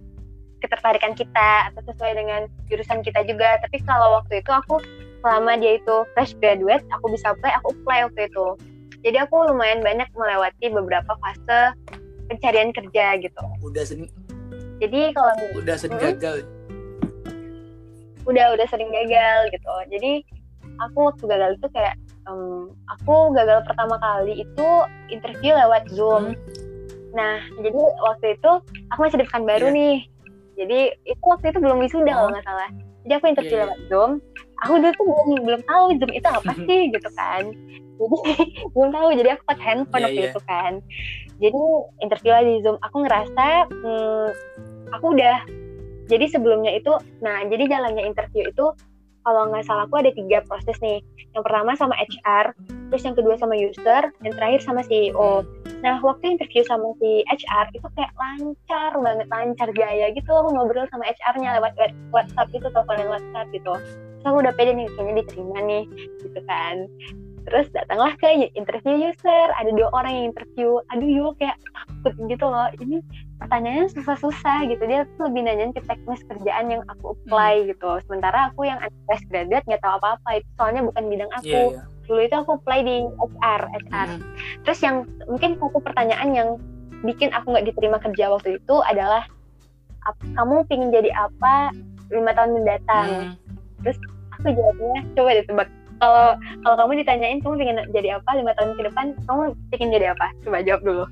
ketertarikan 0.66 1.14
kita 1.14 1.72
atau 1.72 1.82
sesuai 1.94 2.18
dengan 2.18 2.50
jurusan 2.74 3.06
kita 3.06 3.22
juga. 3.30 3.62
Tapi 3.62 3.86
kalau 3.86 4.18
waktu 4.18 4.42
itu 4.42 4.50
aku 4.50 4.82
selama 5.20 5.60
dia 5.60 5.80
itu 5.80 5.96
fresh 6.16 6.34
graduate 6.40 6.84
aku 6.96 7.12
bisa 7.12 7.36
apply 7.36 7.52
aku 7.60 7.76
apply 7.76 8.08
waktu 8.08 8.22
itu 8.32 8.46
jadi 9.06 9.28
aku 9.28 9.36
lumayan 9.52 9.80
banyak 9.82 10.10
melewati 10.16 10.66
beberapa 10.72 11.12
fase 11.20 11.74
pencarian 12.28 12.72
kerja 12.74 13.20
gitu 13.20 13.42
udah 13.66 13.84
sering 13.84 14.10
jadi 14.80 15.12
kalau 15.12 15.34
udah 15.60 15.76
sering 15.76 16.00
hmm, 16.00 16.08
gagal 16.16 16.38
udah 18.30 18.46
udah 18.54 18.68
sering 18.70 18.92
gagal 18.92 19.40
gitu 19.52 19.74
jadi 19.90 20.12
aku 20.80 21.12
waktu 21.12 21.24
gagal 21.28 21.52
itu 21.60 21.68
kayak 21.76 21.96
um, 22.30 22.72
aku 22.88 23.34
gagal 23.36 23.66
pertama 23.68 23.96
kali 24.00 24.44
itu 24.46 24.70
interview 25.10 25.54
lewat 25.58 25.90
Zoom. 25.92 26.34
Hmm. 26.34 26.38
Nah, 27.10 27.42
jadi 27.60 27.82
waktu 28.06 28.38
itu 28.38 28.52
aku 28.94 29.00
masih 29.02 29.20
di 29.20 29.28
baru 29.28 29.68
yeah. 29.70 29.76
nih. 29.76 29.98
Jadi 30.60 30.80
itu 31.08 31.24
waktu 31.24 31.46
itu 31.56 31.60
belum 31.64 31.78
wisuda 31.82 32.12
oh. 32.12 32.16
kalau 32.16 32.30
nggak 32.36 32.46
salah. 32.46 32.70
Jadi 33.06 33.14
aku 33.16 33.26
interview 33.32 33.56
yeah, 33.56 33.66
lewat 33.68 33.80
Zoom. 33.88 34.12
Aku 34.68 34.72
dulu 34.76 34.92
tuh 34.92 35.06
belum 35.08 35.28
belum 35.48 35.62
tahu 35.64 35.84
Zoom 36.00 36.12
itu 36.12 36.28
apa 36.28 36.52
sih 36.68 36.82
gitu 36.92 37.10
kan. 37.16 37.44
Jadi 38.00 38.18
belum 38.76 38.90
tahu. 38.92 39.08
Jadi 39.16 39.30
aku 39.36 39.44
pakai 39.48 39.66
handphone 39.66 40.02
yeah, 40.02 40.08
waktu 40.08 40.22
yeah. 40.22 40.32
itu 40.32 40.42
kan. 40.48 40.72
Jadi 41.40 41.62
interview 42.04 42.32
lah 42.36 42.44
di 42.44 42.56
Zoom. 42.64 42.78
Aku 42.84 42.96
ngerasa 43.04 43.48
hmm, 43.72 44.28
aku 44.96 45.06
udah. 45.16 45.38
Jadi 46.10 46.26
sebelumnya 46.26 46.74
itu, 46.74 46.90
nah 47.22 47.46
jadi 47.46 47.70
jalannya 47.70 48.02
interview 48.02 48.50
itu 48.50 48.66
kalau 49.24 49.52
nggak 49.52 49.66
salah 49.68 49.86
aku 49.86 50.00
ada 50.00 50.12
tiga 50.14 50.44
proses 50.48 50.78
nih. 50.80 51.00
Yang 51.36 51.44
pertama 51.46 51.72
sama 51.78 51.96
HR, 51.98 52.46
terus 52.90 53.04
yang 53.06 53.16
kedua 53.16 53.36
sama 53.38 53.56
user, 53.56 54.04
dan 54.10 54.32
terakhir 54.34 54.62
sama 54.66 54.82
CEO. 54.86 55.46
Nah, 55.80 56.02
waktu 56.04 56.36
interview 56.36 56.66
sama 56.68 56.92
si 57.00 57.24
HR 57.30 57.72
itu 57.72 57.88
kayak 57.96 58.12
lancar 58.18 58.92
banget, 59.00 59.28
lancar 59.32 59.70
gaya 59.72 60.12
gitu. 60.12 60.28
Aku 60.28 60.50
ngobrol 60.52 60.90
sama 60.92 61.08
HR-nya 61.08 61.62
lewat 61.62 61.78
WhatsApp 62.12 62.52
itu, 62.52 62.68
teleponan 62.68 63.08
WhatsApp 63.08 63.48
gitu. 63.56 63.74
Terus 64.20 64.26
aku 64.26 64.38
udah 64.44 64.54
pede 64.58 64.76
nih, 64.76 64.88
kayaknya 64.98 65.14
diterima 65.24 65.58
nih, 65.64 65.84
gitu 66.20 66.40
kan. 66.50 66.76
Terus 67.48 67.66
datanglah 67.72 68.14
ke 68.20 68.52
interview 68.54 69.10
user, 69.10 69.48
ada 69.56 69.72
dua 69.72 69.90
orang 69.96 70.12
yang 70.14 70.26
interview. 70.36 70.84
Aduh, 70.92 71.08
yuk 71.08 71.34
kayak 71.40 71.56
takut 71.72 72.14
gitu 72.28 72.46
loh. 72.46 72.68
Ini 72.78 73.00
pertanyaannya 73.40 73.88
susah-susah 73.96 74.68
gitu 74.68 74.84
dia 74.84 75.08
tuh 75.16 75.32
lebih 75.32 75.48
nanyain 75.48 75.72
ke 75.72 75.80
teknis 75.88 76.20
kerjaan 76.28 76.68
yang 76.68 76.84
aku 76.92 77.16
apply 77.16 77.64
hmm. 77.64 77.68
gitu 77.74 77.90
sementara 78.06 78.52
aku 78.52 78.68
yang 78.68 78.78
fresh 79.08 79.24
graduate 79.32 79.64
nggak 79.66 79.80
tahu 79.80 79.96
apa-apa 80.04 80.44
itu 80.44 80.50
soalnya 80.60 80.84
bukan 80.84 81.04
bidang 81.08 81.32
aku 81.40 81.48
yeah, 81.48 81.72
yeah. 81.72 81.86
dulu 82.06 82.20
itu 82.20 82.36
aku 82.36 82.52
apply 82.60 82.80
di 82.84 82.96
HR 83.08 83.62
HR 83.72 84.10
hmm. 84.12 84.22
terus 84.68 84.80
yang 84.84 85.08
mungkin 85.32 85.56
satu 85.56 85.80
pertanyaan 85.80 86.30
yang 86.36 86.50
bikin 87.08 87.32
aku 87.32 87.56
nggak 87.56 87.72
diterima 87.72 87.98
kerja 88.04 88.28
waktu 88.28 88.60
itu 88.60 88.76
adalah 88.84 89.24
kamu 90.36 90.68
pingin 90.68 90.92
jadi 90.92 91.12
apa 91.16 91.72
lima 92.12 92.36
tahun 92.36 92.60
mendatang 92.60 93.08
hmm. 93.08 93.32
terus 93.88 93.98
aku 94.36 94.52
jawabnya 94.52 95.00
coba 95.16 95.32
ditebak 95.40 95.70
kalau 96.00 96.28
kalau 96.64 96.76
kamu 96.80 97.04
ditanyain 97.04 97.40
kamu 97.40 97.56
pengen 97.60 97.80
jadi 97.96 98.10
apa 98.20 98.32
lima 98.36 98.52
tahun 98.60 98.76
ke 98.76 98.82
depan 98.88 99.06
kamu 99.28 99.42
pengen 99.72 99.90
jadi 99.96 100.06
apa 100.12 100.28
coba 100.44 100.58
jawab 100.64 100.82
dulu 100.84 101.06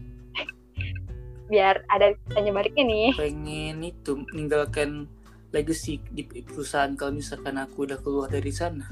biar 1.48 1.84
ada 1.88 2.12
tanya 2.36 2.52
baliknya 2.52 2.84
nih 2.84 3.12
pengen 3.16 3.80
itu 3.84 4.12
meninggalkan 4.32 5.08
legacy 5.56 6.04
di 6.12 6.28
perusahaan 6.44 6.92
kalau 7.00 7.16
misalkan 7.16 7.56
aku 7.56 7.88
udah 7.88 7.98
keluar 8.04 8.28
dari 8.28 8.52
sana. 8.52 8.92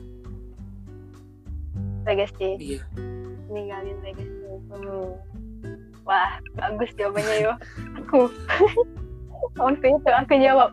Legacy? 2.07 2.55
Iya. 2.57 2.81
Ninggalin 3.51 3.97
legacy. 4.01 4.33
Hmm. 4.71 5.19
wah 6.05 6.37
bagus 6.55 6.93
jawabannya 6.95 7.49
yo. 7.49 7.53
Aku 8.01 8.29
waktu 9.61 9.85
itu 9.89 10.09
aku 10.09 10.33
jawab. 10.39 10.71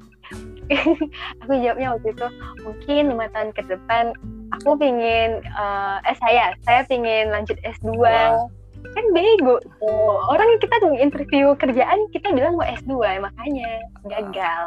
Aku 1.45 1.53
jawabnya 1.59 1.99
waktu 1.99 2.09
itu 2.17 2.27
mungkin 2.65 3.03
lima 3.13 3.27
tahun 3.35 3.51
ke 3.53 3.67
depan 3.69 4.17
aku 4.57 4.77
pingin 4.79 5.43
uh, 5.53 5.99
eh 6.05 6.17
saya 6.17 6.57
saya 6.65 6.81
pingin 6.87 7.29
lanjut 7.29 7.59
S2 7.61 7.93
wow 7.93 8.49
kan 8.91 9.05
bego. 9.15 9.57
Oh, 9.83 10.19
orang 10.31 10.59
kita 10.59 10.75
tuh 10.83 10.93
interview 10.99 11.55
kerjaan 11.57 11.99
kita 12.11 12.35
bilang 12.35 12.59
mau 12.59 12.67
S2 12.67 13.23
makanya 13.23 13.71
gagal. 14.07 14.63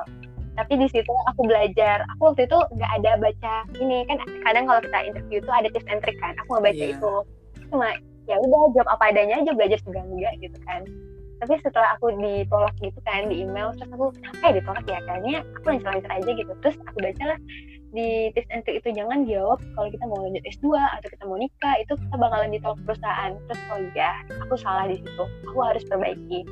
Tapi 0.56 0.74
di 0.80 0.88
situ 0.88 1.14
aku 1.28 1.44
belajar. 1.44 2.08
Aku 2.16 2.32
waktu 2.32 2.48
itu 2.48 2.58
nggak 2.80 2.92
ada 3.04 3.12
baca 3.20 3.56
ini. 3.80 4.08
Kan 4.08 4.18
kadang 4.48 4.66
kalau 4.72 4.82
kita 4.82 5.00
interview 5.04 5.38
itu 5.44 5.52
ada 5.52 5.68
tips 5.68 5.90
and 5.92 6.00
trick 6.00 6.18
kan. 6.24 6.34
Aku 6.44 6.56
nggak 6.56 6.66
baca 6.72 6.84
yeah. 6.84 6.94
itu. 6.96 7.14
Cuma 7.68 7.88
ya 8.26 8.36
udah 8.42 8.62
jawab 8.74 8.90
apa 8.90 9.04
adanya 9.14 9.36
aja 9.44 9.52
belajar 9.54 9.80
juga 9.84 10.00
enggak 10.02 10.34
gitu 10.40 10.58
kan. 10.64 10.82
Tapi 11.44 11.54
setelah 11.60 12.00
aku 12.00 12.16
ditolak 12.16 12.76
gitu 12.80 13.00
kan 13.04 13.28
di 13.28 13.44
email 13.44 13.76
terus 13.76 13.92
aku 13.92 14.16
kenapa 14.16 14.44
ya 14.48 14.52
ditolak 14.56 14.86
ya 14.88 15.00
kayaknya 15.04 15.36
aku 15.60 15.66
lancar-lancar 15.68 16.12
aja 16.16 16.32
gitu. 16.32 16.52
Terus 16.64 16.76
aku 16.88 16.98
baca 17.04 17.24
lah 17.36 17.40
di 17.96 18.30
tips 18.36 18.52
and 18.52 18.62
trick 18.68 18.84
itu 18.84 18.92
jangan 18.92 19.24
jawab 19.24 19.64
kalau 19.74 19.88
kita 19.88 20.04
mau 20.04 20.20
lanjut 20.20 20.44
S2 20.44 20.76
atau 20.76 21.08
kita 21.08 21.24
mau 21.24 21.40
nikah 21.40 21.76
itu 21.80 21.94
kita 21.96 22.16
bakalan 22.20 22.52
ditolak 22.52 22.80
perusahaan. 22.84 23.32
Terus 23.48 23.62
oh 23.72 23.80
iya 23.96 24.12
aku 24.44 24.54
salah 24.60 24.86
di 24.92 25.00
situ. 25.00 25.24
Aku 25.48 25.60
harus 25.64 25.84
perbaiki. 25.88 26.44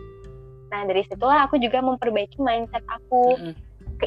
Nah 0.72 0.88
dari 0.88 1.04
situlah 1.04 1.46
aku 1.46 1.60
juga 1.60 1.84
memperbaiki 1.84 2.40
mindset 2.40 2.82
aku 2.88 3.36
mm 3.36 3.44
-hmm. 3.44 3.54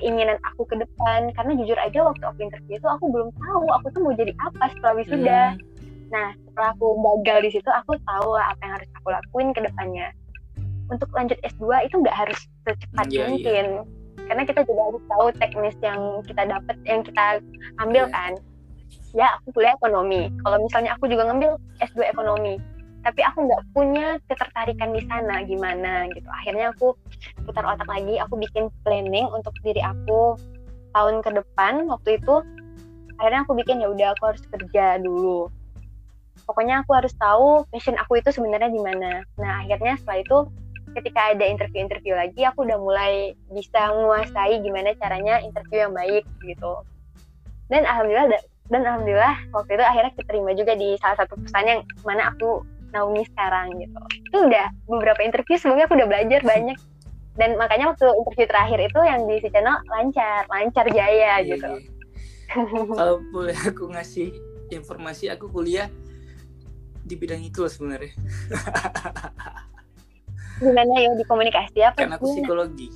keinginan 0.00 0.40
aku 0.48 0.64
ke 0.64 0.80
depan. 0.80 1.28
Karena 1.36 1.52
jujur 1.60 1.76
aja 1.76 1.98
waktu 2.08 2.24
aku 2.24 2.38
interview 2.40 2.80
itu 2.80 2.88
aku 2.88 3.04
belum 3.12 3.28
tahu 3.36 3.64
aku 3.68 3.86
tuh 3.92 4.00
mau 4.00 4.12
jadi 4.16 4.32
apa 4.40 4.64
setelah 4.72 4.94
wisuda. 4.96 5.42
Mm. 5.54 5.74
nah 6.06 6.30
setelah 6.38 6.70
aku 6.70 6.94
gagal 7.26 7.38
di 7.42 7.50
situ 7.58 7.66
aku 7.66 7.98
tahu 8.06 8.38
lah 8.38 8.54
apa 8.54 8.62
yang 8.62 8.74
harus 8.78 8.90
aku 8.96 9.08
lakuin 9.12 9.52
ke 9.52 9.60
depannya. 9.60 10.08
Untuk 10.88 11.10
lanjut 11.12 11.36
S2 11.44 11.90
itu 11.90 11.98
nggak 12.00 12.16
harus 12.16 12.38
secepat 12.64 13.06
yeah, 13.10 13.14
iya. 13.14 13.26
mungkin. 13.28 13.66
yeah 13.82 14.04
karena 14.26 14.42
kita 14.42 14.60
juga 14.66 14.82
harus 14.90 15.02
tahu 15.06 15.26
teknis 15.38 15.76
yang 15.82 16.00
kita 16.26 16.42
dapat 16.46 16.76
yang 16.82 17.00
kita 17.06 17.24
ambil 17.78 18.04
Iya. 18.10 18.14
kan. 18.14 18.32
Ya 19.16 19.26
aku 19.40 19.56
kuliah 19.56 19.74
ekonomi. 19.78 20.28
Kalau 20.44 20.58
misalnya 20.60 20.90
aku 20.98 21.08
juga 21.08 21.30
ngambil 21.30 21.56
S2 21.80 22.10
ekonomi. 22.10 22.60
Tapi 23.06 23.20
aku 23.22 23.46
nggak 23.46 23.62
punya 23.70 24.18
ketertarikan 24.26 24.90
di 24.90 25.02
sana 25.06 25.46
gimana 25.46 26.10
gitu. 26.10 26.26
Akhirnya 26.42 26.74
aku 26.74 26.98
putar 27.46 27.62
otak 27.64 27.86
lagi 27.86 28.18
aku 28.18 28.34
bikin 28.34 28.66
planning 28.82 29.30
untuk 29.30 29.54
diri 29.62 29.78
aku 29.78 30.34
tahun 30.90 31.22
ke 31.22 31.30
depan. 31.38 31.86
Waktu 31.86 32.18
itu 32.18 32.34
akhirnya 33.16 33.46
aku 33.46 33.54
bikin 33.56 33.80
ya 33.80 33.88
udah 33.94 34.08
aku 34.18 34.34
harus 34.34 34.42
kerja 34.50 34.98
dulu. 34.98 35.48
Pokoknya 36.44 36.82
aku 36.82 36.92
harus 36.98 37.14
tahu 37.16 37.64
passion 37.70 37.96
aku 37.96 38.18
itu 38.20 38.34
sebenarnya 38.34 38.74
di 38.74 38.82
mana. 38.82 39.22
Nah 39.38 39.64
akhirnya 39.64 39.96
setelah 40.02 40.18
itu 40.20 40.38
ketika 40.96 41.30
ada 41.30 41.44
interview-interview 41.44 42.12
lagi 42.12 42.40
aku 42.42 42.64
udah 42.64 42.76
mulai 42.76 43.12
bisa 43.48 43.92
menguasai 43.92 44.58
gimana 44.58 44.96
caranya 44.96 45.38
interview 45.38 45.84
yang 45.84 45.92
baik 45.92 46.24
gitu. 46.40 46.72
Dan 47.68 47.84
alhamdulillah 47.84 48.28
da- 48.28 48.46
dan 48.66 48.82
alhamdulillah 48.82 49.36
waktu 49.52 49.70
itu 49.72 49.84
akhirnya 49.84 50.12
keterima 50.16 50.50
juga 50.52 50.72
di 50.74 50.96
salah 50.96 51.16
satu 51.16 51.36
perusahaan 51.36 51.68
yang 51.68 51.80
mana 52.02 52.30
aku 52.30 52.64
naungi 52.90 53.22
sekarang 53.28 53.76
gitu. 53.76 54.00
Itu 54.24 54.38
udah 54.44 54.66
beberapa 54.86 55.20
interview 55.20 55.54
sebelumnya 55.54 55.84
aku 55.84 55.94
udah 55.94 56.08
belajar 56.08 56.40
banyak. 56.42 56.78
Dan 57.36 57.54
makanya 57.54 57.92
waktu 57.92 58.08
interview 58.16 58.46
terakhir 58.46 58.78
itu 58.80 59.00
yang 59.02 59.20
di 59.24 59.36
si 59.38 59.48
channel 59.50 59.76
lancar 59.86 60.48
lancar 60.48 60.88
jaya 60.88 61.44
Iya, 61.44 61.52
gitu. 61.52 61.68
iya. 61.68 61.92
kalau 62.88 63.20
boleh 63.28 63.52
aku 63.52 63.90
ngasih 63.90 64.32
informasi 64.68 65.28
aku 65.28 65.46
kuliah 65.46 65.90
di 67.02 67.14
bidang 67.14 67.38
itu 67.38 67.60
sebenarnya 67.66 68.14
gimana 70.56 70.92
ya 70.96 71.10
di 71.12 71.24
komunikasi 71.24 71.78
apa 71.84 71.98
kan 72.00 72.16
aku 72.16 72.26
psikologi. 72.32 72.88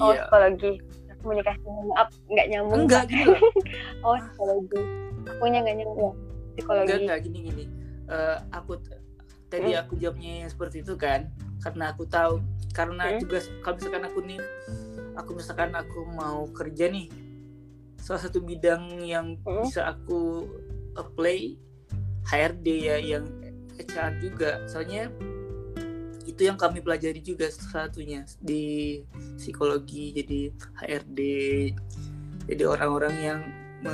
Oh 0.00 0.14
iya. 0.14 0.24
psikologi. 0.24 0.72
Komunikasi 1.20 1.64
maaf 1.92 2.08
nggak 2.26 2.46
nyambung. 2.48 2.80
Enggak 2.88 3.04
loh. 3.12 3.36
Oh 4.06 4.16
psikologi. 4.16 4.80
Akunya 5.28 5.58
nggak 5.60 5.76
nyambung 5.76 5.98
ya? 6.00 6.12
Psikologi. 6.56 6.84
Enggak 6.86 6.98
enggak 7.02 7.18
gini 7.28 7.38
gini. 7.44 7.64
Eh, 8.10 8.36
aku 8.50 8.72
tadi 9.46 9.70
Hmm. 9.74 9.82
aku 9.84 9.92
jawabnya 9.98 10.48
seperti 10.48 10.80
itu 10.80 10.94
kan. 10.96 11.28
Karena 11.60 11.92
aku 11.92 12.08
tahu 12.08 12.40
karena 12.72 13.04
Hmm. 13.12 13.20
juga 13.20 13.38
kalau 13.60 13.74
misalkan 13.76 14.02
aku 14.06 14.18
nih 14.24 14.40
aku 15.18 15.30
misalkan 15.36 15.70
aku 15.74 15.98
mau 16.08 16.46
kerja 16.54 16.86
nih 16.88 17.10
salah 18.00 18.22
satu 18.22 18.40
bidang 18.40 19.04
yang 19.04 19.36
Hmm. 19.44 19.60
bisa 19.60 19.92
aku 19.92 20.48
apply 20.96 21.58
HRD 22.24 22.66
ya 22.80 22.96
yang 22.96 23.28
HR 23.76 24.16
juga. 24.18 24.50
Soalnya 24.64 25.12
itu 26.40 26.48
yang 26.48 26.56
kami 26.56 26.80
pelajari 26.80 27.20
juga 27.20 27.52
satunya 27.52 28.24
di 28.40 28.96
psikologi 29.36 30.16
jadi 30.16 30.48
HRD 30.72 31.20
jadi 32.48 32.64
orang-orang 32.64 33.14
yang 33.20 33.40
me, 33.84 33.92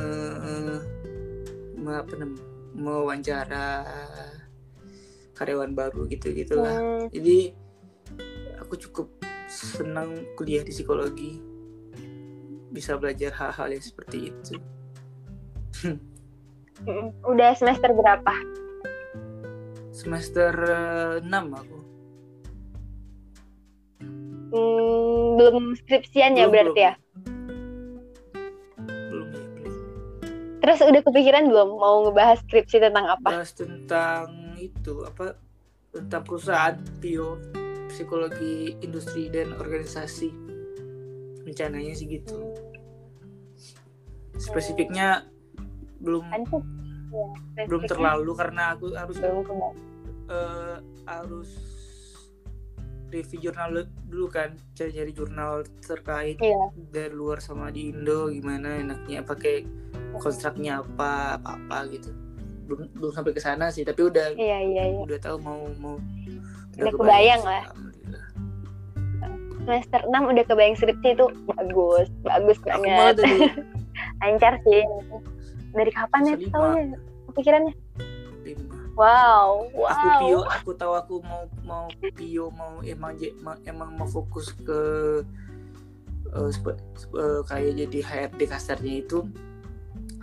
me- 1.75 1.99
apa 1.99 2.15
namanya 2.15 2.47
mewawancara 2.71 3.67
karyawan 5.35 5.75
baru 5.75 6.07
gitu 6.07 6.31
gitulah 6.31 6.71
Hmm, 6.71 7.11
jadi 7.11 7.51
aku 8.63 8.79
cukup 8.79 9.11
senang 9.51 10.23
kuliah 10.39 10.63
di 10.63 10.71
psikologi 10.71 11.43
bisa 12.71 12.95
belajar 12.95 13.35
hal-hal 13.35 13.75
yang 13.75 13.83
seperti 13.83 14.31
itu. 14.31 14.55
Udah 17.27 17.59
semester 17.59 17.91
berapa? 17.91 18.35
Semester 19.91 20.53
eh, 21.19 21.27
6 21.27 21.35
aku 21.35 21.76
Hmm, 24.47 25.37
belum 25.37 25.75
skripsian 25.75 26.39
ya 26.39 26.47
Belum, 26.47 26.53
berarti 26.55 26.71
belum. 26.73 26.87
ya? 26.87 26.93
Belum 29.11 29.29
ya 29.31 29.45
belum. 29.51 29.75
Terus 30.63 30.79
udah 30.83 31.03
kepikiran 31.03 31.45
belum 31.51 31.69
mau 31.77 31.97
ngebahas 32.07 32.39
skripsi 32.47 32.77
tentang 32.79 33.07
apa? 33.11 33.29
Bahas 33.43 33.51
tentang 33.53 34.55
itu 34.57 35.03
apa 35.05 35.37
tentang 35.91 36.23
perusahaan 36.23 36.77
Pio 37.03 37.39
psikologi 37.89 38.77
industri 38.83 39.29
dan 39.29 39.55
organisasi. 39.57 40.31
Rencananya 41.47 41.95
sih 41.95 42.07
gitu. 42.11 42.55
Spesifiknya 44.37 45.25
belum 46.03 46.29
kan 46.29 46.43
ya, 46.45 47.65
belum 47.65 47.83
terlalu 47.89 48.33
karena 48.37 48.77
aku 48.77 48.93
harus 48.93 49.17
belum 49.17 49.47
eh, 50.29 50.77
harus 51.09 51.49
review 53.17 53.49
jurnal 53.49 53.89
dulu 54.09 54.27
kan 54.29 54.55
cari-cari 54.77 55.13
jurnal 55.17 55.65
terkait 55.81 56.37
iya. 56.39 56.69
dari 56.93 57.13
luar 57.13 57.41
sama 57.41 57.73
di 57.73 57.91
Indo 57.91 58.29
gimana 58.29 58.77
enaknya 58.77 59.25
pakai 59.25 59.65
kontraknya 60.17 60.85
apa 60.85 61.41
apa 61.41 61.57
apa 61.57 61.79
gitu. 61.93 62.13
Belum 62.67 62.91
belum 62.99 63.11
sampai 63.15 63.33
ke 63.33 63.41
sana 63.41 63.73
sih 63.73 63.87
tapi 63.87 64.07
udah 64.07 64.37
iya 64.37 64.59
iya 64.61 64.85
iya. 64.93 65.01
udah 65.01 65.19
tahu 65.21 65.37
mau 65.41 65.65
mau 65.81 65.97
Udah 66.77 66.93
kebayang 66.93 67.41
sih, 67.41 67.49
lah. 67.49 67.65
semester 69.65 70.01
6 70.05 70.13
udah 70.13 70.45
kebayang 70.45 70.77
skripsi 70.77 71.09
itu 71.17 71.27
bagus 71.49 72.07
bagus 72.21 72.59
banget. 72.61 73.17
dari 73.17 73.37
lancar 74.21 74.55
sih. 74.69 74.85
Dari 75.73 75.91
kapan 75.93 76.21
ya 76.25 76.37
kepikirannya 77.37 77.73
lima 77.73 78.06
wow 78.97 79.69
wow. 79.77 79.93
Aku 79.93 80.07
pio 80.19 80.41
aku 80.49 80.71
tahu 80.75 80.93
aku 80.97 81.15
mau 81.23 81.43
mau 81.63 81.85
pio 82.17 82.49
mau 82.51 82.81
emang 82.81 83.13
emang 83.69 83.91
mau 83.95 84.09
fokus 84.09 84.57
ke 84.57 84.81
eh, 86.33 86.51
spe- 86.51 86.81
spe- 86.97 87.21
eh, 87.21 87.41
kayak 87.47 87.73
jadi 87.87 87.99
HRD 88.03 88.41
kasarnya 88.49 88.95
itu 89.05 89.23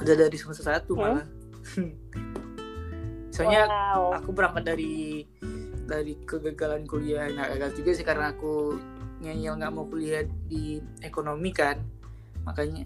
ada 0.02 0.14
dari 0.18 0.36
semester 0.36 0.66
satu 0.66 0.98
Hmm? 0.98 1.22
malah. 1.22 1.26
Soalnya 3.34 3.66
wow. 3.70 4.18
aku 4.18 4.30
berangkat 4.34 4.64
dari 4.74 5.26
dari 5.86 6.18
kegagalan 6.26 6.86
kuliah 6.90 7.30
nggak 7.30 7.50
gagal 7.58 7.72
juga 7.78 7.92
sih 7.94 8.06
karena 8.06 8.34
aku 8.34 8.78
nyanyel 9.22 9.58
nggak 9.58 9.74
mau 9.74 9.86
kuliah 9.88 10.26
di 10.50 10.82
ekonomi 11.06 11.54
kan. 11.54 11.78
Makanya 12.44 12.84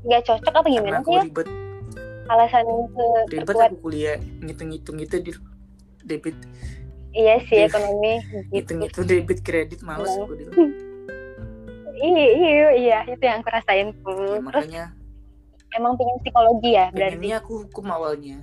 nggak 0.00 0.22
cocok 0.24 0.54
apa 0.56 0.68
gimana 0.72 0.98
sih 1.04 1.12
ya? 1.12 1.22
ribet 1.28 1.48
alasan 2.30 2.62
ke 2.88 3.04
ribet 3.28 3.56
aku 3.56 3.76
kuliah 3.80 4.16
ngitung-ngitung 4.38 4.98
itu 4.98 5.16
di 5.18 5.32
debit. 6.00 6.36
Iya 7.10 7.42
sih 7.44 7.58
Iya. 7.58 7.66
ekonomi 7.66 8.12
gitu. 8.22 8.38
Ngitung-ngitung 8.54 9.04
debit 9.04 9.38
kredit 9.42 9.80
males 9.82 10.14
aku 10.14 10.32
dulu 10.32 10.52
iya. 12.00 12.26
Iya 12.30 12.68
iya 12.72 12.98
itu 13.04 13.20
yang 13.20 13.42
aku 13.42 13.50
rasain 13.50 13.88
Ya, 13.88 13.94
Hmm, 14.00 14.00
terus 14.00 14.40
makanya 14.40 14.84
emang 15.70 15.92
pengen 15.94 16.16
psikologi 16.22 16.70
ya 16.72 16.86
berarti? 16.90 17.14
pengennya 17.14 17.36
aku 17.38 17.52
hukum 17.66 17.86
awalnya. 17.88 18.38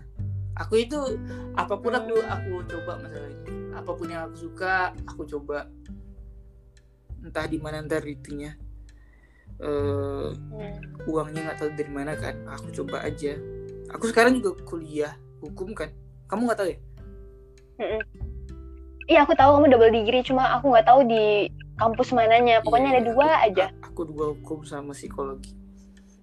Aku 0.57 0.73
itu 0.75 0.97
apa 1.53 1.75
pun 1.75 1.93
aku 1.93 2.17
aku 2.19 2.51
coba 2.67 2.91
masalahnya. 2.99 3.39
Apa 3.73 3.91
pun 3.93 4.07
yang 4.07 4.21
aku 4.25 4.35
suka 4.43 4.73
aku 5.05 5.21
coba. 5.27 5.69
Entah 7.19 7.45
di 7.45 7.57
mana 7.57 7.81
ntar 7.81 8.03
itunya. 8.03 8.53
Eh 9.57 10.27
Hmm. 10.33 10.77
uangnya 11.07 11.49
nggak 11.49 11.57
tahu 11.57 11.69
dari 11.73 11.89
mana 11.89 12.13
kan 12.13 12.35
aku 12.45 12.69
coba 12.73 13.01
aja 13.01 13.33
aku 13.89 14.05
sekarang 14.05 14.37
juga 14.37 14.57
kuliah 14.63 15.13
hukum 15.39 15.71
kan 15.71 15.89
kamu 16.25 16.45
nggak 16.45 16.57
tahu 16.57 16.69
ya 16.69 16.79
Mm-mm. 17.77 18.01
Iya 19.05 19.23
aku 19.23 19.33
tahu 19.33 19.55
kamu 19.55 19.67
double 19.69 19.93
degree 19.93 20.19
cuma 20.21 20.51
aku 20.51 20.67
nggak 20.67 20.83
tahu 20.83 21.05
di 21.05 21.47
kampus 21.77 22.09
mananya. 22.09 22.59
Pokoknya 22.59 22.89
Iya, 22.89 22.95
ada 22.97 23.03
dua 23.05 23.23
aku- 23.29 23.45
aja. 23.47 23.65
aku 23.79 24.01
dua 24.03 24.25
hukum 24.33 24.59
sama 24.63 24.91
psikologi 24.91 25.53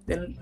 dan 0.05 0.35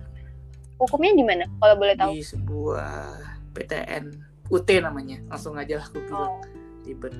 Hukumnya 0.75 1.13
di 1.13 1.23
mana? 1.23 1.45
Kalau 1.55 1.75
boleh 1.77 1.95
tahu. 1.95 2.11
di 2.11 2.19
sebuah 2.19 3.15
PTN 3.53 4.03
UT 4.49 4.67
namanya 4.75 5.21
langsung 5.25 5.55
aja 5.55 5.79
lah 5.79 5.85
aku 5.85 6.01
bilang 6.01 6.33
Oh. 6.33 6.41
ribet 6.83 7.13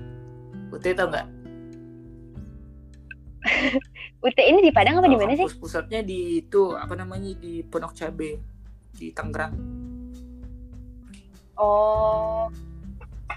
UT 0.70 0.86
tau 0.91 1.08
nggak 1.08 1.28
UT 4.26 4.38
ini 4.39 4.60
di 4.60 4.72
Padang 4.72 4.97
apa 4.97 5.08
di 5.08 5.16
mana 5.16 5.32
sih? 5.34 5.47
pusatnya 5.54 5.99
di 5.99 6.41
itu 6.41 6.74
apa 6.74 6.91
namanya 6.93 7.32
di 7.34 7.62
Pondok 7.62 7.93
Cabe 7.93 8.39
di 8.91 9.12
Tangerang 9.12 9.54
Oh, 11.54 12.49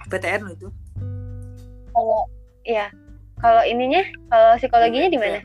PTN 0.06 0.40
loh 0.42 0.52
itu 0.52 0.68
kalau 1.90 2.20
ya 2.62 2.88
kalau 3.36 3.62
ininya 3.62 4.00
kalau 4.28 4.56
psikologinya 4.56 5.08
di 5.08 5.18
mana? 5.20 5.40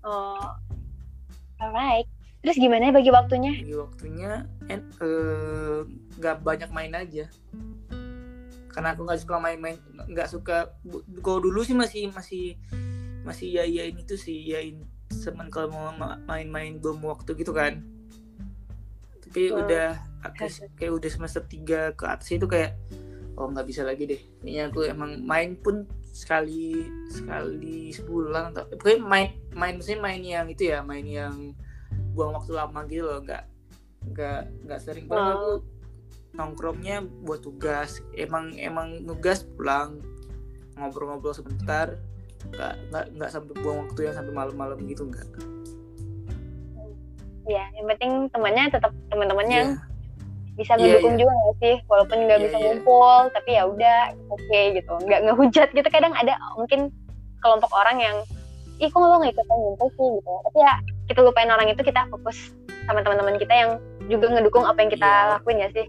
Oh, 0.00 0.48
alright. 1.58 2.06
Terus 2.40 2.56
gimana 2.56 2.88
bagi 2.88 3.12
waktunya? 3.12 3.52
Bagi 3.52 3.76
waktunya 3.76 4.30
en- 4.66 4.90
eh, 4.96 5.80
nggak 6.16 6.40
banyak 6.40 6.70
main 6.70 6.94
aja 6.94 7.26
karena 8.70 8.94
aku 8.94 9.02
nggak 9.02 9.20
suka 9.20 9.36
main-main 9.36 9.76
nggak 10.06 10.30
suka 10.30 10.70
kalau 11.20 11.42
dulu 11.42 11.60
sih 11.60 11.74
masih 11.74 12.06
masih 12.14 12.54
masih 13.26 13.50
ya 13.50 13.66
yain 13.66 13.98
itu 13.98 14.14
sih 14.14 14.46
yain 14.46 14.86
semen 15.10 15.50
kalau 15.50 15.74
mau 15.74 15.90
ma- 15.90 16.22
main-main 16.24 16.78
bom 16.78 16.96
waktu 17.02 17.34
gitu 17.34 17.50
kan 17.50 17.82
tapi 19.20 19.50
Hmm. 19.50 19.58
udah 19.58 19.98
kayak, 20.20 20.52
kayak 20.76 20.92
udah 20.92 21.10
semester 21.10 21.42
3 21.44 21.96
ke 21.96 22.04
atas 22.04 22.28
itu 22.32 22.44
kayak 22.44 22.76
oh 23.40 23.48
nggak 23.48 23.66
bisa 23.66 23.82
lagi 23.88 24.04
deh. 24.04 24.20
Kayaknya 24.44 24.62
aku 24.68 24.80
emang 24.84 25.10
main 25.24 25.56
pun 25.56 25.88
sekali 26.12 26.84
sekali 27.08 27.94
sebulan 27.94 28.52
atau 28.52 28.66
pokoknya 28.76 29.00
main 29.00 29.28
main 29.56 29.74
maksudnya 29.78 30.00
main 30.02 30.20
yang 30.20 30.46
itu 30.50 30.68
ya 30.68 30.84
main 30.84 31.06
yang 31.06 31.56
buang 32.12 32.36
waktu 32.36 32.52
lama 32.52 32.84
gitu 32.84 33.08
loh. 33.08 33.24
Nggak 33.24 33.44
nggak 34.12 34.42
nggak 34.68 34.80
sering. 34.84 35.06
Banget 35.08 35.36
aku 35.40 35.50
nongkrongnya 36.36 36.96
buat 37.24 37.40
tugas. 37.40 38.04
Emang 38.12 38.52
emang 38.60 39.00
nugas 39.08 39.48
pulang 39.56 40.04
ngobrol-ngobrol 40.76 41.32
sebentar. 41.32 41.96
Nggak 42.52 42.74
nggak 42.92 43.04
nggak 43.16 43.30
sampai 43.32 43.54
buang 43.64 43.88
waktu 43.88 44.00
yang 44.10 44.14
sampai 44.20 44.32
malam-malam 44.36 44.78
gitu 44.84 45.08
nggak. 45.08 45.28
Ya 47.48 47.66
yang 47.72 47.86
penting 47.88 48.12
temannya 48.30 48.68
tetap 48.68 48.92
teman-teman 49.08 49.48
yang 49.48 49.68
Iya. 49.74 49.89
Bisa 50.60 50.76
Iya, 50.76 51.00
ngedukung 51.00 51.16
iya. 51.16 51.20
juga 51.24 51.32
nggak 51.32 51.56
sih? 51.56 51.74
Walaupun 51.88 52.18
nggak 52.20 52.38
Iya, 52.38 52.44
bisa 52.44 52.56
iya. 52.56 52.64
ngumpul 52.68 53.18
tapi 53.32 53.50
ya 53.56 53.62
udah 53.64 53.98
oke 54.28 54.60
gitu. 54.76 54.92
Nggak 55.00 55.20
ngehujat 55.24 55.68
gitu. 55.72 55.88
Kadang 55.88 56.12
ada 56.12 56.34
mungkin 56.54 56.80
kelompok 57.40 57.72
orang 57.72 57.96
yang 57.98 58.16
ih 58.76 58.88
kok 58.88 59.00
lo 59.00 59.16
nggak 59.16 59.32
ikutan 59.32 59.56
ngumpul 59.56 59.88
sih? 59.90 60.08
gitu. 60.14 60.32
Tapi 60.44 60.58
ya 60.60 60.72
kita 61.08 61.20
lupain 61.24 61.48
orang 61.48 61.68
itu 61.68 61.80
kita 61.80 62.00
fokus 62.06 62.36
sama 62.84 63.00
teman-teman 63.00 63.36
kita 63.36 63.54
yang 63.56 63.70
juga 64.06 64.26
ngedukung 64.28 64.62
apa 64.62 64.78
yang 64.78 64.90
kita 64.90 65.08
Iya. 65.08 65.28
lakuin 65.34 65.58
ya 65.58 65.68
sih. 65.72 65.86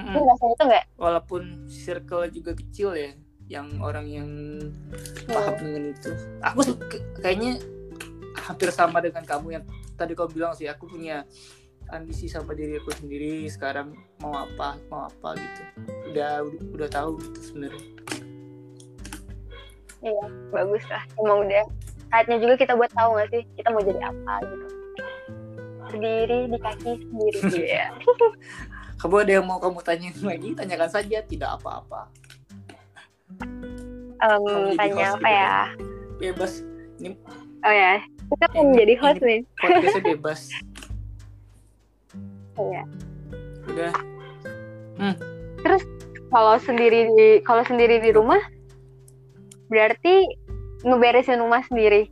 Itu 0.00 0.16
ngerasa 0.16 0.44
itu 0.48 0.62
nggak? 0.64 0.84
Walaupun 0.96 1.42
circle 1.68 2.24
juga 2.32 2.52
kecil 2.56 2.96
ya 2.96 3.12
yang 3.50 3.66
orang 3.82 4.06
yang 4.06 4.30
paham 5.26 5.54
dengan 5.58 5.82
itu. 5.92 6.10
Aku 6.40 6.60
kayaknya 7.18 7.58
hampir 8.38 8.70
sama 8.70 9.02
dengan 9.02 9.26
kamu 9.26 9.60
yang 9.60 9.64
tadi 9.94 10.14
kau 10.14 10.30
bilang 10.30 10.54
sih. 10.54 10.70
Aku 10.70 10.86
punya 10.86 11.26
ambisi 11.90 12.26
sama 12.26 12.52
diri 12.52 12.76
aku 12.76 12.90
sendiri 12.92 13.44
sekarang 13.46 13.92
mau 14.18 14.32
apa 14.32 14.78
mau 14.86 15.06
apa 15.06 15.34
gitu. 15.34 15.62
Udah 16.08 16.42
udah, 16.42 16.60
udah 16.74 16.88
tahu 16.88 17.10
gitu 17.18 17.40
sebenarnya. 17.44 17.84
Iya 20.00 20.24
bagus 20.48 20.84
lah. 20.88 21.02
Emang 21.16 21.44
udah 21.44 21.64
saatnya 22.08 22.36
juga 22.38 22.54
kita 22.56 22.72
buat 22.74 22.90
tahu 22.90 23.08
nggak 23.14 23.28
sih 23.30 23.42
kita 23.54 23.68
mau 23.68 23.82
jadi 23.82 24.00
apa 24.02 24.34
gitu. 24.42 24.66
Berdiri 25.90 26.38
di 26.46 26.58
kaki 26.58 26.92
sendiri 27.02 27.40
ya. 27.78 27.86
Kamu 28.96 29.14
ada 29.16 29.32
yang 29.32 29.46
mau 29.46 29.56
kamu 29.56 29.80
tanyain 29.80 30.14
lagi? 30.16 30.52
Tanyakan 30.52 30.90
saja 30.90 31.18
tidak 31.20 31.50
apa-apa. 31.56 32.08
Jadi 34.20 34.76
tanya 34.76 34.94
host 35.06 35.16
apa 35.16 35.20
juga. 35.20 35.30
ya? 35.32 35.56
bebas. 36.20 36.52
Oh 37.60 37.72
ya 37.72 37.92
kita 38.30 38.44
kan 38.46 38.62
Ini- 38.62 38.76
jadi 38.76 38.94
host 39.00 39.18
ini- 39.18 39.26
nih. 39.26 39.40
podcastnya 39.56 40.02
bebas 40.06 40.40
Iya. 42.58 42.82
udah. 43.70 43.92
Kalau 46.30 46.56
sendiri 46.62 47.10
di 47.10 47.28
kalau 47.42 47.66
sendiri 47.66 47.98
di 47.98 48.10
rumah 48.14 48.38
berarti 49.66 50.26
ngeberesin 50.86 51.42
rumah 51.42 51.62
sendiri. 51.66 52.10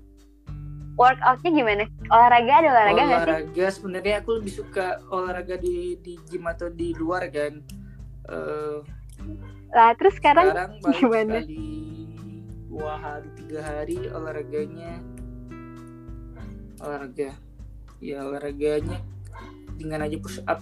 Workoutnya 0.98 1.50
gimana? 1.54 1.84
Olahraga 2.10 2.52
ada 2.58 2.68
olahraga 2.74 3.02
nggak 3.06 3.06
sih? 3.06 3.30
Olahraga 3.30 3.66
sebenarnya 3.70 4.14
aku 4.18 4.30
lebih 4.42 4.52
suka 4.58 4.98
olahraga 5.14 5.54
di 5.54 5.94
di 6.02 6.18
gym 6.26 6.50
atau 6.50 6.66
di 6.66 6.90
luar 6.98 7.30
kan. 7.30 7.62
Eh, 8.26 8.78
lah 9.70 9.94
terus 9.94 10.18
sekarang 10.18 10.50
sekarang 10.50 10.72
baru 10.82 10.98
gimana? 10.98 11.38
sekali 11.38 11.70
dua 12.66 12.94
hari 12.98 13.28
tiga 13.38 13.60
hari 13.62 13.98
olahraganya. 14.10 14.92
Olahraga. 16.82 17.30
Ya 18.02 18.26
olahraganya 18.26 18.98
dengan 19.78 20.04
aja 20.04 20.16
push 20.18 20.42
up. 20.44 20.60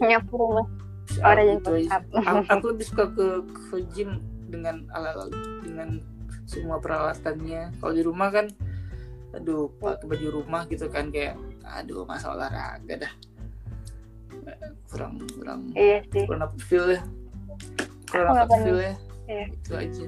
Nyapu 0.00 0.64
push 1.04 1.18
up 1.20 1.34
gitu 1.36 1.70
push 1.74 1.90
up. 1.90 2.02
aku, 2.14 2.40
aku 2.54 2.64
lebih 2.72 2.86
suka 2.86 3.04
ke 3.12 3.26
ke 3.50 3.76
gym 3.92 4.22
dengan 4.48 4.86
alat 4.94 5.28
dengan 5.66 6.00
semua 6.46 6.78
peralatannya. 6.78 7.74
Kalau 7.76 7.92
di 7.92 8.02
rumah 8.06 8.30
kan 8.30 8.46
aduh 9.30 9.70
pakai 9.78 10.06
baju 10.10 10.42
rumah 10.42 10.66
gitu 10.66 10.90
kan 10.90 11.10
kayak 11.14 11.38
aduh 11.62 12.02
masa 12.06 12.34
olahraga 12.34 13.06
dah. 13.06 13.12
Kurang 14.90 15.22
kurang 15.38 15.70
iya 15.78 16.02
sih. 16.10 16.26
kurang 16.26 16.42
dapet 16.48 16.60
feel 16.66 16.86
ya 16.90 17.00
kurang 18.10 18.34
dapet 18.42 18.58
feel 18.66 18.78
ya 18.80 18.94
Iya. 19.30 19.46
itu 19.54 19.72
aja. 19.78 20.06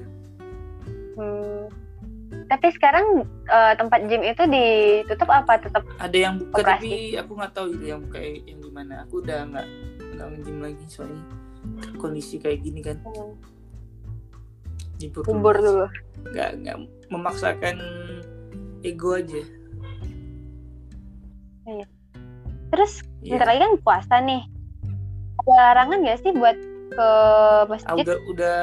Hmm. 1.15 1.63
Tapi 2.45 2.67
sekarang 2.71 3.05
eh, 3.45 3.73
tempat 3.75 3.99
gym 4.05 4.21
itu 4.21 4.43
ditutup 4.45 5.27
apa? 5.27 5.57
Tetap 5.57 5.83
ada 5.97 6.13
yang 6.15 6.37
buka 6.37 6.59
Operasi. 6.59 6.71
tapi 6.83 6.91
aku 7.15 7.31
nggak 7.33 7.53
tahu 7.53 7.67
itu 7.71 7.85
yang 7.87 8.01
buka 8.01 8.17
yang 8.19 8.59
gimana. 8.59 8.93
Aku 9.03 9.19
udah 9.19 9.39
nggak 9.45 9.67
nggak 10.13 10.27
nge-gym 10.29 10.57
lagi 10.59 10.85
soalnya. 10.87 11.23
Kondisi 11.95 12.37
kayak 12.37 12.59
gini 12.61 12.79
kan. 12.79 12.97
Libur 14.97 15.21
dulu 15.21 15.27
kubur 15.27 15.55
dulu. 15.57 15.85
Nggak 16.29 16.49
nggak 16.59 16.77
memaksakan 17.09 17.75
ego 18.81 19.15
aja. 19.15 19.41
Terus 22.69 22.93
Iya. 23.21 23.37
bentar 23.37 23.47
lagi 23.47 23.59
kan 23.61 23.73
puasa 23.79 24.15
nih. 24.19 24.41
Ada 25.39 25.53
larangan 25.53 25.97
nggak 26.01 26.19
sih 26.19 26.31
buat 26.33 26.57
ke 26.89 27.01
Ah, 27.01 27.63
masjid? 27.65 28.03
udah 28.03 28.17
udah 28.27 28.59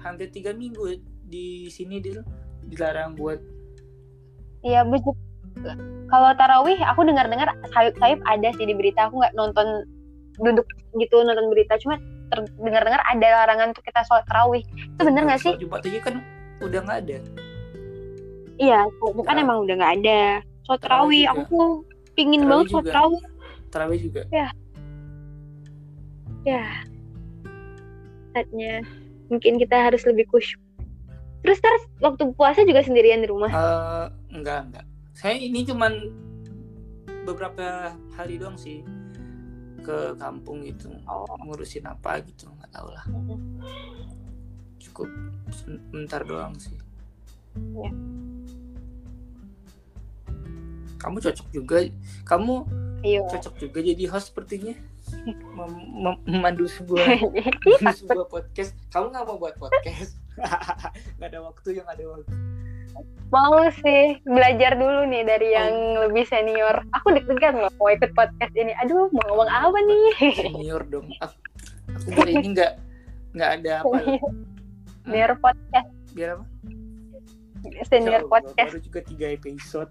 hampir 0.00 0.28
tiga 0.28 0.52
minggu 0.52 0.98
di 1.22 1.66
sini 1.66 1.98
Dil 1.98 2.20
dilarang 2.68 3.14
buat 3.14 3.38
Iya, 4.66 4.82
masjid. 4.82 5.14
Kalau 6.06 6.30
tarawih, 6.34 6.78
aku 6.82 7.06
dengar-dengar 7.06 7.46
sayup-sayup 7.70 8.18
ada 8.26 8.50
sih 8.58 8.66
di 8.66 8.74
berita. 8.74 9.06
Aku 9.06 9.22
nggak 9.22 9.34
nonton 9.38 9.86
duduk 10.42 10.66
gitu 10.98 11.22
nonton 11.22 11.46
berita. 11.54 11.78
Cuma 11.78 12.02
dengar-dengar 12.58 12.98
ada 13.06 13.26
larangan 13.46 13.70
untuk 13.70 13.86
kita 13.86 14.02
sholat 14.02 14.26
tarawih. 14.26 14.66
Itu 14.66 15.02
bener 15.06 15.22
nggak 15.22 15.38
sih? 15.38 15.54
Jumat 15.62 15.86
aja 15.86 15.98
kan 16.02 16.14
udah 16.58 16.80
nggak 16.82 16.98
ada 17.06 17.18
Iya, 18.56 18.88
bukan 18.98 19.22
Tarawih. 19.22 19.44
emang 19.46 19.58
udah 19.68 19.74
nggak 19.78 19.94
ada. 20.02 20.20
Sholat 20.66 20.80
Tarawih 20.82 21.24
aku 21.30 21.40
tuh 21.46 21.70
pingin 22.18 22.42
Tarawih 22.42 22.50
banget 22.50 22.66
sholat 22.72 22.86
tarawih. 22.90 23.20
tarawih 23.70 24.00
juga 24.02 24.20
Ya, 26.46 26.62
saatnya 28.30 28.82
mungkin 29.26 29.58
kita 29.58 29.90
harus 29.90 30.02
lebih 30.06 30.26
khusyuk. 30.30 30.62
Terus 31.46 31.62
terus 31.62 31.82
waktu 31.98 32.26
puasa 32.34 32.60
juga 32.62 32.82
sendirian 32.82 33.22
di 33.22 33.30
rumah. 33.30 33.46
Eh, 33.48 34.06
enggak 34.34 34.66
enggak 34.66 34.84
saya 35.16 35.32
ini 35.32 35.64
cuman 35.64 35.92
beberapa 37.24 37.88
hari 38.12 38.36
doang 38.36 38.54
sih 38.54 38.84
ke 39.80 40.12
kampung 40.14 40.60
gitu 40.60 40.92
Oh. 41.06 41.24
ngurusin 41.40 41.82
apa 41.82 42.20
gitu 42.20 42.50
nggak 42.52 42.68
tahu 42.68 42.88
lah 42.90 43.04
cukup 44.76 45.08
sebentar 45.48 46.20
doang 46.20 46.52
sih 46.56 46.76
Ya. 47.72 47.88
kamu 50.98 51.16
cocok 51.18 51.48
juga 51.48 51.76
kamu 52.24 52.54
Iya. 53.00 53.24
cocok 53.26 53.54
juga 53.56 53.78
jadi 53.80 54.04
host 54.06 54.34
sepertinya 54.34 54.74
Mem- 55.24 55.40
mem- 55.96 56.22
memandu 56.26 56.66
sebuah 56.66 57.06
takut. 57.78 57.94
sebuah 57.96 58.26
podcast 58.28 58.74
kamu 58.90 59.06
nggak 59.08 59.24
mau 59.24 59.38
buat 59.38 59.54
podcast 59.56 60.18
nggak 61.18 61.28
ada 61.32 61.40
waktu 61.42 61.68
yang 61.82 61.88
ada 61.88 62.04
waktu 62.04 62.32
Mau 63.28 63.60
sih 63.84 64.16
belajar 64.24 64.72
dulu 64.78 65.04
nih 65.12 65.26
dari 65.26 65.52
yang 65.52 66.00
lebih 66.08 66.24
senior. 66.24 66.80
Aku 66.96 67.12
deg-degan 67.12 67.60
loh 67.60 67.68
mau 67.76 67.92
ikut 67.92 68.14
podcast 68.16 68.54
ini. 68.56 68.72
Aduh, 68.80 69.12
mau 69.12 69.20
ngomong 69.28 69.50
apa 69.52 69.78
nih? 69.84 70.06
senior 70.32 70.80
dong 70.88 71.12
aku, 71.20 71.36
aku 71.92 72.06
biar 72.16 72.28
ini 72.32 72.48
nggak 72.56 72.72
nggak 73.36 73.50
ada 73.60 73.72
apa 73.84 73.96
ya? 74.00 74.16
Senior 75.04 75.32
podcast, 75.44 75.90
biar 76.16 76.28
apa 76.40 76.44
senior 77.86 78.22
Allah, 78.26 78.30
podcast. 78.30 78.70
baru 78.72 78.80
juga 78.82 79.00
tiga 79.04 79.26
episode 79.32 79.90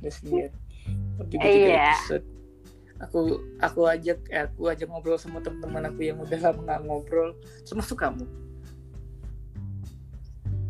udah 0.00 0.12
senior 0.12 0.50
Iya. 1.14 1.24
tiga 1.30 1.48
episode 1.48 2.24
aku 3.02 3.20
aku 3.60 3.80
ajak 3.90 4.18
eh, 4.30 4.44
aku 4.48 4.70
ajak 4.70 4.86
ngobrol 4.88 5.18
sama 5.18 5.42
teman-teman 5.42 5.90
aku 5.90 6.00
yang 6.04 6.18
udah 6.20 6.38
lama 6.40 6.60
nggak 6.64 6.80
ngobrol 6.86 7.30
termasuk 7.66 7.98
kamu 8.00 8.24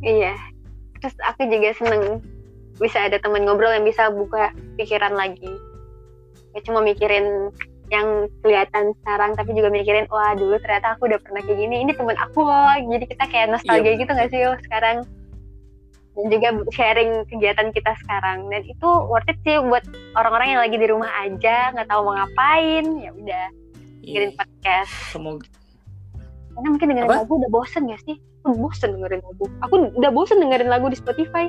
Iya. 0.05 0.35
Terus 1.01 1.17
aku 1.25 1.49
juga 1.49 1.73
seneng 1.77 2.03
bisa 2.77 3.09
ada 3.09 3.17
teman 3.17 3.49
ngobrol 3.49 3.73
yang 3.73 3.87
bisa 3.87 4.13
buka 4.13 4.53
pikiran 4.77 5.17
lagi. 5.17 5.51
Ya 6.53 6.61
cuma 6.63 6.85
mikirin 6.85 7.51
yang 7.93 8.27
kelihatan 8.41 8.97
sekarang 9.05 9.37
tapi 9.37 9.53
juga 9.53 9.69
mikirin 9.69 10.09
wah 10.09 10.33
dulu 10.33 10.57
ternyata 10.65 10.97
aku 10.97 11.05
udah 11.05 11.21
pernah 11.21 11.45
kayak 11.45 11.59
gini 11.61 11.85
ini 11.85 11.93
temen 11.97 12.17
aku 12.21 12.45
loh. 12.45 12.75
Jadi 12.77 13.05
kita 13.09 13.25
kayak 13.29 13.49
nostalgia 13.57 13.97
Iya, 13.97 14.01
gitu 14.05 14.11
nggak 14.13 14.31
sih 14.31 14.41
yo 14.45 14.53
sekarang? 14.69 14.97
Dan 16.15 16.31
juga 16.31 16.49
sharing 16.71 17.27
kegiatan 17.27 17.69
kita 17.75 17.93
sekarang. 18.07 18.47
Dan 18.53 18.63
itu 18.69 18.89
worth 19.11 19.27
it 19.27 19.39
sih 19.43 19.59
buat 19.59 19.83
orang-orang 20.15 20.55
yang 20.55 20.63
lagi 20.63 20.77
di 20.79 20.87
rumah 20.87 21.11
aja 21.27 21.75
nggak 21.75 21.91
tahu 21.91 22.01
mau 22.07 22.15
ngapain 22.17 22.87
ya 23.03 23.11
udah. 23.13 23.47
Dengerin 24.05 24.31
Iya, 24.33 24.37
podcast. 24.37 24.93
Semoga 25.11 25.49
karena 26.55 26.69
mungkin 26.71 26.87
dengerin 26.95 27.11
lagu 27.11 27.33
udah 27.35 27.51
bosen 27.51 27.91
gak 27.91 28.03
sih 28.07 28.17
bosen 28.47 28.93
dengerin 28.93 29.23
lagu. 29.23 29.45
Aku 29.63 29.75
udah 29.91 30.11
bosen 30.11 30.37
dengerin 30.39 30.69
lagu 30.69 30.87
di 30.87 30.97
Spotify. 30.97 31.49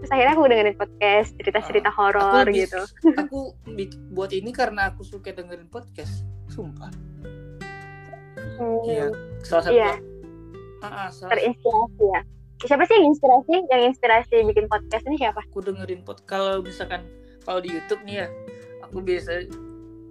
Terus 0.00 0.10
akhirnya 0.10 0.32
aku 0.32 0.42
dengerin 0.44 0.74
podcast 0.74 1.28
cerita-cerita 1.36 1.90
horor 1.90 2.42
lebih- 2.42 2.66
gitu. 2.66 2.80
aku 3.14 3.52
buat 4.16 4.32
ini 4.32 4.50
karena 4.50 4.90
aku 4.90 5.04
suka 5.04 5.30
dengerin 5.30 5.68
podcast 5.68 6.24
sumpah. 6.48 6.90
Hmm, 8.52 8.78
iya 8.84 9.06
salah 9.42 9.62
satu 9.62 9.74
Iya. 9.74 9.92
ah, 10.80 11.08
salah. 11.08 11.30
terinspirasi 11.32 12.04
ya. 12.04 12.20
Siapa 12.62 12.82
sih 12.86 12.94
yang 12.94 13.06
inspirasi? 13.10 13.54
Yang 13.68 13.82
inspirasi 13.94 14.36
bikin 14.44 14.66
podcast 14.66 15.04
ini 15.04 15.16
siapa? 15.18 15.42
Aku 15.44 15.60
dengerin 15.60 16.02
pod 16.02 16.22
kalau 16.24 16.62
misalkan 16.62 17.02
kalau 17.42 17.58
di 17.58 17.70
YouTube 17.70 18.02
nih 18.02 18.22
ya 18.22 18.28
aku 18.82 18.98
biasa 18.98 19.46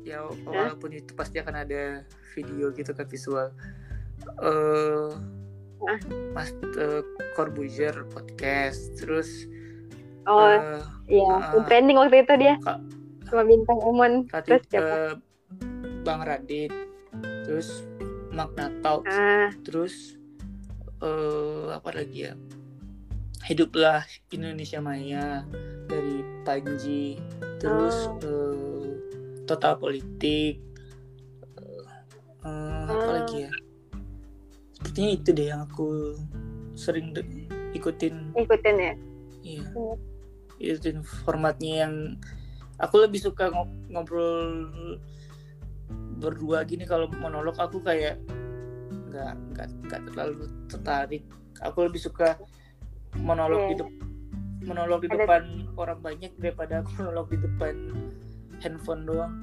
ya 0.04 0.24
walaupun 0.44 0.92
itu 0.92 1.12
pasti 1.14 1.40
akan 1.40 1.64
ada 1.64 2.04
video 2.32 2.72
gitu 2.72 2.92
kan 2.92 3.08
visual. 3.08 3.52
Eh 4.40 5.12
Hah? 5.12 5.12
Mas 6.32 6.54
uh, 6.78 7.02
Corbuzier 7.34 7.94
podcast 8.14 8.96
terus 8.98 9.50
oh 10.30 10.46
eh, 10.46 10.82
iya 11.10 11.42
ah. 11.42 11.64
trending 11.66 11.98
waktu 11.98 12.22
itu 12.22 12.34
dia 12.38 12.56
Kak. 12.62 12.78
sama 13.26 13.44
bintang 13.48 13.80
umum 13.82 14.28
Radit, 14.30 14.46
terus 14.46 14.62
siapa 14.70 14.96
eh, 14.96 15.14
Bang 16.06 16.22
Radit 16.22 16.72
terus 17.48 17.86
Magna 18.30 18.70
Talks 18.86 19.10
ah 19.12 19.50
terus 19.66 20.16
eh 21.02 21.68
apa 21.74 21.90
lagi 21.98 22.30
ya 22.30 22.34
hiduplah 23.50 24.06
Indonesia 24.30 24.78
Maya 24.78 25.42
dari 25.90 26.22
Panji 26.46 27.18
terus 27.58 27.98
Oh. 28.06 28.22
eh, 28.22 28.90
total 29.50 29.82
politik 29.82 30.62
eh, 31.58 31.84
eh, 32.46 32.84
apa 32.86 32.94
Oh. 33.02 33.14
lagi 33.18 33.38
ya 33.50 33.52
sepertinya 34.82 35.10
itu 35.14 35.30
deh 35.30 35.48
yang 35.48 35.62
aku 35.64 36.18
sering 36.74 37.14
de- 37.14 37.46
ikutin. 37.72 38.34
Ikutin 38.34 38.76
ya? 38.76 38.94
Iya. 39.42 39.64
Hmm. 39.70 39.98
ikutin 40.58 41.02
formatnya 41.02 41.86
yang 41.86 41.94
aku 42.78 43.02
lebih 43.02 43.18
suka 43.18 43.50
ngo- 43.50 43.70
ngobrol 43.90 44.70
berdua 46.18 46.62
gini. 46.64 46.82
Kalau 46.84 47.06
monolog 47.12 47.58
aku 47.58 47.78
kayak 47.78 48.18
nggak 49.10 49.34
nggak 49.54 49.68
nggak 49.86 50.02
terlalu 50.10 50.34
tertarik. 50.66 51.24
Aku 51.62 51.86
lebih 51.86 52.02
suka 52.02 52.38
monolog 53.18 53.70
di 53.70 53.74
Iya. 53.74 53.82
dep- 53.86 54.00
monolog 54.64 55.00
di 55.02 55.10
Ada- 55.10 55.18
depan 55.20 55.44
orang 55.74 56.00
banyak 56.00 56.32
daripada 56.38 56.82
aku 56.82 56.90
monolog 56.98 57.30
di 57.30 57.38
depan 57.38 57.76
handphone 58.60 59.06
doang. 59.06 59.34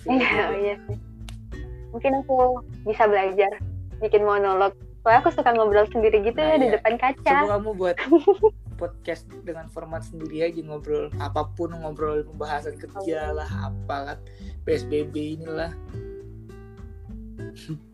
Iya 0.00 0.44
iya 0.56 0.74
sih 0.84 0.96
mungkin 1.90 2.12
aku 2.22 2.62
bisa 2.86 3.04
belajar 3.06 3.50
bikin 3.98 4.22
monolog. 4.24 4.72
Soalnya 5.00 5.20
aku 5.24 5.30
suka 5.32 5.50
ngobrol 5.56 5.88
sendiri 5.88 6.20
gitu 6.20 6.36
Nah, 6.36 6.48
ya 6.52 6.56
di 6.60 6.66
iya. 6.68 6.74
depan 6.76 6.94
kaca. 7.00 7.24
Coba 7.24 7.56
kamu 7.56 7.70
buat 7.76 7.96
podcast 8.80 9.24
dengan 9.44 9.68
format 9.68 10.00
sendiri 10.04 10.44
aja 10.44 10.60
ngobrol 10.64 11.12
apa 11.20 11.44
pun 11.52 11.72
ngobrol 11.72 12.24
pembahasan 12.24 12.76
kerja 12.76 13.32
lah 13.32 13.48
apalah 13.64 14.16
psbb 14.64 15.40
inilah. 15.40 15.72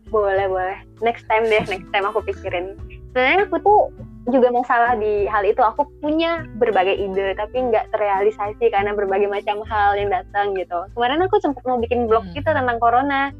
Boleh 0.07 0.47
boleh. 0.47 0.77
Next 1.03 1.27
time 1.27 1.47
deh 1.47 1.63
next 1.67 1.91
time 1.91 2.07
aku 2.07 2.23
pikirin. 2.23 2.79
Sebenarnya 3.11 3.47
aku 3.47 3.55
tuh 3.59 3.79
juga 4.27 4.51
masalah 4.51 4.95
di 4.95 5.27
hal 5.27 5.43
itu. 5.43 5.59
Aku 5.59 5.87
punya 5.99 6.47
berbagai 6.55 6.95
ide 6.95 7.35
tapi 7.35 7.67
nggak 7.67 7.91
terrealisasi 7.91 8.71
karena 8.71 8.95
berbagai 8.95 9.27
macam 9.27 9.63
hal 9.67 9.99
yang 9.99 10.07
datang 10.07 10.55
gitu. 10.55 10.87
Kemarin 10.95 11.23
aku 11.23 11.39
sempat 11.43 11.63
mau 11.67 11.79
bikin 11.79 12.07
blog 12.07 12.23
Hmm. 12.27 12.35
gitu 12.35 12.47
tentang 12.47 12.79
corona 12.79 13.31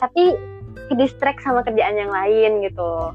tapi 0.00 0.34
ke 0.90 0.94
distract 0.98 1.44
sama 1.44 1.62
kerjaan 1.62 1.94
yang 1.94 2.10
lain 2.10 2.66
gitu. 2.66 3.14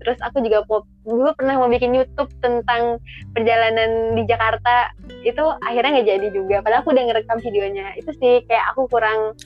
Terus 0.00 0.16
aku 0.24 0.40
juga 0.40 0.64
dulu 1.04 1.28
pernah 1.36 1.60
mau 1.60 1.68
bikin 1.68 1.92
YouTube 1.92 2.32
tentang 2.40 2.96
perjalanan 3.36 4.16
di 4.16 4.24
Jakarta. 4.24 4.96
Itu 5.20 5.52
akhirnya 5.60 6.00
nggak 6.00 6.08
jadi 6.08 6.28
juga. 6.32 6.64
Padahal 6.64 6.80
aku 6.80 6.96
udah 6.96 7.04
ngerekam 7.04 7.38
videonya. 7.44 7.92
Itu 8.00 8.16
sih 8.16 8.40
kayak 8.48 8.72
aku 8.72 8.88
kurang 8.88 9.36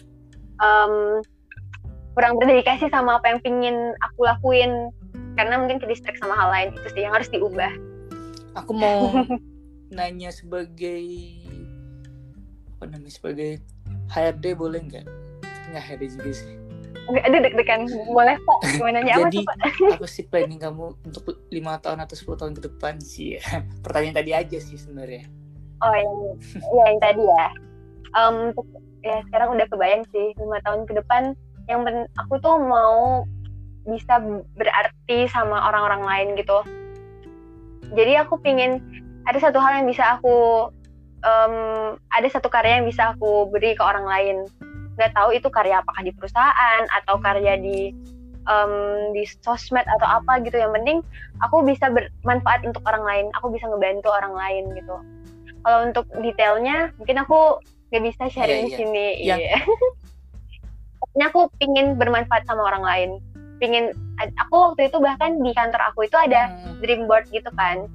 em, 0.62 0.94
kurang 2.14 2.38
berdedikasi 2.38 2.86
sama 2.94 3.18
apa 3.18 3.34
yang 3.34 3.40
pingin 3.42 3.76
aku 4.06 4.30
lakuin. 4.30 4.94
Karena 5.34 5.58
mungkin 5.58 5.82
ke 5.82 5.90
distract 5.90 6.22
sama 6.22 6.38
hal 6.38 6.48
lain. 6.54 6.68
Itu 6.78 6.86
sih 6.94 7.02
yang 7.02 7.14
harus 7.18 7.26
diubah. 7.34 7.74
Aku 8.54 8.70
mau 8.70 9.10
nanya 9.96 10.30
sebagai 10.30 11.02
apa 12.78 12.86
namanya 12.86 13.10
sebagai 13.10 13.58
HRD 14.14 14.54
boleh 14.54 14.86
nggak? 14.86 15.06
Nggak 15.74 15.82
HRD 15.82 16.14
juga 16.14 16.30
sih 16.30 16.63
ada 17.10 17.36
deg-degan. 17.40 17.84
Boleh 18.08 18.36
pak. 18.40 18.58
Gimana 18.78 18.98
apa 19.04 19.28
jadi 19.28 19.38
pak? 19.44 19.56
aku 19.98 20.06
sih 20.08 20.24
planning 20.28 20.60
kamu 20.60 20.96
untuk 21.04 21.36
lima 21.52 21.76
tahun 21.80 22.04
atau 22.04 22.16
10 22.16 22.40
tahun 22.40 22.52
ke 22.56 22.62
depan 22.72 22.94
sih. 23.00 23.36
Pertanyaan 23.84 24.16
tadi 24.22 24.30
aja 24.32 24.58
sih 24.60 24.76
sebenarnya. 24.80 25.28
Oh 25.84 25.92
yang 25.92 26.12
ya, 26.72 26.84
yang 26.88 27.00
tadi 27.02 27.22
ya. 27.22 27.46
Untuk 28.30 28.66
ya 29.04 29.20
sekarang 29.28 29.58
udah 29.58 29.66
kebayang 29.68 30.04
sih 30.14 30.32
lima 30.40 30.58
tahun 30.64 30.88
ke 30.88 30.92
depan. 30.96 31.36
Yang 31.68 31.80
pen- 31.88 32.10
aku 32.20 32.34
tuh 32.40 32.56
mau 32.60 33.24
bisa 33.84 34.16
berarti 34.56 35.28
sama 35.28 35.60
orang-orang 35.68 36.02
lain 36.04 36.28
gitu. 36.40 36.64
Jadi 37.92 38.16
aku 38.16 38.40
pingin 38.40 38.80
ada 39.28 39.36
satu 39.36 39.60
hal 39.60 39.84
yang 39.84 39.86
bisa 39.88 40.16
aku 40.16 40.68
em, 41.24 41.54
ada 42.12 42.28
satu 42.32 42.48
karya 42.48 42.80
yang 42.80 42.88
bisa 42.88 43.12
aku 43.16 43.48
beri 43.52 43.76
ke 43.76 43.82
orang 43.84 44.04
lain 44.08 44.36
nggak 44.94 45.12
tahu 45.12 45.34
itu 45.34 45.48
karya 45.50 45.82
apakah 45.82 46.02
di 46.02 46.12
perusahaan 46.14 46.82
atau 46.94 47.18
karya 47.18 47.58
di 47.58 47.90
em, 48.44 48.72
di 49.12 49.24
sosmed 49.42 49.84
atau 49.88 50.08
apa 50.20 50.38
gitu. 50.42 50.54
Yang 50.56 50.72
penting 50.80 50.98
aku 51.40 51.64
bisa 51.64 51.90
bermanfaat 51.90 52.62
untuk 52.64 52.82
orang 52.86 53.04
lain 53.04 53.26
aku 53.34 53.50
bisa 53.50 53.66
ngebantu 53.66 54.08
orang 54.12 54.34
lain 54.34 54.64
gitu. 54.76 54.96
Kalau 55.64 55.78
untuk 55.88 56.04
detailnya 56.20 56.92
mungkin 57.00 57.16
aku 57.24 57.58
nggak 57.90 58.04
bisa 58.04 58.22
sharing 58.28 58.64
Iya, 58.64 58.66
di 58.66 58.70
iya. 58.70 58.78
sini 58.78 59.06
Yang- 59.22 59.42
iya 59.42 59.58
pokoknya 61.00 61.26
aku 61.30 61.40
pingin 61.60 61.86
bermanfaat 61.96 62.42
sama 62.48 62.64
orang 62.64 62.84
lain. 62.84 63.10
Pingin 63.62 63.94
aku 64.18 64.72
waktu 64.72 64.90
itu 64.90 64.98
bahkan 64.98 65.38
di 65.40 65.52
kantor 65.54 65.92
aku 65.92 66.04
itu 66.08 66.16
ada 66.18 66.50
Hmm, 66.50 66.80
dream 66.82 67.06
board 67.06 67.28
gitu 67.30 67.48
kan. 67.54 67.86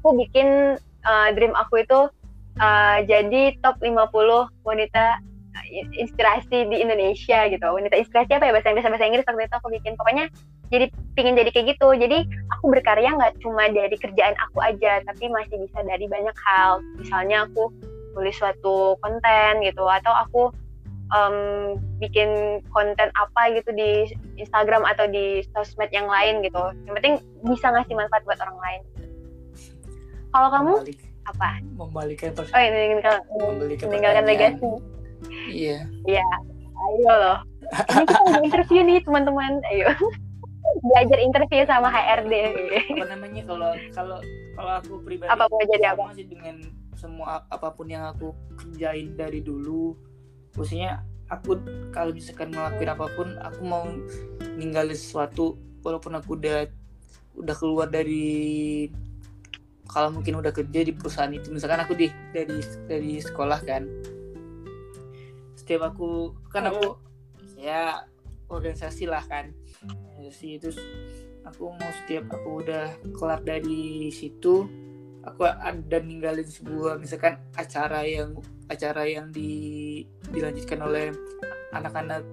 Aku 0.00 0.16
bikin 0.16 0.78
uh, 1.04 1.28
dream 1.36 1.52
aku 1.52 1.84
itu 1.84 2.08
uh, 2.60 2.98
jadi 3.04 3.56
top 3.60 3.76
50 3.80 4.48
wanita 4.64 5.20
inspirasi 5.94 6.66
di 6.68 6.76
Indonesia 6.82 7.46
gitu. 7.48 7.64
Wanita 7.64 7.94
inspirasi 7.98 8.30
apa 8.36 8.44
ya? 8.50 8.52
Bahasa 8.54 8.68
Inggris 8.70 8.86
bahasa 8.86 9.06
Inggris 9.06 9.26
waktu 9.26 9.46
itu 9.46 9.56
aku 9.56 9.68
bikin. 9.70 9.92
Pokoknya 9.94 10.24
jadi 10.68 10.86
pingin 11.14 11.38
jadi 11.38 11.50
kayak 11.54 11.66
gitu. 11.76 11.88
Jadi 11.94 12.18
aku 12.50 12.64
berkarya 12.74 13.10
nggak 13.14 13.34
cuma 13.40 13.70
dari 13.70 13.96
kerjaan 13.96 14.34
aku 14.38 14.58
aja 14.60 15.00
tapi 15.06 15.30
masih 15.30 15.56
bisa 15.62 15.78
dari 15.86 16.06
banyak 16.10 16.36
hal. 16.44 16.82
Misalnya 16.98 17.46
aku 17.46 17.70
tulis 18.14 18.34
suatu 18.38 18.94
konten 19.02 19.62
gitu 19.62 19.84
atau 19.86 20.12
aku 20.14 20.42
em, 21.10 21.36
bikin 21.98 22.62
konten 22.70 23.10
apa 23.14 23.42
gitu 23.54 23.70
di 23.74 24.10
Instagram 24.38 24.86
atau 24.86 25.06
di 25.10 25.42
sosmed 25.54 25.90
yang 25.94 26.06
lain 26.10 26.42
gitu. 26.42 26.62
Yang 26.86 26.94
penting 27.02 27.14
bisa 27.46 27.70
ngasih 27.70 27.94
manfaat 27.94 28.22
buat 28.26 28.38
orang 28.42 28.58
lain. 28.58 28.80
Kalau 30.34 30.48
kamu? 30.50 30.72
Membalik. 30.82 30.98
Apa? 31.24 31.48
Membalikan 31.72 32.30
pers- 32.36 32.52
oh 32.52 32.60
ini 32.60 33.00
meninggalkan 33.80 34.24
legasi 34.28 34.93
iya. 36.04 36.24
Ayo 36.74 37.12
loh. 37.12 37.38
Ini 37.72 38.04
kita 38.04 38.20
udah 38.28 38.42
interview 38.44 38.80
nih 38.84 38.98
teman-teman. 39.02 39.62
Ayo. 39.72 39.88
Belajar 40.84 41.18
interview 41.20 41.62
sama 41.68 41.92
HRD 41.92 42.32
apa 42.96 43.04
namanya 43.04 43.42
kalau 43.44 43.72
kalau 43.92 44.18
kalau 44.56 44.72
aku 44.80 44.92
pribadi 45.04 45.28
apa 45.28 45.44
mau 45.44 45.60
jadi 45.60 45.92
apa? 45.92 46.08
sama 46.08 46.16
sih 46.16 46.24
dengan 46.24 46.56
semua 46.96 47.44
apa 47.52 47.68
pun 47.68 47.86
yang 47.92 48.08
aku 48.08 48.32
kerjain 48.56 49.12
dari 49.12 49.44
dulu. 49.44 49.92
Maksudnya 50.56 51.04
aku 51.28 51.60
kalau 51.92 52.16
misalkan 52.16 52.48
ngelakuin 52.48 52.90
apa 52.90 53.06
pun 53.12 53.28
aku 53.44 53.60
mau 53.60 53.84
ninggalin 54.56 54.96
sesuatu 54.96 55.60
walaupun 55.84 56.16
aku 56.16 56.40
udah 56.40 56.64
udah 57.36 57.54
keluar 57.60 57.92
dari 57.92 58.88
kalau 59.84 60.16
mungkin 60.16 60.40
udah 60.40 60.50
kerja 60.50 60.80
di 60.80 60.96
perusahaan 60.96 61.32
itu. 61.32 61.52
Misalkan 61.52 61.84
aku 61.84 61.92
di 61.92 62.08
dari 62.32 62.64
dari 62.88 63.20
sekolah 63.20 63.60
kan 63.68 63.84
setiap 65.64 65.96
aku 65.96 66.36
kan 66.52 66.68
aku 66.68 67.00
ya 67.56 68.04
organisasi 68.52 69.08
lah 69.08 69.24
kan. 69.24 69.56
Organisasi 69.88 70.48
itu 70.60 70.68
aku 71.48 71.72
mau 71.72 71.90
setiap 72.04 72.28
aku 72.28 72.60
udah 72.60 72.92
kelar 73.16 73.40
dari 73.40 74.12
situ 74.12 74.68
aku 75.24 75.48
ada 75.48 75.98
ninggalin 76.04 76.44
sebuah 76.44 77.00
misalkan 77.00 77.40
acara 77.56 78.04
yang 78.04 78.36
acara 78.68 79.08
yang 79.08 79.32
di, 79.32 80.04
dilanjutkan 80.32 80.80
oleh 80.84 81.12
anak-anak 81.72 82.24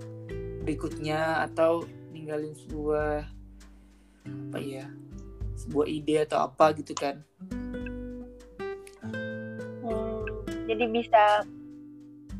berikutnya 0.63 1.43
atau 1.47 1.87
ninggalin 2.11 2.51
sebuah 2.53 3.25
apa 4.27 4.57
ya 4.59 4.85
sebuah 5.55 5.87
ide 5.87 6.15
atau 6.27 6.45
apa 6.45 6.75
gitu 6.77 6.93
kan. 6.93 7.23
Hmm, 9.81 10.23
jadi 10.67 10.85
bisa 10.91 11.47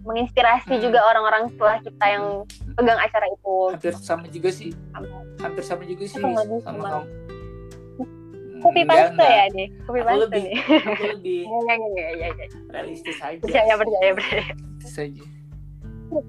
menginspirasi 0.02 0.74
Hmm. 0.74 0.82
juga 0.82 1.00
orang-orang 1.04 1.44
setelah 1.48 1.78
kita 1.80 2.06
yang 2.08 2.26
pegang 2.74 2.98
acara 2.98 3.26
itu. 3.28 3.56
Hampir 3.72 3.94
sama 3.96 4.26
juga 4.28 4.50
sih. 4.50 4.70
Sama. 4.92 5.08
hampir 5.40 5.64
sama 5.64 5.84
juga 5.84 6.04
sih 6.06 6.18
lebih 6.18 6.38
sama 6.62 6.82
sama? 6.86 7.02
kamu 8.62 8.78
Enggak, 8.78 8.86
paste 8.86 9.26
ya 9.26 9.46
nih 9.52 9.68
copy 9.82 10.00
Aku 10.00 10.06
paste 10.06 10.22
lebih- 10.22 10.44
nih. 10.44 10.56
aku 10.86 11.04
lebih 11.10 11.40
enggak, 11.44 11.76
enggak, 11.82 12.08
enggak. 12.14 12.50
realistis 12.70 13.18
aja. 13.20 13.40
Percaya 13.42 13.74
percaya 13.74 14.10
percaya 14.14 14.44
realistis 14.46 14.96
aja. 14.96 15.24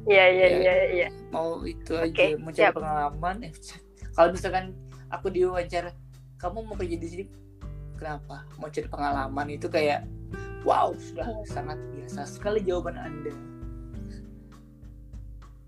Iya 0.06 0.24
iya 0.28 0.46
Ya. 0.46 0.56
iya 0.56 0.74
iya 0.88 1.08
mau 1.28 1.60
itu 1.62 1.92
Oke, 1.92 2.08
aja 2.24 2.38
mau 2.38 2.50
cari 2.50 2.72
pengalaman. 2.72 3.36
Eh 3.42 3.52
kalau 4.16 4.28
misalkan 4.32 4.64
aku 5.08 5.26
diwawancara 5.28 5.90
kamu 6.38 6.58
mau 6.64 6.74
kerja 6.74 6.96
di 6.96 7.08
sini? 7.10 7.24
Kenapa? 7.94 8.48
Mau 8.56 8.66
cari 8.66 8.88
pengalaman 8.88 9.46
itu 9.48 9.68
kayak 9.68 10.08
wow 10.62 10.88
sudah 10.96 11.28
sangat 11.44 11.76
biasa 11.92 12.24
sekali 12.24 12.62
jawaban 12.62 12.96
anda 12.96 13.34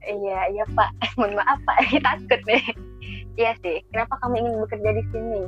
iya 0.07 0.39
iya 0.51 0.65
pak. 0.73 0.91
Mohon 1.19 1.41
maaf 1.41 1.59
pak. 1.63 1.77
Takut 2.07 2.41
nih. 2.45 2.65
Iya 3.35 3.53
sih. 3.61 3.83
Kenapa 3.91 4.15
kamu 4.21 4.35
ingin 4.41 4.55
bekerja 4.63 4.91
di 4.93 5.05
sini? 5.11 5.41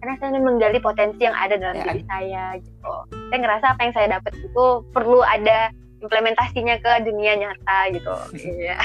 Karena 0.00 0.14
saya 0.16 0.28
ingin 0.32 0.44
menggali 0.44 0.78
potensi 0.80 1.20
yang 1.20 1.36
ada 1.36 1.60
dalam 1.60 1.76
Ya, 1.76 1.84
diri 1.92 2.02
saya 2.08 2.44
gitu. 2.56 2.92
Saya 3.28 3.38
ngerasa 3.38 3.66
apa 3.76 3.80
yang 3.84 3.94
saya 3.94 4.06
dapat 4.16 4.32
itu 4.40 4.64
perlu 4.92 5.20
ada 5.20 5.68
implementasinya 6.00 6.80
ke 6.80 6.92
dunia 7.04 7.32
nyata 7.36 7.78
gitu. 7.92 8.14
Iya. 8.60 8.78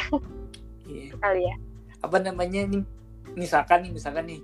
Iya. 0.86 1.12
kali 1.18 1.42
ya. 1.48 1.56
Apa 2.04 2.18
namanya 2.20 2.68
nih? 2.68 2.84
Misalkan 3.34 3.82
nih 3.82 3.92
misalkan 3.92 4.28
nih. 4.28 4.42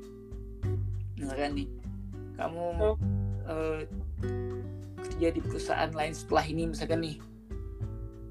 Misalkan 1.15 1.53
nih. 1.53 1.67
Kamu 2.33 2.65
Hmm. 2.71 2.95
eh, 3.45 3.79
kerja 5.01 5.27
di 5.29 5.41
perusahaan 5.43 5.91
lain 5.91 6.13
setelah 6.15 6.43
ini 6.43 6.71
misalkan 6.71 7.03
nih. 7.03 7.17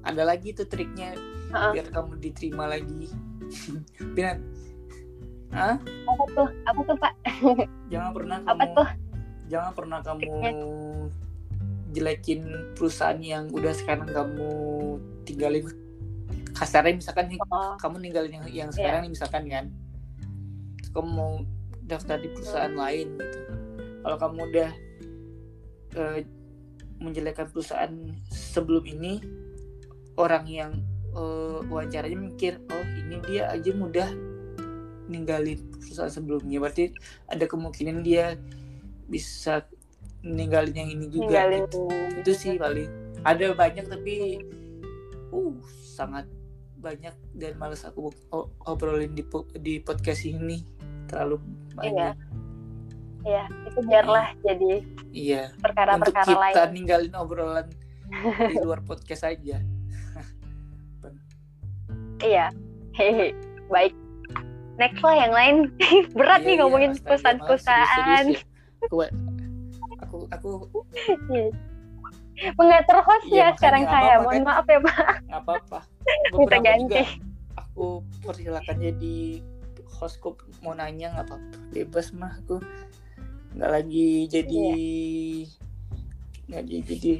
Ada 0.01 0.25
lagi 0.25 0.51
tuh 0.51 0.65
triknya 0.65 1.13
Heeh. 1.51 1.71
biar 1.75 1.87
kamu 1.91 2.11
diterima 2.23 2.65
lagi. 2.71 3.07
Binar 4.15 4.39
ah 5.51 5.75
apa 6.07 6.23
tuh? 6.31 6.49
Apa 6.63 6.79
tuh 6.87 6.95
pak? 6.95 7.13
Jangan 7.91 8.11
pernah 8.15 8.37
apa 8.47 8.51
kamu 8.55 8.71
tuh? 8.71 8.89
Jangan 9.51 9.71
pernah 9.75 9.99
kamu 9.99 10.31
jelekin 11.91 12.41
perusahaan 12.71 13.19
yang 13.19 13.51
udah 13.51 13.75
sekarang 13.75 14.07
kamu 14.07 14.51
tinggalin. 15.27 15.67
Kasarnya 16.55 17.03
misalkan 17.03 17.35
oh, 17.51 17.75
kamu 17.75 17.95
ninggalin 17.99 18.31
yang, 18.39 18.45
Iya. 18.47 18.57
yang 18.63 18.69
sekarang 18.71 18.99
nih 19.03 19.11
misalkan 19.11 19.43
kan. 19.51 19.65
Kamu 20.95 21.07
mau 21.11 21.33
daftar 21.83 22.19
di 22.19 22.31
perusahaan 22.31 22.71
lain 22.71 23.19
gitu. 23.19 23.39
Kalau 24.01 24.17
kamu 24.17 24.39
udah 24.55 24.71
eh, 25.99 26.19
menjelekkan 27.03 27.51
perusahaan 27.51 27.91
sebelum 28.31 28.87
ini 28.87 29.19
orang 30.15 30.47
yang 30.47 30.71
eh, 31.11 31.59
wawancaranya 31.67 32.17
mikir 32.17 32.59
oh 32.71 32.85
ini 32.97 33.19
dia 33.27 33.51
aja 33.51 33.71
mudah 33.75 34.09
ninggalin 35.11 35.59
perusahaan 35.75 36.07
sebelumnya. 36.11 36.63
Berarti 36.63 36.95
ada 37.27 37.43
kemungkinan 37.43 37.99
dia 38.01 38.39
bisa 39.11 39.67
ninggalin 40.23 40.71
yang 40.71 40.89
ini 40.95 41.05
juga 41.11 41.43
ninggalin. 41.43 41.61
gitu. 41.67 41.83
itu 42.23 42.31
sih 42.31 42.55
paling. 42.55 42.87
Ada 43.27 43.53
banyak 43.53 43.85
tapi 43.91 44.39
uh 45.35 45.55
sangat 45.83 46.25
banyak 46.81 47.13
dan 47.37 47.53
males 47.59 47.85
aku 47.85 48.09
obrolin 48.63 49.11
di 49.11 49.27
di 49.59 49.83
podcast 49.83 50.23
ini. 50.23 50.63
Terlalu 51.11 51.43
banyak. 51.75 52.15
Ya 53.21 53.45
itu 53.69 53.79
biarlah 53.85 54.33
jadi 54.41 54.81
iya. 55.13 55.53
untuk 55.53 55.61
perkara-perkara 55.69 56.25
kita 56.25 56.63
lain. 56.65 56.73
ninggalin 56.73 57.13
obrolan 57.13 57.69
di 58.49 58.57
luar 58.57 58.81
podcast 58.81 59.29
aja 59.29 59.61
iya. 62.23 62.47
Hehe. 62.91 63.33
Baik. 63.67 63.93
Next 64.75 64.99
lah 64.99 65.15
yang 65.15 65.31
lain. 65.31 65.55
Berat 66.17 66.41
Iya, 66.41 66.45
nih 66.45 66.53
iya, 66.53 66.61
ngomongin 66.61 66.91
astaga, 66.91 67.05
perusahaan-perusahaan 67.07 67.81
maaf, 67.81 67.95
serius-serius 67.95 68.41
ya. 68.41 68.49
aku 68.81 68.97
aku 70.01 70.17
aku 70.33 70.49
mengatur 72.57 72.97
host 72.99 73.25
Iya, 73.27 73.37
ya 73.43 73.47
sekarang 73.53 73.81
nggak 73.83 73.93
saya 73.93 74.13
mohon 74.19 74.33
kan? 74.33 74.43
maaf 74.43 74.65
ya 74.65 74.79
pak. 74.81 74.97
Nggak 75.23 75.41
apa-apa. 75.41 75.79
Kita 76.35 76.57
ganti. 76.59 77.03
aku 77.53 77.85
persilakan 78.23 78.77
jadi 78.79 79.17
host 79.91 80.17
kok 80.17 80.39
mau 80.59 80.73
nanya 80.73 81.13
nggak 81.13 81.25
apa-apa. 81.29 81.55
Bebas 81.69 82.09
mah 82.11 82.33
aku 82.35 82.57
nggak 83.51 83.71
lagi 83.71 84.25
jadi 84.25 84.47
Iya. 84.49 84.73
nggak 86.47 86.63
jadi 86.65 86.81
jadi 86.87 87.13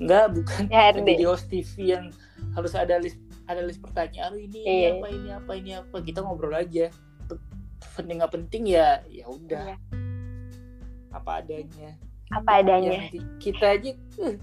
nggak 0.00 0.26
bukan 0.32 0.62
Ya, 0.66 0.84
jadi 0.96 1.24
host 1.26 1.46
TV 1.46 1.68
yang 1.92 2.04
harus 2.54 2.72
ada 2.72 2.96
list 2.96 3.20
ada 3.50 3.62
list 3.62 3.80
pertanyaan 3.80 4.30
"Oh, 4.30 4.38
ini, 4.38 4.62
ini 4.62 4.74
Iya. 4.84 4.90
apa 4.94 5.06
ini 5.08 5.28
apa 5.30 5.52
ini 5.54 5.70
apa? 5.74 5.96
Kita 5.98 6.22
ngobrol 6.22 6.54
aja. 6.54 6.86
Pe- 7.26 7.42
penting 7.94 8.16
nggak 8.18 8.32
penting 8.32 8.62
ya 8.68 9.02
ya 9.06 9.24
udah. 9.26 9.66
Iya, 9.66 9.76
apa 11.10 11.30
adanya. 11.42 11.90
Apa 12.30 12.50
adanya. 12.62 12.90
yang 12.94 13.04
di- 13.10 13.26
kita 13.42 13.74
aja 13.74 13.90
eh, 14.22 14.36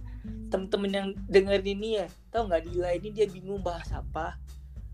temen-temen 0.48 0.92
yang 0.92 1.08
dengerin 1.26 1.68
ini 1.74 1.90
ya 1.98 2.08
tahu 2.30 2.48
nggak 2.48 2.64
Dila 2.66 2.90
ini 2.94 3.10
dia 3.12 3.26
bingung 3.26 3.62
bahas 3.62 3.88
apa 3.92 4.36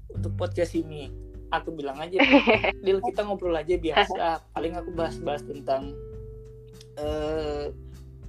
untuk 0.10 0.34
podcast 0.36 0.74
ini. 0.74 1.10
Aku 1.50 1.70
bilang 1.70 1.98
aja 1.98 2.18
Dil 2.86 2.98
kita 3.04 3.22
ngobrol 3.24 3.54
aja 3.54 3.78
biasa. 3.78 4.42
Paling 4.52 4.74
aku 4.74 4.90
bahas-bahas 4.92 5.42
tentang 5.42 5.94
eh, 6.96 7.70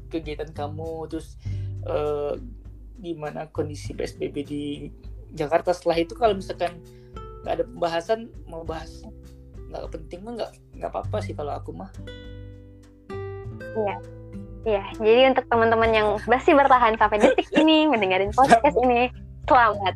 kegiatan 0.09 0.49
kamu 0.49 1.09
terus 1.09 1.37
eh, 1.85 2.35
gimana 2.97 3.49
kondisi 3.49 3.93
PSBB 3.93 4.37
di 4.45 4.65
Jakarta 5.35 5.75
setelah 5.75 5.99
itu 5.99 6.15
kalau 6.15 6.39
misalkan 6.39 6.79
nggak 7.45 7.55
ada 7.61 7.65
pembahasan 7.69 8.21
mau 8.49 8.65
bahas 8.65 9.05
nggak 9.69 9.91
penting 9.91 10.23
mah 10.23 10.33
nggak 10.39 10.53
nggak 10.81 10.91
apa-apa 10.91 11.19
sih 11.21 11.35
kalau 11.35 11.53
aku 11.53 11.75
mah 11.75 11.91
Iya, 14.65 14.81
jadi 14.97 15.29
untuk 15.29 15.45
teman-teman 15.53 15.91
yang 15.93 16.09
masih 16.25 16.57
bertahan 16.57 16.97
sampai 16.97 17.21
detik 17.21 17.53
ini 17.53 17.85
mendengarin 17.93 18.33
podcast 18.33 18.73
ini, 18.81 19.13
selamat. 19.45 19.93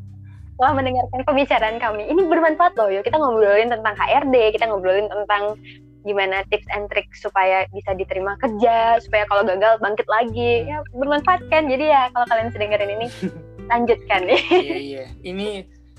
Telah 0.61 0.72
mendengarkan 0.76 1.20
pembicaraan 1.24 1.76
kami. 1.80 2.05
Ini 2.05 2.20
bermanfaat 2.28 2.76
loh, 2.76 2.93
yuk. 2.93 3.07
Kita 3.07 3.16
ngobrolin 3.16 3.72
tentang 3.72 3.97
HRD, 3.97 4.59
kita 4.59 4.68
ngobrolin 4.68 5.09
tentang 5.09 5.57
gimana 6.05 6.45
tips 6.53 6.68
and 6.76 6.84
trick 6.93 7.09
supaya 7.16 7.64
bisa 7.72 7.97
diterima 7.97 8.36
kerja, 8.45 9.01
supaya 9.01 9.24
kalau 9.30 9.47
gagal 9.49 9.80
bangkit 9.80 10.05
lagi. 10.05 10.68
Ya, 10.68 10.84
bermanfaat 10.93 11.49
kan? 11.49 11.64
Jadi 11.64 11.89
ya 11.89 12.12
kalau 12.12 12.26
kalian 12.28 12.53
sedang 12.53 12.68
dengerin 12.68 12.93
ini, 13.01 13.07
lanjutkan 13.68 14.20
nih. 14.24 14.42
iya 14.50 14.76
iya 14.76 15.04
ini 15.22 15.48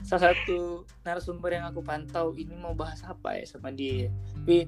salah 0.02 0.32
satu 0.32 0.84
narasumber 1.02 1.54
yang 1.54 1.66
aku 1.66 1.80
pantau 1.80 2.34
ini 2.34 2.54
mau 2.54 2.74
bahas 2.74 3.04
apa 3.04 3.36
ya 3.36 3.46
sama 3.46 3.70
dia 3.70 4.08
tapi 4.34 4.66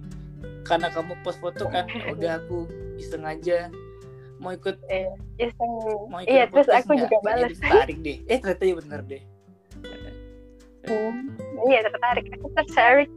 karena 0.63 0.89
kamu 0.89 1.13
post 1.21 1.37
foto 1.37 1.65
kan 1.65 1.85
ya 1.87 2.05
udah 2.09 2.31
aku 2.39 2.65
iseng 2.95 3.23
aja 3.23 3.69
mau 4.37 4.51
ikut 4.51 4.73
Iseng. 5.37 5.71
mau 6.07 6.17
ikut 6.19 6.29
Iya, 6.29 6.43
terus 6.47 6.67
aku 6.67 6.93
juga 6.95 7.17
balas. 7.21 7.53
tertarik 7.53 7.97
deh 7.99 8.17
eh 8.25 8.37
ternyata 8.37 8.63
ya 8.63 8.75
bener 8.75 9.01
deh 9.03 9.23
Hmm, 10.81 11.29
Iya, 11.63 11.85
tertarik. 11.85 12.25
Aku 12.33 12.49
tertarik. 12.51 13.09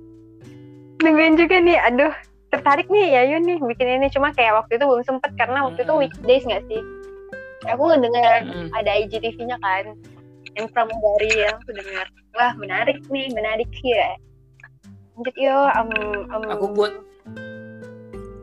Nungguin 1.00 1.34
juga 1.34 1.56
nih, 1.58 1.80
aduh. 1.80 2.12
Tertarik 2.52 2.86
nih 2.86 3.08
ya 3.10 3.22
Yun 3.26 3.42
nih 3.42 3.58
bikin 3.58 3.88
ini 3.98 4.06
cuma 4.08 4.30
kayak 4.30 4.54
waktu 4.54 4.76
itu 4.76 4.84
belum 4.84 5.02
sempet 5.02 5.32
karena 5.34 5.64
waktu 5.64 5.80
itu 5.80 5.90
Mm-mm. 5.90 6.02
weekdays 6.06 6.44
nggak 6.44 6.62
sih 6.68 6.78
aku 7.68 7.82
ngedenger 7.90 8.40
Mm-mm. 8.44 8.68
ada 8.76 8.90
IGTV-nya 9.04 9.56
kan 9.60 9.96
yang 10.54 10.66
pramugari 10.70 11.30
ya 11.34 11.50
aku 11.56 11.74
dengar. 11.74 12.06
Wah 12.34 12.52
menarik 12.58 13.02
nih 13.10 13.30
menarik 13.34 13.70
ya. 13.82 14.18
Lanjut 15.14 15.34
yo 15.38 15.58
um, 15.74 15.90
um, 16.30 16.44
aku 16.50 16.66
buat 16.74 16.92